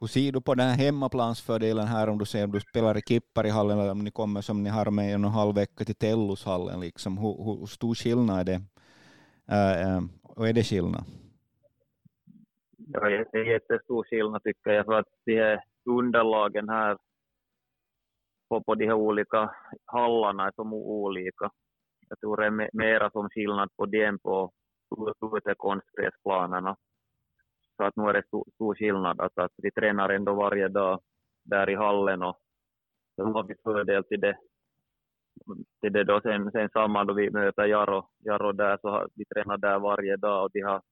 hur 0.00 0.06
ser 0.06 0.32
du 0.32 0.40
på 0.40 0.54
den 0.54 0.68
här 0.68 0.76
hemmaplansfördelen 0.76 1.86
här 1.86 2.08
om 2.08 2.18
du 2.18 2.24
ser 2.24 2.44
om 2.44 2.52
du 2.52 2.60
spelar 2.60 2.98
i 2.98 3.00
Kipparihallen 3.00 3.78
eller 3.78 3.90
om 3.90 4.04
ni 4.04 4.10
kommer 4.10 4.40
som 4.40 4.62
ni 4.62 4.70
har 4.70 4.90
med 4.90 5.14
en 5.14 5.24
och 5.24 5.30
en 5.30 5.34
halv 5.34 5.54
vecka 5.54 5.84
till 5.84 5.94
Tellushallen? 5.94 6.80
Liksom, 6.80 7.18
hur, 7.18 7.44
hur 7.44 7.66
stor 7.66 7.94
skillnad 7.94 8.38
är 8.38 8.44
det? 8.44 8.60
Äh, 9.56 10.00
och 10.22 10.48
är 10.48 10.52
det 10.52 10.62
skillnad? 10.62 11.04
Ja, 12.76 13.00
det 13.00 13.38
är 13.38 13.52
jättestor 13.52 14.04
skillnad 14.04 14.42
tycker 14.42 14.70
jag 14.70 14.84
för 14.84 14.92
att 14.92 15.08
de 15.24 15.36
här 15.36 15.64
underlagen 15.84 16.68
här 16.68 16.96
på, 18.48 18.62
på 18.62 18.74
de 18.74 18.86
här 18.86 18.94
olika 18.94 19.50
hallarna 19.84 20.46
är 20.46 20.52
som 20.52 20.72
olika. 20.72 21.50
Jag 22.08 22.20
tror 22.20 22.36
det 22.36 22.46
är 22.46 22.70
mera 22.72 23.10
som 23.10 23.28
skillnad 23.30 23.68
på 23.76 23.86
dem 23.86 24.18
på 24.18 24.52
utekonstgräsplanerna. 25.36 26.76
Så 27.80 27.84
att 27.86 27.96
nu 27.96 28.04
är 28.08 28.12
det 28.12 28.26
stor, 28.26 28.44
stor 28.54 28.74
skillnad 28.74 29.20
att, 29.20 29.38
att 29.38 29.52
vi 29.56 29.70
tränar 29.70 30.08
ändå 30.08 30.34
varje 30.34 30.68
dag 30.68 31.00
där 31.44 31.70
i 31.70 31.74
hallen 31.74 32.22
och 32.22 32.36
så 33.16 33.24
har 33.24 33.44
vi 33.44 33.54
fördel 33.64 34.04
till 34.04 34.20
det, 34.20 34.36
till 35.80 35.92
det 35.92 36.04
då 36.04 36.20
sen, 36.20 36.50
sen 36.50 36.68
samma 36.72 37.04
då 37.04 37.14
vi 37.14 37.30
möter 37.30 37.64
Jaro, 37.64 38.08
Jaro 38.18 38.52
där 38.52 38.78
så 38.80 38.88
har, 38.88 39.08
vi 39.14 39.24
tränar 39.24 39.58
där 39.58 39.78
varje 39.78 40.16
dag 40.16 40.44
och 40.44 40.50
de 40.52 40.60
har 40.60 40.82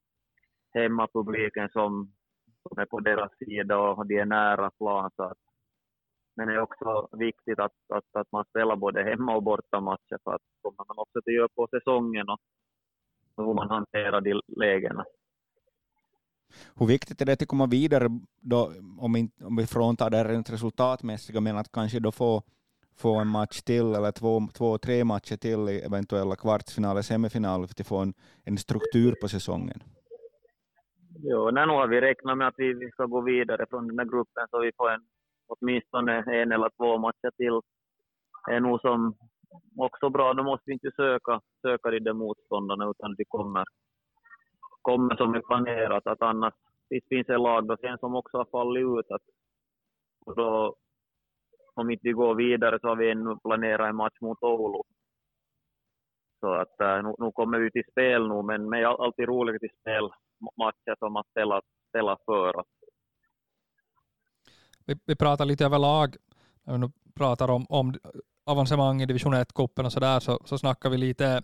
hemmapubliken 0.75 1.69
som, 1.69 2.13
som 2.63 2.79
är 2.79 2.87
på 2.87 3.01
deras 3.01 3.39
sida 3.39 3.79
och 3.79 4.07
de 4.07 4.19
är 4.19 4.25
nära 4.25 4.71
plan 4.71 5.11
så 5.17 5.23
att 5.23 5.39
men 6.37 6.49
det 6.49 6.55
är 6.55 6.61
också 6.61 7.09
viktigt 7.13 7.59
att, 7.59 7.73
att, 7.89 8.05
att 8.13 8.33
man 8.33 8.45
spelar 8.45 8.77
både 8.77 9.03
hemma 9.03 9.37
och 9.37 9.43
bortamatcher 9.43 10.19
för 10.25 10.35
att 10.35 10.43
kommer 10.63 10.85
man 10.89 10.99
också 10.99 11.23
till 11.23 11.35
göra 11.35 11.49
på 11.49 11.69
säsongen 11.71 12.27
och 12.29 12.39
hur 13.37 13.55
man 13.55 13.71
hanterar 13.71 14.21
de 14.21 14.41
lägena. 14.47 15.05
Hur 16.79 16.87
viktigt 16.87 17.21
är 17.21 17.27
det 17.27 17.43
att 17.43 17.49
komma 17.49 17.67
vidare 17.67 18.09
då, 18.41 18.73
om, 18.99 19.17
in, 19.17 19.31
om 19.43 19.57
vi 19.57 19.67
fråntar 19.67 20.11
det 20.11 20.25
rent 20.25 20.51
resultatmässiga, 20.51 21.41
men 21.41 21.57
att 21.57 21.73
kanske 21.73 22.01
då 22.01 22.13
få, 22.13 22.43
få 22.97 23.15
en 23.15 23.29
match 23.29 23.63
till 23.63 23.95
eller 23.95 24.13
två, 24.13 24.41
två, 24.55 24.79
tre 24.79 25.05
matcher 25.05 25.37
till 25.37 25.69
i 25.69 25.81
eventuella 25.81 26.37
kvartsfinaler, 26.37 27.03
semifinaler 27.03 27.67
för 27.67 27.83
att 27.83 27.87
få 27.87 27.99
en, 27.99 28.15
en 28.45 28.59
struktur 28.59 29.15
på 29.21 29.29
säsongen? 29.29 29.83
Jo, 31.23 31.51
nu 31.51 31.61
har 31.61 31.89
vi 31.89 32.01
räknat 32.01 32.39
med 32.39 32.49
att 32.49 32.55
vi, 32.57 32.73
vi 32.73 32.91
ska 32.91 33.07
gå 33.07 33.21
vidare 33.21 33.67
från 33.71 33.89
den 33.89 33.99
här 33.99 34.07
gruppen 34.07 34.47
så 34.51 34.61
vi 34.61 34.73
får 34.77 34.91
en, 34.91 35.01
åtminstone 35.47 36.13
en 36.43 36.53
eller 36.53 36.71
två 36.77 36.99
matcher 36.99 37.31
till. 37.37 37.61
Det 38.47 38.55
är 38.55 38.61
nog 38.61 38.81
som 38.81 39.15
också 39.77 40.11
bra, 40.11 40.35
då 40.35 40.43
måste 40.43 40.63
vi 40.67 40.73
inte 40.73 40.91
söka, 40.97 41.41
söka 41.63 41.91
de 41.91 42.01
där 42.01 42.13
motståndarna 42.13 42.91
utan 42.91 43.15
vi 43.19 43.25
kommer, 43.29 43.65
kommer 44.89 45.17
som 45.17 45.35
är 45.35 45.41
planerat. 45.41 46.07
Att 46.07 46.23
annars 46.23 46.55
det 46.91 47.01
finns 47.09 47.27
det 47.27 47.39
lag 47.39 47.67
då 47.69 47.77
sen 47.81 47.99
som 47.99 48.15
också 48.15 48.37
har 48.37 48.45
fallit 48.45 48.87
ut. 48.99 49.11
Att, 49.11 49.27
och 50.27 50.37
då, 50.37 50.77
om 51.75 51.91
inte 51.91 52.09
vi 52.09 52.13
går 52.13 52.35
vidare 52.35 52.79
så 52.81 52.89
har 52.89 52.97
vi 52.97 53.11
ännu 53.11 53.37
planerat 53.45 53.89
en 53.89 53.97
match 53.97 54.21
mot 54.21 54.43
Oulu. 54.43 54.83
Så 56.41 56.55
att 56.55 56.81
äh, 56.81 57.03
nu, 57.03 57.15
nu 57.19 57.33
kommer 57.33 57.59
vi 57.59 57.71
till 57.71 57.91
spel 57.91 58.29
nu, 58.29 58.43
men 58.43 58.71
det 58.71 58.79
är 58.79 59.05
alltid 59.05 59.29
roligt 59.29 59.63
att 59.65 59.81
spela 59.81 60.11
matcher 60.63 60.95
som 60.99 61.13
man 61.13 61.25
spelar, 61.31 61.63
spelar 61.89 62.19
för. 62.27 62.65
Vi, 64.87 64.95
vi 65.07 65.17
pratar 65.17 65.45
lite 65.45 65.65
överlag, 65.65 66.17
när 66.65 66.73
vi 66.73 66.79
nu 66.79 66.91
pratar 67.15 67.51
om, 67.51 67.67
om 67.69 67.95
avancemang 68.45 69.03
i 69.03 69.07
division 69.07 69.35
1-cupen 69.35 69.85
och 69.85 69.93
sådär, 69.93 70.21
så, 70.21 70.39
så 70.45 70.59
snackar 70.59 70.91
vi 70.91 70.99
lite 70.99 71.43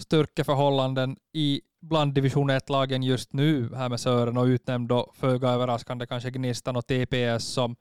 styrkeförhållanden 0.00 1.16
i 1.32 1.60
bland 1.82 2.14
division 2.14 2.50
1-lagen 2.50 3.02
just 3.02 3.32
nu 3.32 3.68
här 3.74 3.88
med 3.88 4.00
Sören 4.00 4.36
och 4.36 4.44
utnämnd 4.44 4.88
då 4.88 5.12
föga 5.20 5.48
överraskande 5.48 6.06
kanske 6.06 6.30
Gnistan 6.30 6.76
och 6.76 6.86
TPS 6.86 7.44
som 7.44 7.76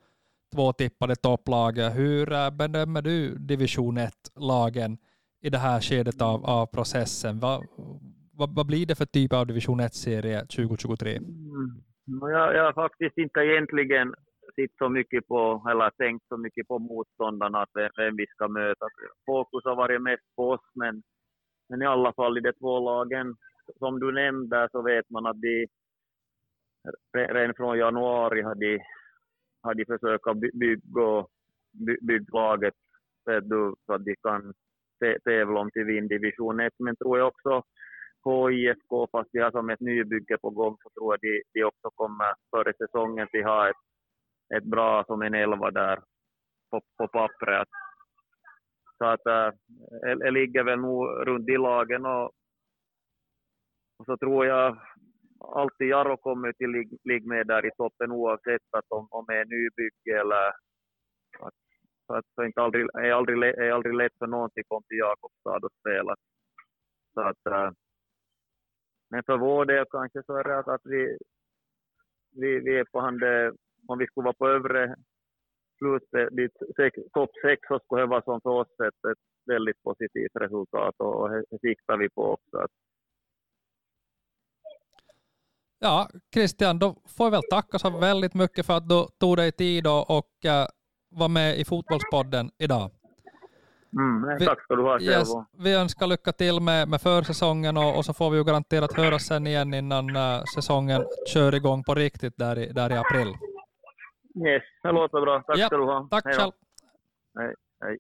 två 0.56 0.74
tippade 0.74 1.16
topplag. 1.16 1.72
Hur 1.80 2.34
eh, 2.34 2.50
bedömer 2.50 3.02
du 3.02 3.36
division 3.38 3.98
1-lagen 3.98 4.98
i 5.42 5.50
det 5.50 5.58
här 5.58 5.82
skedet 5.82 6.22
av, 6.22 6.46
av 6.46 6.66
processen? 6.66 7.40
Vad, 7.40 7.66
vad, 8.34 8.56
vad 8.56 8.66
blir 8.66 8.86
det 8.86 8.96
för 8.96 9.06
typ 9.06 9.34
av 9.34 9.48
division 9.48 9.82
1-serie 9.82 10.40
2023? 10.42 11.16
Mm. 11.16 11.82
Jag, 12.22 12.56
jag 12.56 12.64
har 12.64 12.74
faktiskt 12.74 13.18
inte 13.18 13.40
egentligen 13.40 14.14
sett 14.56 14.78
så 14.78 14.90
mycket 14.90 15.28
på, 15.28 15.68
eller 15.70 15.90
tänkt 15.90 16.28
så 16.28 16.38
mycket 16.38 16.68
på 16.68 16.80
motståndarna, 16.80 17.62
att 17.62 17.70
vem 17.98 18.16
vi 18.16 18.26
ska 18.28 18.48
möta. 18.48 18.86
Fokus 19.26 19.66
har 19.66 19.76
varit 19.76 20.02
mest 20.02 20.36
på 20.36 20.50
oss, 20.50 20.66
men, 20.74 21.04
men 21.70 21.82
i 21.82 21.86
alla 21.86 22.14
fall 22.14 22.38
i 22.38 22.42
de 22.42 22.54
två 22.54 22.80
lagen, 22.80 23.36
som 23.80 24.00
du 24.00 24.12
nämnde, 24.12 24.70
så 24.72 24.82
vet 24.82 25.10
man 25.10 25.26
att 25.26 25.42
de 25.42 25.68
redan 27.14 27.54
från 27.56 27.78
januari 27.78 28.42
har 28.42 28.56
de, 28.56 28.80
har 29.62 29.74
de 29.74 29.86
försökt 29.86 30.54
bygga, 30.54 31.26
bygga 32.02 32.34
laget 32.34 32.74
så 33.26 33.94
att 33.94 34.06
de 34.06 34.16
kan 34.24 34.54
tävla 35.24 35.60
om 35.60 35.72
till 35.72 35.84
vinn 35.84 36.08
division 36.08 36.60
1. 36.60 36.74
Men 36.80 36.96
tror 36.96 37.18
jag 37.18 37.28
också 37.28 37.64
HIFK, 38.26 39.12
fast 39.12 39.30
de 39.32 39.40
har 39.40 39.52
som 39.52 39.70
ett 39.70 39.80
nybygge 39.80 40.38
på 40.42 40.50
gång, 40.50 40.78
så 40.84 40.90
tror 40.90 41.14
jag 41.14 41.20
de, 41.22 41.44
de 41.54 41.64
också 41.64 41.90
kommer 41.96 42.34
före 42.52 42.74
säsongen 42.78 43.28
att 43.34 43.46
ha 43.46 43.70
ett 43.70 43.76
ett 44.58 44.64
bra 44.64 45.04
som 45.08 45.22
en 45.22 45.34
elva 45.34 45.72
där 45.72 46.00
på, 46.72 46.82
på 46.98 47.08
pappret. 47.08 47.68
Så 49.00 49.06
att 49.06 49.26
eh, 49.26 49.48
äh, 50.10 50.18
det 50.18 50.32
ligger 50.32 50.64
väl 50.64 50.80
nog 50.80 51.28
runt 51.28 51.50
i 51.50 51.58
lagen 51.58 52.06
och, 52.06 52.26
och 54.00 54.06
så 54.06 54.18
tror 54.18 54.46
jag 54.46 54.78
alltid 55.40 55.88
Jarro 55.88 56.18
kommer 56.18 56.54
till 56.54 56.70
ligga 56.70 56.98
lig 57.04 57.26
med 57.28 57.48
där 57.48 57.66
i 57.66 57.72
toppen 57.78 58.12
oavsett 58.12 58.62
att 58.72 58.86
om, 58.90 59.08
om 59.12 59.26
det 59.28 59.38
är 59.38 59.46
nybygge 59.46 60.20
eller 60.22 60.48
att, 61.40 61.54
så 62.08 62.14
att 62.14 62.26
det 62.36 62.44
är 62.44 62.62
aldrig, 62.62 62.88
är 62.94 63.12
aldrig, 63.12 63.44
är 63.44 63.72
aldrig 63.72 63.94
lätt 63.94 64.18
för 64.20 64.28
någon 64.28 64.46
att 64.46 64.68
komma 64.68 64.84
till 64.88 64.98
Jakobstad 64.98 65.66
och 65.66 65.74
spela. 65.80 66.16
Så 67.14 67.22
att, 67.22 67.46
äh, 67.46 67.72
men 69.10 69.24
för 69.24 69.38
vår 69.38 69.66
del 69.66 69.86
kanske 69.92 70.24
så 70.24 70.38
är 70.38 70.44
det 70.44 70.60
att, 70.60 70.68
att 70.68 70.82
vi, 70.84 71.18
vi, 72.32 72.60
vi 72.60 72.78
är 72.78 72.86
på 72.92 73.00
hand 73.00 73.24
eh, 73.24 73.52
om 73.88 73.98
vi 73.98 74.06
skulle 74.08 74.26
vara 74.26 74.34
på 74.34 74.48
övre 74.48 74.96
slutet, 75.80 76.36
dit 76.38 76.56
topp 77.14 77.32
sex, 77.46 77.68
så 77.68 77.80
skulle 77.80 78.02
det 78.02 78.08
vara 78.08 78.22
som 78.22 78.42
för 78.42 78.50
oss 78.50 78.74
ett, 78.88 79.12
ett 79.12 79.24
väldigt 79.46 79.84
positivt 79.84 80.36
resultat 80.36 80.96
och 80.98 81.30
det 81.30 81.60
siktar 81.62 81.98
vi 81.98 82.10
på 82.10 82.24
också. 82.36 82.68
Ja, 85.80 86.10
Christian, 86.34 86.80
då 86.80 86.96
får 87.18 87.26
jag 87.26 87.32
väl 87.32 87.50
tacka 87.50 87.80
så 87.80 87.90
väldigt 87.90 88.34
mycket 88.34 88.66
för 88.66 88.78
att 88.78 88.90
du 88.90 89.06
tog 89.20 89.38
dig 89.38 89.52
tid 89.52 89.88
och, 89.88 90.32
uh, 90.46 90.66
var 91.12 91.28
med 91.28 91.60
i 91.60 91.66
Fotbollspodden 91.66 92.52
idag. 92.58 92.92
Mm, 93.94 94.38
vi, 94.40 94.46
tack 94.46 94.64
ska 94.64 94.76
du 94.76 94.84
ha 94.84 95.02
yes, 95.02 95.30
Vi 95.58 95.74
önskar 95.74 96.08
lycka 96.08 96.32
till 96.32 96.60
med, 96.60 96.90
med 96.90 97.02
försäsongen 97.02 97.78
och, 97.78 97.98
och 97.98 98.06
så 98.06 98.14
får 98.14 98.30
vi 98.30 98.38
ju 98.38 98.44
garanterat 98.44 98.94
höra 98.94 99.20
sen 99.20 99.48
igen 99.48 99.74
innan 99.74 100.16
uh, 100.16 100.44
säsongen 100.56 101.06
kör 101.34 101.56
igång 101.56 101.84
på 101.84 101.96
riktigt 101.96 102.38
där 102.38 102.60
i, 102.60 102.72
där 102.74 102.92
i 102.92 102.98
april. 102.98 103.49
Yes, 104.36 104.64
det 104.84 104.92
låter 104.92 105.22
bra. 105.22 105.44
Tack 105.48 105.58
ja, 105.58 105.66
ska 105.66 105.78
du 105.78 105.84
ha. 105.84 106.08
Tack 106.12 106.26
hej 106.26 106.34
själv. 106.34 106.52
Hej, 107.40 107.56
hej. 107.82 107.98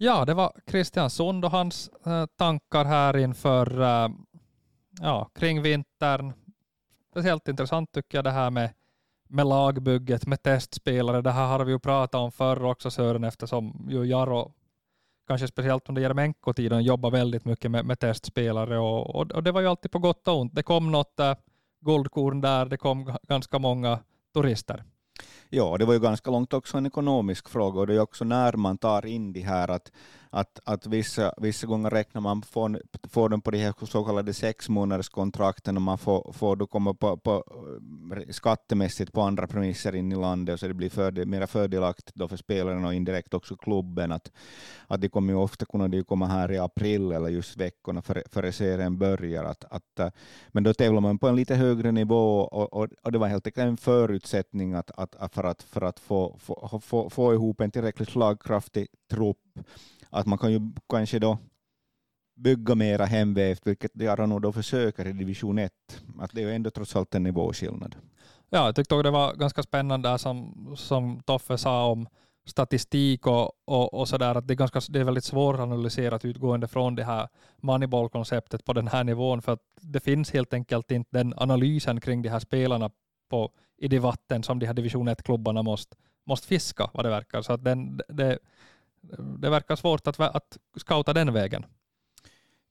Ja, 0.00 0.24
det 0.24 0.34
var 0.34 0.52
Christian 0.70 1.10
Sund 1.10 1.44
och 1.44 1.50
hans 1.50 1.88
äh, 2.06 2.26
tankar 2.26 2.84
här 2.84 3.16
inför 3.16 3.80
äh, 3.80 4.08
ja, 5.00 5.30
kring 5.34 5.62
vintern. 5.62 6.32
Speciellt 7.10 7.48
intressant 7.48 7.92
tycker 7.92 8.18
jag 8.18 8.24
det 8.24 8.30
här 8.30 8.50
med, 8.50 8.70
med 9.28 9.46
lagbygget, 9.46 10.26
med 10.26 10.42
testspelare. 10.42 11.22
Det 11.22 11.30
här 11.30 11.46
har 11.46 11.64
vi 11.64 11.72
ju 11.72 11.78
pratat 11.78 12.20
om 12.20 12.32
förr 12.32 12.64
också 12.64 12.90
Sören 12.90 13.24
eftersom 13.24 13.86
ju 13.90 14.04
Jaro, 14.04 14.52
kanske 15.26 15.48
speciellt 15.48 15.88
under 15.88 16.02
Jeremenko-tiden, 16.02 16.82
jobbar 16.82 17.10
väldigt 17.10 17.44
mycket 17.44 17.70
med, 17.70 17.84
med 17.84 17.98
testspelare 17.98 18.78
och, 18.78 19.16
och, 19.16 19.32
och, 19.32 19.42
det 19.42 19.52
var 19.52 19.60
ju 19.60 19.66
alltid 19.66 19.90
på 19.90 19.98
gott 19.98 20.28
och 20.28 20.40
ont. 20.40 20.54
Det 20.54 20.62
kom 20.62 20.92
något 20.92 21.20
äh, 21.20 21.34
guldkorn 21.80 22.40
där. 22.40 22.66
Det 22.66 22.76
kom 22.76 23.16
ganska 23.28 23.58
många 23.58 23.98
turister. 24.34 24.84
Ja, 25.50 25.76
det 25.78 25.84
var 25.84 25.94
ju 25.94 26.00
ganska 26.00 26.30
långt 26.30 26.52
också 26.52 26.78
en 26.78 26.86
ekonomisk 26.86 27.48
fråga 27.48 27.80
och 27.80 27.86
det 27.86 27.94
är 27.94 28.00
också 28.00 28.24
när 28.24 28.52
man 28.52 28.78
tar 28.78 29.06
in 29.06 29.32
det 29.32 29.40
här 29.40 29.68
att, 29.68 29.92
att, 30.30 30.60
att 30.64 30.86
vissa, 30.86 31.32
vissa 31.36 31.66
gånger 31.66 31.90
räknar 31.90 32.20
man 32.20 32.42
får, 32.42 32.82
får 33.10 33.28
dem 33.28 33.40
på 33.40 33.50
de 33.50 33.58
här 33.58 33.86
så 33.86 34.04
kallade 34.04 34.34
sex 34.34 34.68
månaders 34.68 35.08
kontrakten 35.08 35.76
och 35.76 35.82
man 35.82 35.98
får, 35.98 36.32
får 36.32 36.56
då 36.56 36.66
komma 36.66 36.94
på, 36.94 37.16
på, 37.16 37.44
eh, 38.16 38.30
skattemässigt 38.30 39.12
på 39.12 39.20
andra 39.20 39.46
premisser 39.46 39.94
in 39.94 40.12
i 40.12 40.16
landet 40.16 40.52
och 40.52 40.60
så 40.60 40.68
det 40.68 40.74
blir 40.74 40.90
fördel, 40.90 41.28
mer 41.28 41.46
fördelaktigt 41.46 42.14
då 42.14 42.28
för 42.28 42.36
spelarna 42.36 42.86
och 42.86 42.94
indirekt 42.94 43.34
också 43.34 43.56
klubben. 43.56 44.12
Att, 44.12 44.32
att 44.86 45.00
de 45.00 45.08
kommer 45.08 45.32
ju 45.32 45.38
ofta 45.38 45.66
kunna 45.66 45.88
de 45.88 46.02
komma 46.02 46.26
här 46.26 46.52
i 46.52 46.58
april 46.58 47.12
eller 47.12 47.28
just 47.28 47.56
veckorna 47.56 48.02
före, 48.02 48.22
före 48.30 48.52
serien 48.52 48.98
börjar. 48.98 49.44
Att, 49.44 49.64
att, 49.70 49.98
eh, 49.98 50.10
men 50.48 50.64
då 50.64 50.74
tävlar 50.74 51.00
man 51.00 51.18
på 51.18 51.28
en 51.28 51.36
lite 51.36 51.54
högre 51.54 51.92
nivå 51.92 52.40
och, 52.40 52.72
och, 52.72 52.88
och 53.02 53.12
det 53.12 53.18
var 53.18 53.28
helt 53.28 53.46
enkelt 53.46 53.68
en 53.68 53.76
förutsättning 53.76 54.74
att, 54.74 54.90
att, 54.90 55.34
för 55.34 55.44
att, 55.44 55.62
för 55.62 55.80
att 55.80 56.00
få, 56.00 56.36
få, 56.38 56.80
få, 56.84 57.10
få 57.10 57.34
ihop 57.34 57.60
en 57.60 57.70
tillräckligt 57.70 58.08
slagkraftig 58.08 58.86
trupp 59.10 59.38
att 60.10 60.26
man 60.26 60.38
kan 60.38 60.52
ju 60.52 60.60
kanske 60.88 61.18
då 61.18 61.38
bygga 62.36 62.74
mera 62.74 63.04
hemvävt, 63.04 63.66
vilket 63.66 63.96
Jaro 63.96 64.26
nog 64.26 64.42
då 64.42 64.52
försöker 64.52 65.06
i 65.06 65.12
division 65.12 65.58
1. 65.58 65.72
Att 66.18 66.30
det 66.32 66.42
är 66.42 66.46
ju 66.46 66.54
ändå 66.54 66.70
trots 66.70 66.96
allt 66.96 67.14
en 67.14 67.22
nivåskillnad. 67.22 67.96
Ja, 68.50 68.64
jag 68.64 68.76
tyckte 68.76 69.02
det 69.02 69.10
var 69.10 69.34
ganska 69.34 69.62
spännande 69.62 70.18
som, 70.18 70.54
som 70.76 71.20
Toffe 71.20 71.58
sa 71.58 71.86
om 71.86 72.08
statistik 72.48 73.26
och, 73.26 73.52
och, 73.64 73.94
och 73.94 74.08
sådär, 74.08 74.34
att 74.34 74.48
det 74.48 74.54
är, 74.54 74.56
ganska, 74.56 74.80
det 74.88 75.00
är 75.00 75.04
väldigt 75.04 75.24
svåranalyserat 75.24 76.24
utgående 76.24 76.68
från 76.68 76.94
det 76.94 77.04
här 77.04 77.28
Moneyball-konceptet 77.56 78.64
på 78.64 78.72
den 78.72 78.88
här 78.88 79.04
nivån, 79.04 79.42
för 79.42 79.52
att 79.52 79.62
det 79.80 80.00
finns 80.00 80.30
helt 80.30 80.54
enkelt 80.54 80.90
inte 80.90 81.18
den 81.18 81.34
analysen 81.36 82.00
kring 82.00 82.22
de 82.22 82.28
här 82.28 82.38
spelarna 82.38 82.90
på, 83.30 83.50
i 83.76 83.88
det 83.88 83.98
vatten 83.98 84.42
som 84.42 84.58
de 84.58 84.66
här 84.66 84.74
division 84.74 85.08
1-klubbarna 85.08 85.62
måste, 85.62 85.96
måste 86.26 86.46
fiska, 86.46 86.90
vad 86.94 87.04
det 87.04 87.10
verkar. 87.10 87.42
Så 87.42 87.52
att 87.52 87.64
den, 87.64 88.00
det, 88.08 88.38
det 89.38 89.50
verkar 89.50 89.76
svårt 89.76 90.06
att, 90.06 90.20
att 90.20 90.58
scouta 90.76 91.12
den 91.12 91.32
vägen. 91.32 91.66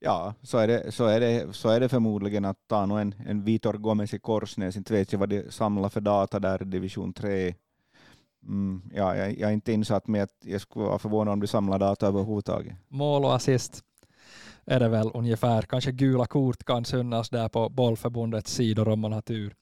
Ja, 0.00 0.34
så 0.42 0.58
är 0.58 0.68
det, 0.68 0.92
så 0.92 1.06
är 1.06 1.20
det, 1.20 1.56
så 1.56 1.68
är 1.68 1.80
det 1.80 1.88
förmodligen 1.88 2.44
att 2.44 2.56
ta 2.66 3.00
en, 3.00 3.14
en 3.26 3.44
Vitor 3.44 3.72
Gomez 3.72 4.14
i 4.14 4.18
Korsnäs, 4.18 4.76
inte 4.76 4.92
vet 4.92 5.12
jag 5.12 5.18
vad 5.18 5.28
de 5.28 5.50
samlar 5.50 5.88
för 5.88 6.00
data 6.00 6.40
där 6.40 6.62
i 6.62 6.64
division 6.64 7.12
3. 7.12 7.54
Mm, 8.42 8.82
ja, 8.94 9.16
jag, 9.16 9.38
jag, 9.38 9.50
är 9.50 9.54
inte 9.54 9.72
insatt 9.72 10.06
med 10.06 10.22
att 10.22 10.36
jag 10.44 10.60
skulle 10.60 10.84
vara 10.84 10.98
förvånad 10.98 11.32
om 11.32 11.40
du 11.40 11.46
samlar 11.46 11.78
data 11.78 12.06
överhuvudtaget. 12.06 12.76
Mål 12.88 13.24
och 13.24 13.34
assist 13.34 13.84
är 14.64 14.80
det 14.80 14.88
väl 14.88 15.10
ungefär. 15.14 15.62
Kanske 15.62 15.92
gula 15.92 16.26
kort 16.26 16.64
kan 16.64 16.84
synnas 16.84 17.30
där 17.30 17.48
på 17.48 17.68
bollförbundets 17.68 18.52
sidor 18.52 18.88
om 18.88 19.00
man 19.00 19.12
har 19.12 19.20
tur. 19.20 19.54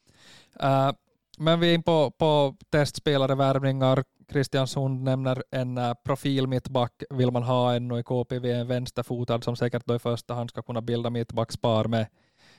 Uh, 0.62 0.92
men 1.37 1.61
vi 1.61 1.70
är 1.70 1.74
in 1.74 1.82
på, 1.82 2.11
på 2.11 2.57
testspelare, 2.70 3.34
värvningar. 3.34 4.05
Christian 4.30 4.66
Sund 4.66 5.03
nämner 5.03 5.43
en 5.51 5.78
uh, 5.78 5.95
profil 6.05 6.47
mittback 6.47 7.03
vill 7.11 7.30
man 7.30 7.43
ha 7.43 7.74
ännu 7.74 7.99
i 7.99 8.03
KPV, 8.03 8.53
en 8.53 8.66
vänsterfotad 8.66 9.43
som 9.43 9.57
säkert 9.57 9.87
då 9.87 9.95
i 9.95 9.99
första 9.99 10.34
hand 10.34 10.51
ska 10.51 10.62
kunna 10.62 10.80
bilda 10.80 11.11
mittbackspar 11.11 11.84
med, 11.84 12.07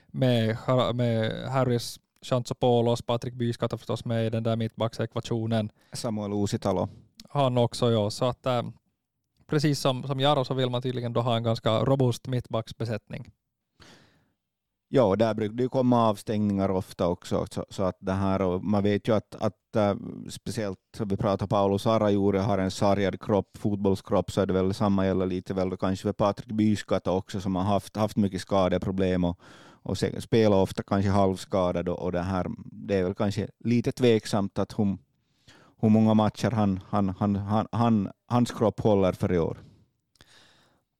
med, 0.07 0.57
med 0.93 1.31
Harris 1.49 1.99
Chantsopoulos, 2.21 3.01
Patrik 3.01 3.33
Byskatta 3.33 3.77
förstås 3.77 4.05
med 4.05 4.25
i 4.25 4.29
den 4.29 4.43
där 4.43 4.55
mittbacksekvationen. 4.55 5.71
Samuel 5.93 6.33
Uusitalo. 6.33 6.89
Han 7.29 7.57
också, 7.57 7.91
ja. 7.91 8.09
Så 8.09 8.25
att, 8.25 8.45
äh, 8.45 8.63
precis 9.47 9.79
som, 9.79 10.03
som 10.03 10.19
Jaro 10.19 10.45
så 10.45 10.53
vill 10.53 10.69
man 10.69 10.81
tydligen 10.81 11.13
då 11.13 11.21
ha 11.21 11.35
en 11.35 11.43
ganska 11.43 11.79
robust 11.79 12.27
mittbacksbesättning. 12.27 13.31
Ja, 14.89 15.15
där 15.15 15.33
brukar 15.33 15.55
det 15.55 15.67
komma 15.67 16.09
avstängningar 16.09 16.71
ofta 16.71 17.07
också. 17.07 17.45
Så, 17.51 17.65
så, 17.69 17.83
att 17.83 17.97
det 17.99 18.11
här, 18.11 18.41
och 18.41 18.63
man 18.63 18.83
vet 18.83 19.07
ju 19.07 19.15
att, 19.15 19.35
att 19.35 19.75
äh, 19.75 19.95
speciellt, 20.29 20.79
vi 21.05 21.17
pratar 21.17 21.47
Paulus 21.47 21.87
Arajure 21.87 22.39
har 22.39 22.57
en 22.57 22.71
sargad 22.71 23.21
kropp, 23.21 23.57
fotbollskropp, 23.57 24.31
så 24.31 24.41
är 24.41 24.45
det 24.45 24.53
väl 24.53 24.73
samma 24.73 25.05
gäller 25.05 25.25
lite 25.25 25.53
väl 25.53 25.77
kanske 25.77 26.03
för 26.03 26.13
Patrik 26.13 26.51
Byskatt 26.51 27.07
också 27.07 27.41
som 27.41 27.55
har 27.55 27.63
haft, 27.63 27.95
haft 27.95 28.17
mycket 28.17 28.41
skadeproblem 28.41 29.23
och, 29.23 29.39
och 29.83 29.97
spelar 29.97 30.57
ofta 30.57 30.83
kanske 30.83 31.11
halvskadad 31.11 31.89
och, 31.89 31.99
och 31.99 32.11
det 32.11 32.21
här, 32.21 32.47
det 32.65 32.95
är 32.95 33.03
väl 33.03 33.15
kanske 33.15 33.47
lite 33.59 33.91
tveksamt 33.91 34.59
att 34.59 34.79
hur, 34.79 34.97
hur 35.81 35.89
många 35.89 36.13
matcher 36.13 36.51
han, 36.51 36.79
han, 36.89 37.09
han, 37.19 37.35
han, 37.35 37.67
han, 37.71 38.09
hans 38.27 38.51
kropp 38.51 38.79
håller 38.79 39.11
för 39.11 39.33
i 39.33 39.39
år. 39.39 39.57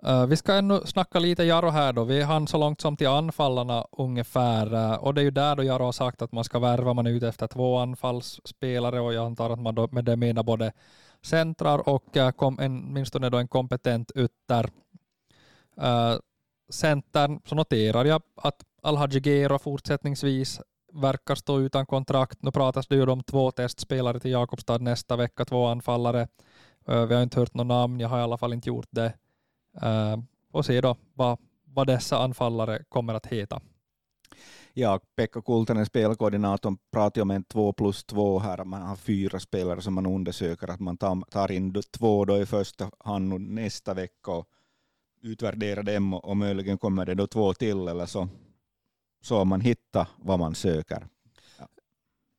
Uh, 0.05 0.25
vi 0.25 0.37
ska 0.37 0.53
ännu 0.53 0.81
snacka 0.85 1.19
lite 1.19 1.43
Jaro 1.43 1.69
här 1.69 1.93
då. 1.93 2.03
Vi 2.03 2.21
hann 2.21 2.47
så 2.47 2.57
långt 2.57 2.81
som 2.81 2.97
till 2.97 3.07
anfallarna 3.07 3.87
ungefär. 3.91 4.73
Uh, 4.73 4.93
och 4.93 5.13
det 5.13 5.21
är 5.21 5.23
ju 5.23 5.31
där 5.31 5.55
då 5.55 5.63
Jaro 5.63 5.83
har 5.83 5.91
sagt 5.91 6.21
att 6.21 6.31
man 6.31 6.43
ska 6.43 6.59
värva, 6.59 6.93
man 6.93 7.07
är 7.07 7.11
ute 7.11 7.27
efter 7.27 7.47
två 7.47 7.77
anfallsspelare 7.77 8.99
och 8.99 9.13
jag 9.13 9.25
antar 9.25 9.49
att 9.49 9.59
man 9.59 9.75
då 9.75 9.87
med 9.91 10.05
det 10.05 10.15
menar 10.15 10.43
både 10.43 10.71
centrar 11.21 11.89
och 11.89 12.15
uh, 12.17 12.31
kom, 12.31 12.59
en, 12.59 12.85
åtminstone 12.89 13.29
då 13.29 13.37
en 13.37 13.47
kompetent 13.47 14.11
ytter. 14.15 14.69
Uh, 15.81 16.19
centern 16.69 17.41
så 17.45 17.55
noterar 17.55 18.05
jag 18.05 18.21
att 18.35 18.63
Alhaji 18.81 19.19
Gero 19.19 19.59
fortsättningsvis 19.59 20.61
verkar 20.93 21.35
stå 21.35 21.59
utan 21.59 21.85
kontrakt. 21.85 22.41
Nu 22.41 22.51
pratas 22.51 22.87
det 22.87 22.95
ju 22.95 23.09
om 23.09 23.23
två 23.23 23.51
testspelare 23.51 24.19
till 24.19 24.31
Jakobstad 24.31 24.77
nästa 24.77 25.15
vecka, 25.15 25.45
två 25.45 25.65
anfallare. 25.65 26.27
Vi 26.85 27.15
har 27.15 27.23
inte 27.23 27.39
hört 27.39 27.53
något 27.53 27.67
namn, 27.67 27.99
jag 27.99 28.09
har 28.09 28.19
i 28.19 28.21
alla 28.21 28.37
fall 28.37 28.53
inte 28.53 28.69
gjort 28.69 28.87
det. 28.89 29.13
Och 30.51 30.65
se 30.65 30.81
då 30.81 30.95
vad, 31.13 31.37
vad 31.63 31.87
dessa 31.87 32.17
anfallare 32.17 32.83
kommer 32.89 33.13
att 33.13 33.25
heta. 33.25 33.61
Ja, 34.79 34.99
Pekka 35.15 35.41
Kultanen, 35.41 35.85
spelkoordinatorn, 35.85 36.77
pratar 36.91 37.21
om 37.21 37.31
en 37.31 37.43
två 37.43 37.73
plus 37.73 38.03
två 38.03 38.39
här, 38.39 38.63
man 38.63 38.81
har 38.81 38.95
fyra 38.95 39.39
spelare 39.39 39.81
som 39.81 39.93
man 39.93 40.05
undersöker, 40.05 40.67
att 40.67 40.79
man 40.79 40.97
tar, 40.97 41.51
in 41.51 41.81
två 41.91 42.25
då 42.25 42.37
i 42.37 42.45
första 42.45 42.89
hand 42.99 43.41
nästa 43.41 43.93
vecka 43.93 44.31
och 44.31 44.47
utvärderar 45.21 45.83
dem 45.83 46.13
och, 46.13 46.37
möjligen 46.37 46.77
kommer 46.77 47.05
det 47.05 47.13
då 47.13 47.27
två 47.27 47.53
till 47.53 47.87
eller 47.87 48.05
så, 48.05 48.27
så 49.21 49.45
man 49.45 49.61
hittar 49.61 50.07
vad 50.17 50.39
man 50.39 50.55
söker. 50.55 51.07
Ja. 51.59 51.67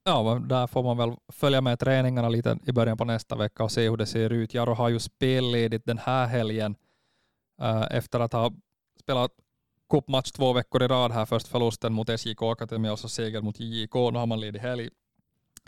ja, 0.05 0.43
där 0.49 0.67
får 0.67 0.83
man 0.83 0.97
väl 0.97 1.17
följa 1.29 1.61
med 1.61 1.79
träningarna 1.79 2.29
lite 2.29 2.59
i 2.65 2.73
början 2.73 2.97
på 2.97 3.05
nästa 3.05 3.37
vecka 3.37 3.65
och 3.65 3.73
se 3.73 3.89
hur 3.89 3.97
det 3.97 4.07
ser 4.07 4.31
ut. 4.31 4.55
Jaro 4.55 4.75
har 4.75 4.89
ju 4.89 4.99
spelledigt 4.99 5.87
den 5.87 5.99
här 5.99 6.27
helgen 6.27 6.77
Eh, 6.77 6.88
Eh, 7.63 7.87
efter 7.91 8.21
att 8.21 8.33
ha 8.33 8.53
spelat 9.01 9.31
cupmatch 9.91 10.31
två 10.31 10.53
veckor 10.53 10.83
i 10.83 10.87
rad 10.89 11.13
här. 11.13 11.27
Först 11.27 11.49
förlusten 11.49 11.93
mot 11.93 12.09
SJK 12.09 12.43
Akademi 12.43 12.91
och 12.91 12.99
så 12.99 13.09
seger 13.09 13.41
mot 13.43 13.61
JJK. 13.61 13.95
Nu 13.95 14.19
har 14.19 14.27
man 14.27 14.41
ledig 14.41 14.61
helg. 14.61 14.89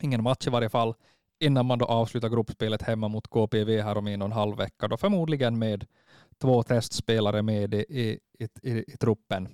Ingen 0.01 0.22
match 0.22 0.47
i 0.47 0.51
varje 0.51 0.68
fall 0.68 0.95
innan 1.41 1.66
man 1.66 1.78
då 1.78 1.86
avslutar 1.86 2.28
gruppspelet 2.28 2.82
hemma 2.82 3.09
mot 3.09 3.28
KPV 3.28 3.80
här 3.82 3.99
om 3.99 4.07
en 4.07 4.22
och 4.22 4.26
en 4.26 4.32
halv 4.32 4.57
vecka. 4.57 4.88
Då 4.88 4.97
förmodligen 4.97 5.59
med 5.59 5.86
två 6.38 6.62
testspelare 6.62 7.43
med 7.43 7.74
i, 7.74 7.78
i, 7.78 8.18
i, 8.62 8.70
i 8.93 8.97
truppen. 8.97 9.49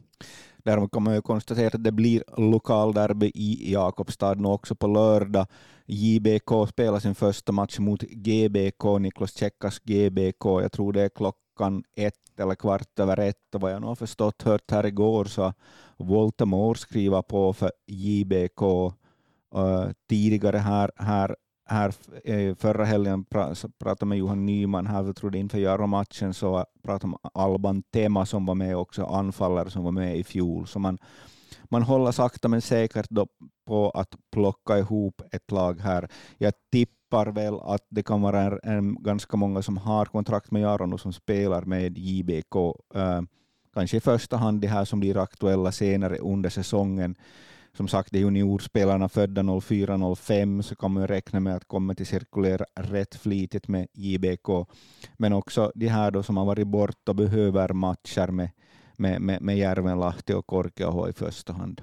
Däremot 0.58 0.90
kan 0.92 1.02
man 1.02 1.14
ju 1.14 1.22
konstatera 1.22 1.66
att 1.66 1.84
det 1.84 1.92
blir 1.92 2.24
lokalderby 2.36 3.26
i 3.34 3.72
Jakobstad 3.72 4.34
nu 4.34 4.48
också 4.48 4.74
på 4.74 4.86
lördag. 4.86 5.46
JBK 5.86 6.68
spelar 6.68 6.98
sin 6.98 7.14
första 7.14 7.52
match 7.52 7.78
mot 7.78 8.02
GBK, 8.02 8.98
Niklas 9.00 9.36
Tjeckas 9.36 9.78
GBK. 9.78 10.44
Jag 10.44 10.72
tror 10.72 10.92
det 10.92 11.02
är 11.02 11.08
klockan 11.08 11.84
ett 11.96 12.40
eller 12.40 12.54
kvart 12.54 12.98
över 12.98 13.20
ett 13.20 13.54
och 13.54 13.60
vad 13.60 13.72
jag 13.72 13.80
nu 13.80 13.86
har 13.86 13.94
förstått 13.94 14.42
hört 14.42 14.70
här 14.70 14.86
igår 14.86 15.24
så 15.24 15.52
Voltamore 15.96 16.78
skriva 16.78 17.22
på 17.22 17.52
för 17.52 17.72
JBK. 17.86 18.62
Uh, 18.62 19.62
eh, 19.62 19.90
tidigare 20.08 20.58
här, 20.58 20.90
här, 20.96 21.36
här 21.66 21.92
eh, 22.24 22.54
förra 22.54 22.84
helgen 22.84 23.24
pratade 23.78 24.06
med 24.06 24.18
Johan 24.18 24.46
Nyman 24.46 24.86
här, 24.86 25.04
jag 25.04 25.16
trodde 25.16 25.38
inför 25.38 25.58
Jaromatchen, 25.58 26.34
så 26.34 26.64
pratade 26.82 27.12
om 27.12 27.30
Alban 27.34 27.82
Tema 27.82 28.26
som 28.26 28.46
var 28.46 28.54
med 28.54 28.76
också, 28.76 29.04
anfallare 29.04 29.70
som 29.70 29.84
var 29.84 29.90
med 29.90 30.16
i 30.16 30.24
fjol. 30.24 30.66
Så 30.66 30.78
man, 30.78 30.98
man 31.64 31.82
håller 31.82 32.12
sakta 32.12 32.48
men 32.48 32.62
säkert 32.62 33.08
på 33.66 33.90
att 33.90 34.14
plocka 34.32 34.78
ihop 34.78 35.22
ett 35.32 35.50
lag 35.50 35.80
här. 35.80 36.08
Jag 36.38 36.52
tippar 36.72 37.26
väl 37.26 37.54
att 37.62 37.86
det 37.88 38.02
kan 38.02 38.22
vara 38.22 38.42
en, 38.42 38.58
en 38.62 39.02
ganska 39.02 39.36
många 39.36 39.62
som 39.62 39.76
har 39.76 40.04
kontrakt 40.04 40.50
med 40.50 40.62
Jaron 40.62 40.92
och 40.92 41.00
som 41.00 41.12
spelar 41.12 41.62
med 41.62 41.98
JBK. 41.98 42.56
Uh, 42.56 43.02
eh, 43.02 43.22
kanske 43.74 43.96
i 43.96 44.00
första 44.00 44.36
hand 44.36 44.60
de 44.60 44.66
här 44.66 44.84
som 44.84 45.00
blir 45.00 45.16
aktuella 45.16 45.72
senare 45.72 46.18
under 46.18 46.50
säsongen. 46.50 47.16
Som 47.76 47.88
sagt, 47.88 48.12
det 48.12 48.18
är 48.18 48.22
juniorspelarna 48.22 49.08
födda 49.08 49.42
04-05 49.42 50.62
så 50.62 50.76
kan 50.76 50.92
man 50.92 51.06
räkna 51.06 51.40
med 51.40 51.56
att 51.56 51.68
komma 51.68 51.94
till 51.94 52.06
cirkulera 52.06 52.64
rätt 52.74 53.14
flitigt 53.14 53.68
med 53.68 53.88
JBK. 53.92 54.48
Men 55.16 55.32
också 55.32 55.72
de 55.74 55.88
här 55.88 56.10
då 56.10 56.22
som 56.22 56.36
har 56.36 56.44
varit 56.44 56.66
borta 56.66 57.12
och 57.12 57.16
behöver 57.16 57.72
matcher 57.72 58.28
med 58.28 58.50
med, 58.98 59.20
med, 59.20 59.42
med 59.42 59.58
Järvenlahti 59.58 60.32
och 60.32 60.46
Korkeaho 60.46 61.08
i 61.08 61.12
första 61.12 61.52
hand. 61.52 61.82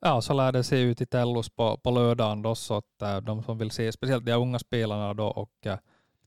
Ja, 0.00 0.20
så 0.20 0.32
lär 0.32 0.52
det 0.52 0.64
se 0.64 0.80
ut 0.80 1.00
i 1.00 1.06
Tellus 1.06 1.48
på, 1.48 1.76
på 1.76 1.90
lördagen 1.90 2.42
då, 2.42 2.54
så 2.54 2.76
att 2.76 3.02
äh, 3.02 3.16
de 3.16 3.42
som 3.42 3.58
vill 3.58 3.70
se, 3.70 3.92
speciellt 3.92 4.26
de 4.26 4.32
unga 4.32 4.58
spelarna 4.58 5.14
då 5.14 5.26
och 5.26 5.52
eh, 5.66 5.72
äh, 5.72 5.78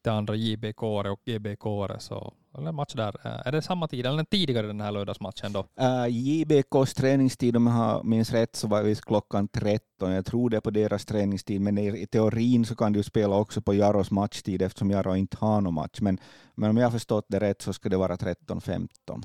de 0.02 0.10
andra 0.10 0.36
JBK 0.36 0.84
och 0.84 1.20
GBK 1.26 1.64
så, 2.00 2.34
eller 2.58 2.72
match 2.72 2.94
där. 2.94 3.16
Uh, 3.26 3.48
är 3.48 3.52
det 3.52 3.62
samma 3.62 3.88
tid 3.88 4.06
eller 4.06 4.24
tidigare 4.24 4.68
den 4.68 4.82
här 4.82 4.92
lördagsmatchen 4.92 5.54
då? 5.54 5.60
Uh, 5.60 6.08
JBKs 6.10 6.94
träningstid, 6.94 7.56
om 7.56 7.68
jag 7.68 8.06
minns 8.06 8.32
rätt, 8.32 8.56
så 8.56 8.68
var 8.68 8.84
det 8.84 9.02
klockan 9.02 9.48
13. 9.48 10.12
Jag 10.12 10.26
tror 10.26 10.50
det 10.50 10.58
är 10.58 10.62
på 10.62 10.72
deras 10.72 11.06
träningstid, 11.06 11.62
men 11.62 11.78
i 11.78 12.08
teorin 12.08 12.66
så 12.66 12.76
kan 12.76 12.94
du 12.94 13.04
spela 13.04 13.36
också 13.36 13.62
på 13.62 13.74
Jaros 13.74 14.12
matchtid 14.12 14.62
eftersom 14.62 14.92
Jaro 14.92 15.16
inte 15.16 15.38
har 15.40 15.62
någon 15.62 15.74
match. 15.74 16.02
Men, 16.02 16.18
men 16.56 16.70
om 16.70 16.78
jag 16.78 16.86
har 16.86 16.92
förstått 16.92 17.26
det 17.28 17.40
rätt 17.40 17.62
så 17.62 17.74
ska 17.74 17.90
det 17.90 17.98
vara 17.98 18.16
13.15. 18.16 19.24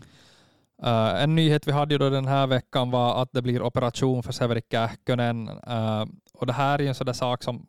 Uh, 0.84 1.22
en 1.22 1.34
nyhet 1.34 1.66
vi 1.66 1.72
hade 1.72 1.94
ju 1.94 1.98
då 1.98 2.10
den 2.10 2.26
här 2.26 2.46
veckan 2.46 2.90
var 2.90 3.22
att 3.22 3.32
det 3.32 3.42
blir 3.42 3.62
operation 3.62 4.22
för 4.22 4.32
Severi 4.32 4.62
Kähkönen. 4.70 5.48
Uh, 5.48 6.04
och 6.34 6.46
det 6.46 6.52
här 6.52 6.78
är 6.78 6.82
ju 6.82 6.88
en 6.88 6.94
sån 6.94 7.06
där 7.06 7.12
sak 7.12 7.42
som, 7.42 7.66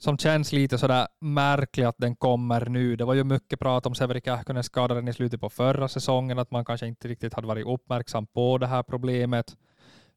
som 0.00 0.18
känns 0.18 0.52
lite 0.52 0.78
sådär 0.78 1.06
märklig 1.20 1.84
att 1.84 1.98
den 1.98 2.16
kommer 2.16 2.66
nu. 2.66 2.96
Det 2.96 3.04
var 3.04 3.14
ju 3.14 3.24
mycket 3.24 3.60
prat 3.60 3.86
om 3.86 3.94
Severi 3.94 4.20
Kähkönen 4.20 4.64
skadade 4.64 5.10
i 5.10 5.12
slutet 5.12 5.40
på 5.40 5.50
förra 5.50 5.88
säsongen, 5.88 6.38
att 6.38 6.50
man 6.50 6.64
kanske 6.64 6.86
inte 6.86 7.08
riktigt 7.08 7.34
hade 7.34 7.46
varit 7.46 7.66
uppmärksam 7.66 8.26
på 8.26 8.58
det 8.58 8.66
här 8.66 8.82
problemet. 8.82 9.56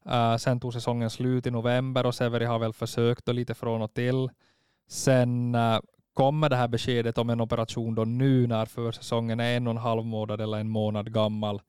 Uh, 0.06 0.36
sen 0.36 0.60
tog 0.60 0.72
säsongen 0.72 1.10
slut 1.10 1.46
i 1.46 1.50
november 1.50 2.06
och 2.06 2.14
Severi 2.14 2.44
har 2.44 2.58
väl 2.58 2.72
försökt 2.72 3.28
och 3.28 3.34
lite 3.34 3.54
från 3.54 3.82
och 3.82 3.94
till. 3.94 4.30
Sen 4.88 5.54
uh, 5.54 5.78
kommer 6.14 6.48
det 6.48 6.56
här 6.56 6.68
beskedet 6.68 7.18
om 7.18 7.30
en 7.30 7.40
operation 7.40 7.94
då 7.94 8.04
nu 8.04 8.46
när 8.46 8.66
försäsongen 8.66 9.40
är 9.40 9.56
en 9.56 9.66
och 9.66 9.70
en 9.70 9.76
halv 9.76 10.04
månad 10.04 10.40
eller 10.40 10.58
en 10.58 10.68
månad 10.68 11.12
gammal. 11.12 11.62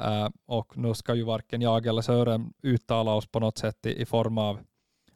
Uh, 0.00 0.28
och 0.46 0.76
nu 0.76 0.94
ska 0.94 1.14
ju 1.14 1.22
varken 1.22 1.62
jag 1.62 1.86
eller 1.86 2.02
Sören 2.02 2.52
uttala 2.62 3.14
oss 3.14 3.26
på 3.26 3.40
något 3.40 3.58
sätt 3.58 3.86
i, 3.86 4.02
i 4.02 4.06
form 4.06 4.38
av, 4.38 4.58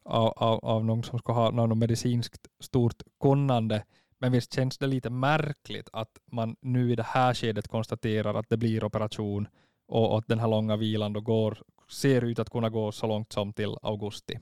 av, 0.07 0.33
av, 0.37 0.65
av 0.65 0.85
någon 0.85 1.03
som 1.03 1.19
ska 1.19 1.33
ha 1.33 1.51
något 1.51 1.79
medicinskt 1.79 2.47
stort 2.61 3.03
kunnande. 3.23 3.85
Men 4.19 4.33
visst 4.33 4.55
känns 4.55 4.79
det 4.79 4.87
lite 4.87 5.11
märkligt 5.11 5.89
att 5.93 6.11
man 6.33 6.57
nu 6.61 6.93
i 6.93 6.97
det 6.97 7.07
här 7.07 7.35
skedet 7.35 7.69
konstaterar 7.69 8.35
att 8.35 8.49
det 8.49 8.57
blir 8.57 8.85
operation 8.85 9.49
och 9.89 10.19
att 10.19 10.29
den 10.29 10.39
här 10.39 10.49
långa 10.49 10.77
vilan 10.77 11.13
då 11.13 11.21
går, 11.21 11.59
ser 11.89 12.25
ut 12.25 12.39
att 12.39 12.51
kunna 12.51 12.71
gå 12.71 12.93
så 12.93 13.07
långt 13.07 13.33
som 13.33 13.53
till 13.53 13.77
augusti. 13.83 14.39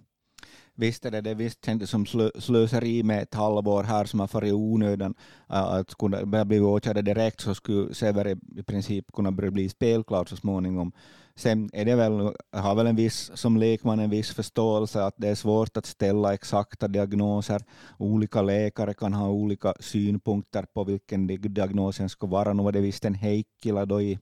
Visst 0.76 1.04
är 1.04 1.10
det 1.10 1.20
det, 1.20 1.34
visst 1.34 1.64
kändes 1.64 1.90
som 1.90 2.06
slöseri 2.38 3.02
med 3.02 3.22
ett 3.22 3.34
halvår 3.34 3.82
här 3.82 4.04
som 4.04 4.20
har 4.20 4.26
farit 4.26 4.48
i 4.48 4.52
onödan. 4.52 5.14
Att 5.46 5.94
kunna 5.94 6.44
bli 6.44 6.60
åtgärdad 6.60 7.04
direkt 7.04 7.40
så 7.40 7.54
skulle 7.54 7.94
Severi 7.94 8.36
i 8.56 8.62
princip 8.62 9.12
kunna 9.12 9.32
bli 9.32 9.68
spelklar 9.68 10.24
så 10.24 10.36
småningom. 10.36 10.92
Sen 11.36 11.70
är 11.72 11.84
det 11.84 11.94
väl, 11.94 12.34
har 12.52 12.74
väl 12.74 12.86
en 12.86 12.96
viss, 12.96 13.30
som 13.34 13.56
lekman 13.56 14.00
en 14.00 14.10
viss 14.10 14.30
förståelse 14.30 15.04
att 15.04 15.14
det 15.16 15.28
är 15.28 15.34
svårt 15.34 15.76
att 15.76 15.86
ställa 15.86 16.34
exakta 16.34 16.88
diagnoser. 16.88 17.62
Olika 17.98 18.42
läkare 18.42 18.94
kan 18.94 19.12
ha 19.12 19.28
olika 19.28 19.74
synpunkter 19.80 20.66
på 20.74 20.84
vilken 20.84 21.26
diagnosen 21.26 22.08
ska 22.08 22.26
vara. 22.26 22.52
Nu 22.52 22.62
var 22.62 22.72
det 22.72 22.80
visst 22.80 23.04
en 23.04 23.14
Heikkila 23.14 23.86
då 23.86 24.02
i, 24.02 24.18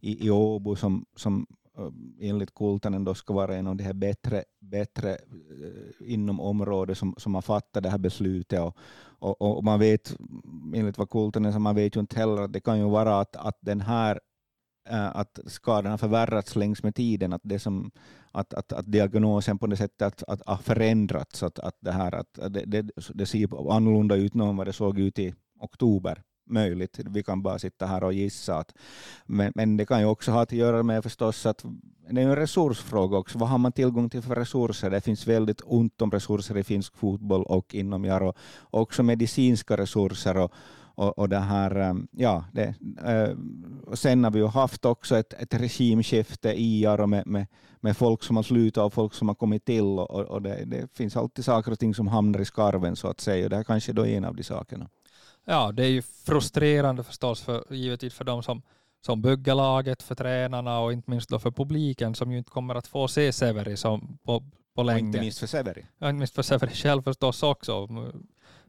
i, 0.00 0.26
i 0.26 0.30
Åbo 0.30 0.76
som, 0.76 1.04
som 1.16 1.46
eh, 1.78 2.28
enligt 2.28 2.54
Kultanen 2.54 3.04
då 3.04 3.14
ska 3.14 3.34
vara 3.34 3.56
en 3.56 3.66
av 3.66 3.76
de 3.76 3.84
här 3.84 3.92
bättre, 3.92 4.44
bättre 4.60 5.10
eh, 5.10 6.12
inom 6.12 6.40
området 6.40 6.98
som, 6.98 7.14
som 7.16 7.34
har 7.34 7.42
fattat 7.42 7.82
det 7.82 7.90
här 7.90 7.98
beslutet. 7.98 8.60
Och, 8.60 8.76
och, 9.18 9.56
och 9.56 9.64
man 9.64 9.80
vet, 9.80 10.16
enligt 10.74 10.98
vad 10.98 11.10
Kultanen 11.10 11.52
sa, 11.52 11.58
man 11.58 11.74
vet 11.74 11.96
ju 11.96 12.00
inte 12.00 12.16
heller 12.16 12.42
att 12.42 12.52
det 12.52 12.60
kan 12.60 12.78
ju 12.78 12.88
vara 12.88 13.20
att, 13.20 13.36
att 13.36 13.58
den 13.60 13.80
här 13.80 14.20
Eh, 14.84 15.16
att 15.16 15.38
skadan 15.46 15.90
har 15.90 15.98
förvärrats 15.98 16.56
längs 16.56 16.82
med 16.82 16.94
tiden, 16.94 17.32
att, 17.32 17.40
det 17.44 17.58
som, 17.58 17.90
att, 18.32 18.54
att, 18.54 18.72
att 18.72 18.92
diagnosen 18.92 19.58
på 19.58 19.66
det 19.66 19.76
sättet 19.76 20.02
att, 20.02 20.22
att, 20.22 20.46
har 20.46 20.56
förändrats, 20.56 21.42
att, 21.42 21.58
att, 21.58 21.76
det, 21.80 21.92
här, 21.92 22.14
att 22.14 22.38
det, 22.50 22.64
det, 22.66 22.90
det 23.14 23.26
ser 23.26 23.72
annorlunda 23.76 24.16
ut 24.16 24.34
nu 24.34 24.44
än 24.44 24.56
vad 24.56 24.66
det 24.66 24.72
såg 24.72 24.98
ut 24.98 25.18
i 25.18 25.34
oktober 25.60 26.22
möjligt. 26.46 27.00
Vi 27.04 27.22
kan 27.22 27.42
bara 27.42 27.58
sitta 27.58 27.86
här 27.86 28.04
och 28.04 28.12
gissa. 28.12 28.56
Att, 28.58 28.74
men, 29.26 29.52
men 29.54 29.76
det 29.76 29.86
kan 29.86 30.00
ju 30.00 30.06
också 30.06 30.30
ha 30.30 30.42
att 30.42 30.52
göra 30.52 30.82
med 30.82 31.02
förstås 31.02 31.46
att 31.46 31.64
det 32.10 32.20
är 32.20 32.26
en 32.26 32.36
resursfråga 32.36 33.18
också. 33.18 33.38
Vad 33.38 33.48
har 33.48 33.58
man 33.58 33.72
tillgång 33.72 34.10
till 34.10 34.22
för 34.22 34.34
resurser? 34.34 34.90
Det 34.90 35.00
finns 35.00 35.26
väldigt 35.26 35.62
ont 35.64 36.02
om 36.02 36.10
resurser 36.10 36.58
i 36.58 36.64
finsk 36.64 36.96
fotboll 36.96 37.42
och 37.42 37.74
inom 37.74 38.04
Jaro. 38.04 38.34
Också 38.70 39.02
medicinska 39.02 39.76
resurser. 39.76 40.36
Och, 40.36 40.52
och, 40.94 41.18
och 41.18 41.28
det 41.28 41.38
här, 41.38 41.90
um, 41.90 42.08
ja, 42.10 42.44
det, 42.52 42.74
och 43.86 43.98
sen 43.98 44.24
har 44.24 44.30
vi 44.30 44.38
ju 44.38 44.46
haft 44.46 44.84
också 44.84 45.16
ett, 45.16 45.32
ett 45.32 45.54
regimskifte 45.54 46.52
i 46.52 46.82
Jaro 46.82 47.06
med, 47.06 47.26
med, 47.26 47.46
med 47.80 47.96
folk 47.96 48.22
som 48.22 48.36
har 48.36 48.42
slutat 48.42 48.84
och 48.84 48.92
folk 48.92 49.14
som 49.14 49.28
har 49.28 49.34
kommit 49.34 49.64
till. 49.64 49.84
Och, 49.84 50.10
och 50.10 50.42
det, 50.42 50.64
det, 50.64 50.96
finns 50.96 51.16
alltid 51.16 51.44
saker 51.44 51.72
och 51.72 51.78
ting 51.78 51.94
som 51.94 52.08
hamnar 52.08 52.40
i 52.40 52.44
skarven 52.44 52.96
så 52.96 53.08
att 53.08 53.20
säga. 53.20 53.44
Och 53.44 53.50
det 53.50 53.56
här 53.56 53.64
kanske 53.64 53.92
då 53.92 54.06
är 54.06 54.16
en 54.16 54.24
av 54.24 54.36
de 54.36 54.42
sakerna 54.42 54.88
ja, 55.44 55.72
det 55.72 55.84
är 55.84 55.88
ju 55.88 56.02
frustrerande 56.02 57.04
förstås, 57.04 57.40
för, 57.42 57.64
givetvis 57.70 58.14
för 58.14 58.24
de 58.24 58.42
som, 58.42 58.62
som 59.00 59.22
bygger 59.22 59.54
laget, 59.54 60.02
för 60.02 60.14
tränarna 60.14 60.80
och 60.80 60.92
inte 60.92 61.10
minst 61.10 61.28
då 61.28 61.38
för 61.38 61.50
publiken 61.50 62.14
som 62.14 62.32
ju 62.32 62.38
inte 62.38 62.50
kommer 62.50 62.74
att 62.74 62.86
få 62.86 63.08
se 63.08 63.32
Severi 63.32 63.76
som 63.76 64.18
på, 64.24 64.42
på 64.74 64.82
länge. 64.82 65.00
Och 65.00 65.06
inte 65.06 65.20
minst 65.20 65.38
för 65.38 65.46
Severi. 65.46 65.86
Ja, 65.98 66.08
inte 66.08 66.18
minst 66.18 66.34
för 66.34 66.42
Severi 66.42 66.74
själv 66.74 67.02
förstås 67.02 67.42
också. 67.42 67.88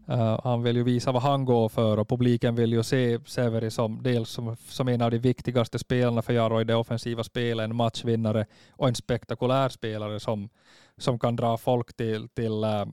Uh, 0.10 0.40
han 0.44 0.64
vill 0.64 0.76
ju 0.76 0.84
visa 0.84 1.12
vad 1.12 1.22
han 1.22 1.46
går 1.46 1.70
för 1.70 2.00
och 2.00 2.10
publiken 2.10 2.56
vill 2.56 2.74
ju 2.74 2.84
se 2.84 3.20
Severi 3.26 3.72
som 3.72 4.04
dels 4.04 4.30
som, 4.30 4.56
som 4.68 4.88
en 4.88 5.02
av 5.02 5.12
de 5.12 5.18
viktigaste 5.18 5.80
spelarna 5.80 6.22
för 6.22 6.34
Jaro 6.34 6.62
i 6.62 6.64
det 6.64 6.76
offensiva 6.76 7.24
spelet, 7.24 7.64
en 7.64 7.76
matchvinnare 7.76 8.46
och 8.72 8.88
en 8.88 8.96
spektakulär 8.96 9.70
spelare 9.70 10.20
som, 10.20 10.50
som 10.98 11.20
kan 11.20 11.36
dra 11.36 11.58
folk 11.58 11.94
till, 11.94 12.30
till, 12.30 12.64
uh, 12.64 12.86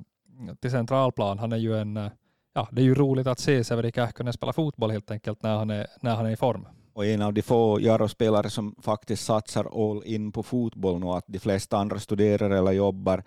till 0.61 0.71
centralplan. 0.71 1.39
Han 1.39 1.53
är 1.53 1.57
ju 1.57 1.79
en 1.79 1.97
uh, 1.97 2.09
ja, 2.55 2.69
det 2.73 2.83
är 2.83 2.85
ju 2.85 2.95
roligt 2.95 3.27
att 3.27 3.39
se 3.39 3.65
Severi 3.65 3.93
Kähkönen 3.93 4.33
spela 4.33 4.53
fotboll 4.53 4.91
helt 4.91 5.11
enkelt 5.11 5.43
när 5.43 5.57
han 5.57 5.71
är, 5.71 5.87
när 6.01 6.15
han 6.15 6.27
är 6.27 6.31
i 6.31 6.37
form. 6.37 6.67
Och 6.93 7.07
en 7.07 7.23
av 7.23 7.35
de 7.35 7.43
få 7.43 7.81
Jaro-spelare 7.81 8.51
som 8.51 8.75
faktiskt 8.83 9.25
satsar 9.25 9.91
all 9.91 10.05
in 10.05 10.33
på 10.33 10.43
fotboll 10.43 11.01
nu, 11.01 11.07
att 11.07 11.25
de 11.27 11.39
flesta 11.39 11.77
andra 11.77 11.99
studerar 11.99 12.51
eller 12.51 12.73
jobbar. 12.73 13.23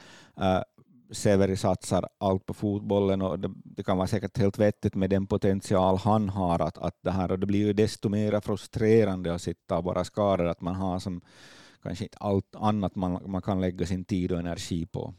Severi 1.14 1.57
satsar 1.57 2.07
allt 2.18 2.45
på 2.45 2.53
fotbollen 2.53 3.22
och 3.22 3.39
det, 3.39 3.51
det, 3.64 3.84
kan 3.84 3.97
vara 3.97 4.07
säkert 4.07 4.38
helt 4.38 4.59
vettigt 4.59 4.95
med 4.95 5.09
den 5.09 5.28
potential 5.28 5.97
han 5.97 6.30
har. 6.30 6.59
Att, 6.59 6.78
att 6.78 6.97
det, 7.01 7.11
här, 7.11 7.32
och 7.32 7.39
det 7.39 7.45
blir 7.45 7.68
ju 7.68 7.74
desto 7.74 8.09
mer 8.09 8.39
frustrerande 8.39 9.34
att 9.34 9.41
sitta 9.41 9.78
och 9.78 9.84
vara 9.84 10.03
skadad, 10.03 10.47
att 10.47 10.61
man 10.61 10.76
har 10.76 10.99
som 10.99 11.22
kanske 11.84 12.03
inte 12.03 12.18
allt 12.18 12.55
annat 12.55 12.95
man, 12.95 13.22
man 13.26 13.41
kan 13.41 13.61
lägga 13.61 13.86
sin 13.86 14.05
tid 14.05 14.32
och 14.32 14.39
energi 14.39 14.86
på. 14.86 15.14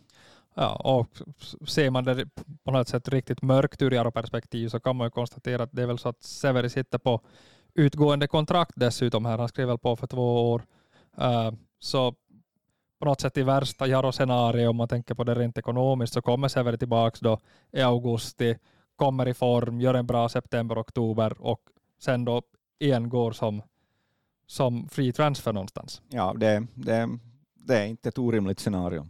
Ja, 0.55 0.75
och 0.75 1.09
ser 1.69 1.91
man 1.91 2.05
det 2.05 2.29
på 2.65 2.71
något 2.71 2.89
sätt 2.89 3.09
riktigt 3.09 3.43
mörkt 3.43 3.83
ur 3.83 3.91
Jaro-perspektiv 3.91 4.69
så 4.69 4.81
kan 4.81 4.97
man 4.97 5.07
ju 5.07 5.11
konstatera 5.11 5.63
att 5.63 5.73
det 5.73 5.83
är 5.83 5.87
väl 5.87 5.99
så 5.99 6.09
att 6.09 6.23
Severi 6.23 6.71
sitter 6.71 6.99
på 6.99 7.21
utgående 7.75 8.27
kontrakt 8.27 8.73
dessutom 8.77 9.25
här. 9.25 9.39
Han 9.39 9.49
skrev 9.49 9.69
väl 9.69 9.79
på 9.79 9.97
för 9.97 10.07
två 10.07 10.53
år. 10.53 10.63
Uh, 11.19 11.53
så 11.79 12.15
på 13.05 13.09
något 13.09 13.21
sätt 13.21 13.37
i 13.37 13.43
värsta 13.43 13.87
Jaro-scenario, 13.87 14.69
om 14.69 14.77
man 14.77 14.89
tänker 14.89 15.15
på 15.15 15.25
det 15.25 15.35
rent 15.35 15.59
ekonomiskt, 15.59 16.13
så 16.15 16.23
kommer 16.23 16.49
Severi 16.49 16.79
tillbaka 16.79 17.19
då 17.21 17.39
i 17.73 17.83
augusti, 17.83 18.59
kommer 18.97 19.29
i 19.29 19.35
form, 19.35 19.81
gör 19.81 19.95
en 19.95 20.07
bra 20.07 20.29
september, 20.29 20.81
oktober 20.81 21.37
och 21.41 21.61
sen 22.01 22.25
då 22.25 22.43
igen 22.79 23.09
går 23.09 23.33
som, 23.33 23.63
som 24.47 24.89
free 24.89 25.13
transfer 25.13 25.53
någonstans. 25.53 26.03
Ja, 26.09 26.35
det, 26.37 26.67
det, 26.75 27.19
det 27.55 27.79
är 27.79 27.87
inte 27.87 28.09
ett 28.09 28.19
orimligt 28.19 28.61
scenario. 28.61 29.07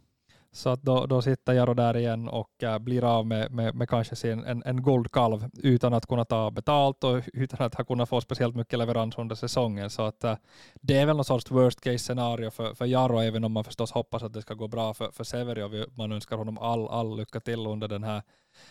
Så 0.55 0.71
att 0.71 0.83
då, 0.83 1.07
då 1.07 1.23
sitter 1.23 1.53
Jaro 1.53 1.75
där 1.75 1.97
igen 1.97 2.29
och 2.29 2.63
äh, 2.63 2.79
blir 2.79 3.05
av 3.05 3.27
med, 3.27 3.53
med, 3.53 3.75
med 3.75 3.89
kanske 3.89 4.17
sin, 4.17 4.45
en, 4.45 4.63
en 4.67 4.83
guldkalv 4.83 5.51
utan 5.55 5.95
att 5.95 6.07
kunna 6.07 6.25
ta 6.25 6.51
betalt 6.51 7.05
och 7.05 7.23
utan 7.33 7.67
att 7.67 7.75
ha 7.75 7.85
kunnat 7.85 8.09
få 8.09 8.21
speciellt 8.21 8.57
mycket 8.57 8.79
leverans 8.79 9.19
under 9.19 9.35
säsongen. 9.35 9.91
Så 9.91 10.03
att 10.03 10.25
äh, 10.25 10.37
det 10.75 10.97
är 10.97 11.07
väl 11.07 11.17
någon 11.17 11.25
sorts 11.25 11.51
worst 11.51 11.81
case 11.81 11.99
scenario 11.99 12.51
för, 12.51 12.75
för 12.75 12.87
Jaro, 12.87 13.19
även 13.19 13.45
om 13.45 13.53
man 13.53 13.65
förstås 13.65 13.93
hoppas 13.93 14.23
att 14.23 14.33
det 14.33 14.43
ska 14.43 14.55
gå 14.55 14.69
bra 14.69 14.95
för, 14.95 15.11
för 15.11 15.25
Severi 15.25 15.63
och 15.63 15.99
man 15.99 16.13
önskar 16.13 16.37
honom 16.37 16.59
all, 16.59 16.89
all 16.89 17.17
lycka 17.17 17.41
till 17.41 17.67
under 17.67 17.89
den 17.89 18.05
här 18.05 18.23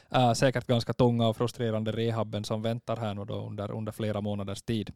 äh, 0.10 0.34
säkert 0.34 0.68
ganska 0.68 0.94
tunga 0.94 1.28
och 1.28 1.38
frustrerande 1.38 1.92
rehabben 1.92 2.44
som 2.44 2.62
väntar 2.62 2.98
här 2.98 3.14
nu 3.14 3.26
då 3.26 3.36
under, 3.36 3.72
under 3.72 3.92
flera 3.92 4.22
månaders 4.22 4.62
tid. 4.62 4.94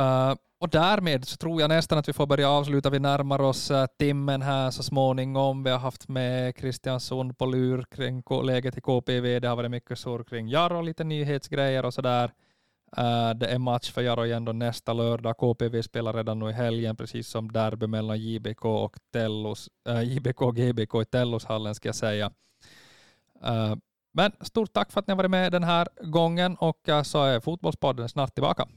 Uh, 0.00 0.34
och 0.58 0.68
därmed 0.68 1.24
så 1.24 1.36
tror 1.36 1.60
jag 1.60 1.68
nästan 1.68 1.98
att 1.98 2.08
vi 2.08 2.12
får 2.12 2.26
börja 2.26 2.50
avsluta. 2.50 2.90
Vi 2.90 2.98
närmar 2.98 3.40
oss 3.40 3.70
uh, 3.70 3.86
timmen 3.98 4.42
här 4.42 4.70
så 4.70 4.82
småningom. 4.82 5.62
Vi 5.62 5.70
har 5.70 5.78
haft 5.78 6.08
med 6.08 6.56
Kristiansund 6.56 7.38
på 7.38 7.46
lur 7.46 7.84
kring 7.90 8.22
läget 8.44 8.78
i 8.78 8.80
KPV. 8.80 9.38
Det 9.40 9.48
har 9.48 9.56
varit 9.56 9.70
mycket 9.70 9.98
surr 9.98 10.24
kring 10.24 10.48
Jaro, 10.48 10.80
lite 10.82 11.04
nyhetsgrejer 11.04 11.84
och 11.84 11.94
sådär. 11.94 12.32
Uh, 12.98 13.30
det 13.34 13.46
är 13.46 13.58
match 13.58 13.90
för 13.90 14.02
Jaro 14.02 14.24
igen 14.24 14.44
då 14.44 14.52
nästa 14.52 14.92
lördag. 14.92 15.36
KPV 15.36 15.82
spelar 15.82 16.12
redan 16.12 16.38
nu 16.38 16.48
i 16.48 16.52
helgen, 16.52 16.96
precis 16.96 17.28
som 17.28 17.52
derby 17.52 17.86
mellan 17.86 18.18
JBK 18.18 18.64
och 18.64 18.96
Tellus, 19.12 19.68
uh, 19.88 20.02
JBK 20.02 20.42
och 20.42 20.56
GBK 20.56 20.94
i 21.02 21.04
Tellushallen 21.04 21.74
ska 21.74 21.88
jag 21.88 21.96
säga. 21.96 22.26
Uh, 23.46 23.74
men 24.12 24.32
stort 24.40 24.72
tack 24.72 24.92
för 24.92 25.00
att 25.00 25.06
ni 25.06 25.12
har 25.12 25.16
varit 25.16 25.30
med 25.30 25.52
den 25.52 25.64
här 25.64 25.88
gången 26.02 26.56
och 26.56 26.88
så 27.04 27.24
är 27.24 27.40
Fotbollspodden 27.40 28.08
snart 28.08 28.34
tillbaka. 28.34 28.68